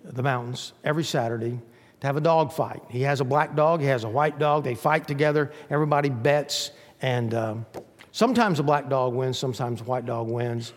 the 0.04 0.22
mountains 0.22 0.72
every 0.84 1.04
Saturday 1.04 1.58
to 2.00 2.06
have 2.06 2.16
a 2.16 2.20
dog 2.20 2.52
fight. 2.52 2.82
He 2.88 3.02
has 3.02 3.20
a 3.20 3.24
black 3.24 3.56
dog, 3.56 3.80
he 3.80 3.86
has 3.86 4.04
a 4.04 4.08
white 4.08 4.38
dog, 4.38 4.64
they 4.64 4.74
fight 4.74 5.08
together, 5.08 5.52
everybody 5.70 6.10
bets, 6.10 6.72
and 7.00 7.34
um, 7.34 7.66
Sometimes 8.14 8.58
the 8.58 8.62
black 8.62 8.88
dog 8.88 9.12
wins, 9.12 9.36
sometimes 9.36 9.80
the 9.80 9.86
white 9.86 10.06
dog 10.06 10.28
wins, 10.28 10.72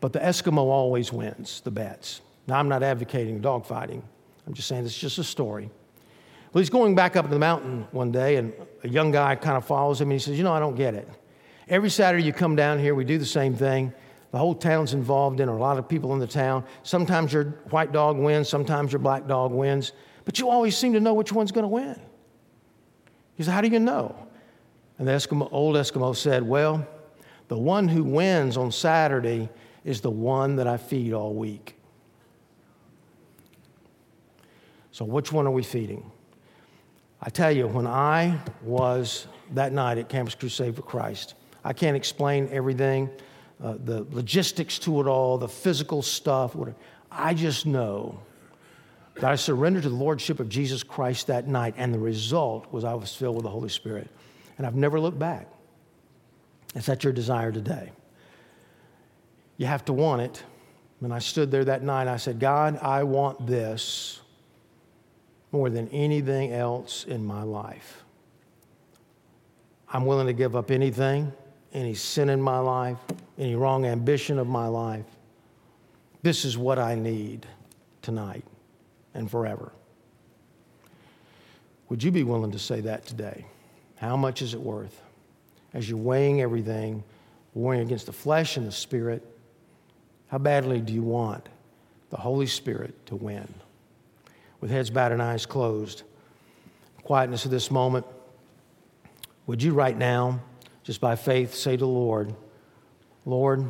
but 0.00 0.12
the 0.12 0.20
Eskimo 0.20 0.58
always 0.58 1.12
wins 1.12 1.60
the 1.62 1.70
bets. 1.72 2.20
Now, 2.46 2.60
I'm 2.60 2.68
not 2.68 2.84
advocating 2.84 3.40
dog 3.40 3.66
fighting. 3.66 4.04
I'm 4.46 4.54
just 4.54 4.68
saying 4.68 4.84
it's 4.84 4.96
just 4.96 5.18
a 5.18 5.24
story. 5.24 5.68
Well, 6.52 6.60
he's 6.60 6.70
going 6.70 6.94
back 6.94 7.16
up 7.16 7.28
the 7.28 7.40
mountain 7.40 7.88
one 7.90 8.12
day, 8.12 8.36
and 8.36 8.52
a 8.84 8.88
young 8.88 9.10
guy 9.10 9.34
kind 9.34 9.56
of 9.56 9.64
follows 9.66 10.00
him, 10.00 10.12
and 10.12 10.12
he 10.12 10.20
says, 10.20 10.38
You 10.38 10.44
know, 10.44 10.52
I 10.52 10.60
don't 10.60 10.76
get 10.76 10.94
it. 10.94 11.08
Every 11.68 11.90
Saturday 11.90 12.22
you 12.22 12.32
come 12.32 12.54
down 12.54 12.78
here, 12.78 12.94
we 12.94 13.04
do 13.04 13.18
the 13.18 13.26
same 13.26 13.56
thing. 13.56 13.92
The 14.30 14.38
whole 14.38 14.54
town's 14.54 14.94
involved 14.94 15.40
in, 15.40 15.48
or 15.48 15.56
a 15.56 15.60
lot 15.60 15.76
of 15.76 15.88
people 15.88 16.12
in 16.12 16.20
the 16.20 16.26
town. 16.28 16.64
Sometimes 16.84 17.32
your 17.32 17.46
white 17.70 17.90
dog 17.90 18.16
wins, 18.16 18.48
sometimes 18.48 18.92
your 18.92 19.00
black 19.00 19.26
dog 19.26 19.50
wins, 19.50 19.90
but 20.24 20.38
you 20.38 20.48
always 20.48 20.78
seem 20.78 20.92
to 20.92 21.00
know 21.00 21.14
which 21.14 21.32
one's 21.32 21.50
going 21.50 21.64
to 21.64 21.68
win. 21.68 22.00
He 23.34 23.42
said, 23.42 23.54
How 23.54 23.60
do 23.60 23.66
you 23.66 23.80
know? 23.80 24.23
And 24.98 25.08
the 25.08 25.12
Eskimo, 25.12 25.48
old 25.50 25.76
Eskimo 25.76 26.14
said, 26.14 26.42
Well, 26.42 26.86
the 27.48 27.58
one 27.58 27.88
who 27.88 28.04
wins 28.04 28.56
on 28.56 28.70
Saturday 28.70 29.48
is 29.84 30.00
the 30.00 30.10
one 30.10 30.56
that 30.56 30.66
I 30.66 30.76
feed 30.76 31.12
all 31.12 31.34
week. 31.34 31.76
So, 34.92 35.04
which 35.04 35.32
one 35.32 35.46
are 35.46 35.50
we 35.50 35.62
feeding? 35.62 36.10
I 37.20 37.28
tell 37.30 37.50
you, 37.50 37.66
when 37.66 37.86
I 37.86 38.38
was 38.62 39.26
that 39.52 39.72
night 39.72 39.98
at 39.98 40.08
Campus 40.08 40.34
Crusade 40.34 40.76
for 40.76 40.82
Christ, 40.82 41.34
I 41.64 41.72
can't 41.72 41.96
explain 41.96 42.48
everything, 42.52 43.10
uh, 43.62 43.76
the 43.82 44.06
logistics 44.10 44.78
to 44.80 45.00
it 45.00 45.06
all, 45.06 45.38
the 45.38 45.48
physical 45.48 46.02
stuff. 46.02 46.54
Whatever. 46.54 46.76
I 47.10 47.34
just 47.34 47.66
know 47.66 48.20
that 49.16 49.24
I 49.24 49.36
surrendered 49.36 49.84
to 49.84 49.88
the 49.88 49.94
Lordship 49.94 50.38
of 50.38 50.48
Jesus 50.48 50.82
Christ 50.82 51.26
that 51.28 51.48
night, 51.48 51.74
and 51.76 51.92
the 51.92 51.98
result 51.98 52.70
was 52.72 52.84
I 52.84 52.94
was 52.94 53.14
filled 53.14 53.36
with 53.36 53.44
the 53.44 53.50
Holy 53.50 53.68
Spirit 53.68 54.08
and 54.58 54.66
I've 54.66 54.74
never 54.74 55.00
looked 55.00 55.18
back. 55.18 55.48
Is 56.74 56.86
that 56.86 57.04
your 57.04 57.12
desire 57.12 57.52
today? 57.52 57.92
You 59.56 59.66
have 59.66 59.84
to 59.86 59.92
want 59.92 60.22
it. 60.22 60.42
When 61.00 61.12
I 61.12 61.18
stood 61.18 61.50
there 61.50 61.64
that 61.64 61.82
night, 61.82 62.08
I 62.08 62.16
said, 62.16 62.40
God, 62.40 62.78
I 62.80 63.02
want 63.02 63.46
this 63.46 64.20
more 65.52 65.70
than 65.70 65.88
anything 65.88 66.52
else 66.52 67.04
in 67.04 67.24
my 67.24 67.42
life. 67.42 68.02
I'm 69.88 70.06
willing 70.06 70.26
to 70.26 70.32
give 70.32 70.56
up 70.56 70.72
anything, 70.72 71.32
any 71.72 71.94
sin 71.94 72.28
in 72.28 72.42
my 72.42 72.58
life, 72.58 72.98
any 73.38 73.54
wrong 73.54 73.86
ambition 73.86 74.38
of 74.38 74.48
my 74.48 74.66
life. 74.66 75.04
This 76.22 76.44
is 76.44 76.58
what 76.58 76.78
I 76.78 76.96
need 76.96 77.46
tonight 78.02 78.44
and 79.14 79.30
forever. 79.30 79.70
Would 81.88 82.02
you 82.02 82.10
be 82.10 82.24
willing 82.24 82.50
to 82.50 82.58
say 82.58 82.80
that 82.80 83.06
today? 83.06 83.46
How 83.96 84.16
much 84.16 84.42
is 84.42 84.54
it 84.54 84.60
worth? 84.60 85.00
As 85.72 85.88
you're 85.88 85.98
weighing 85.98 86.40
everything, 86.40 87.02
warring 87.54 87.80
against 87.80 88.06
the 88.06 88.12
flesh 88.12 88.56
and 88.56 88.66
the 88.66 88.72
spirit, 88.72 89.22
how 90.28 90.38
badly 90.38 90.80
do 90.80 90.92
you 90.92 91.02
want 91.02 91.48
the 92.10 92.16
Holy 92.16 92.46
Spirit 92.46 93.06
to 93.06 93.16
win? 93.16 93.52
With 94.60 94.70
heads 94.70 94.90
bowed 94.90 95.12
and 95.12 95.22
eyes 95.22 95.46
closed, 95.46 96.02
quietness 97.02 97.44
of 97.44 97.50
this 97.50 97.70
moment, 97.70 98.06
would 99.46 99.62
you 99.62 99.74
right 99.74 99.96
now, 99.96 100.40
just 100.84 101.00
by 101.00 101.16
faith, 101.16 101.54
say 101.54 101.72
to 101.72 101.78
the 101.78 101.86
Lord, 101.86 102.34
Lord, 103.26 103.68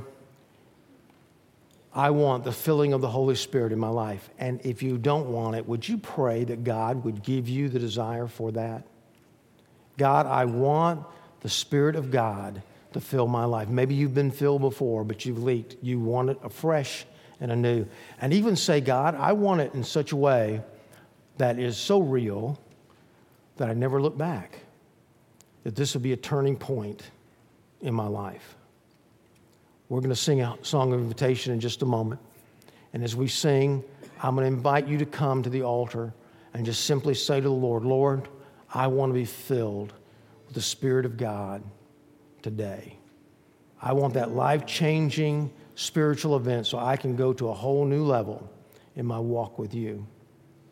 I 1.92 2.10
want 2.10 2.44
the 2.44 2.52
filling 2.52 2.92
of 2.92 3.00
the 3.00 3.08
Holy 3.08 3.36
Spirit 3.36 3.72
in 3.72 3.78
my 3.78 3.88
life. 3.88 4.28
And 4.38 4.60
if 4.64 4.82
you 4.82 4.98
don't 4.98 5.28
want 5.28 5.56
it, 5.56 5.68
would 5.68 5.88
you 5.88 5.96
pray 5.96 6.44
that 6.44 6.64
God 6.64 7.04
would 7.04 7.22
give 7.22 7.48
you 7.48 7.68
the 7.68 7.78
desire 7.78 8.26
for 8.26 8.50
that? 8.52 8.84
God, 9.96 10.26
I 10.26 10.44
want 10.44 11.04
the 11.40 11.48
Spirit 11.48 11.96
of 11.96 12.10
God 12.10 12.62
to 12.92 13.00
fill 13.00 13.26
my 13.26 13.44
life. 13.44 13.68
Maybe 13.68 13.94
you've 13.94 14.14
been 14.14 14.30
filled 14.30 14.60
before, 14.60 15.04
but 15.04 15.24
you've 15.24 15.42
leaked. 15.42 15.76
You 15.82 16.00
want 16.00 16.30
it 16.30 16.38
afresh 16.42 17.04
and 17.40 17.52
anew. 17.52 17.86
And 18.20 18.32
even 18.32 18.56
say, 18.56 18.80
God, 18.80 19.14
I 19.14 19.32
want 19.32 19.60
it 19.60 19.74
in 19.74 19.84
such 19.84 20.12
a 20.12 20.16
way 20.16 20.62
that 21.38 21.58
is 21.58 21.76
so 21.76 22.00
real 22.00 22.58
that 23.56 23.68
I 23.68 23.74
never 23.74 24.00
look 24.00 24.16
back, 24.16 24.60
that 25.64 25.76
this 25.76 25.94
will 25.94 26.00
be 26.00 26.12
a 26.12 26.16
turning 26.16 26.56
point 26.56 27.02
in 27.80 27.94
my 27.94 28.06
life. 28.06 28.56
We're 29.88 30.00
going 30.00 30.10
to 30.10 30.16
sing 30.16 30.40
a 30.40 30.56
song 30.62 30.92
of 30.92 31.00
invitation 31.00 31.52
in 31.52 31.60
just 31.60 31.82
a 31.82 31.86
moment. 31.86 32.20
And 32.92 33.04
as 33.04 33.14
we 33.14 33.28
sing, 33.28 33.84
I'm 34.22 34.34
going 34.34 34.48
to 34.48 34.56
invite 34.56 34.86
you 34.88 34.98
to 34.98 35.06
come 35.06 35.42
to 35.42 35.50
the 35.50 35.62
altar 35.62 36.14
and 36.54 36.64
just 36.64 36.84
simply 36.84 37.14
say 37.14 37.40
to 37.40 37.48
the 37.48 37.54
Lord, 37.54 37.84
Lord, 37.84 38.28
I 38.74 38.88
want 38.88 39.10
to 39.10 39.14
be 39.14 39.24
filled 39.24 39.92
with 40.46 40.54
the 40.54 40.60
Spirit 40.60 41.06
of 41.06 41.16
God 41.16 41.62
today. 42.42 42.98
I 43.80 43.92
want 43.92 44.14
that 44.14 44.32
life 44.32 44.66
changing 44.66 45.52
spiritual 45.76 46.36
event 46.36 46.66
so 46.66 46.78
I 46.78 46.96
can 46.96 47.14
go 47.14 47.32
to 47.34 47.48
a 47.48 47.54
whole 47.54 47.84
new 47.84 48.04
level 48.04 48.50
in 48.96 49.06
my 49.06 49.18
walk 49.18 49.58
with 49.58 49.74
you. 49.74 50.06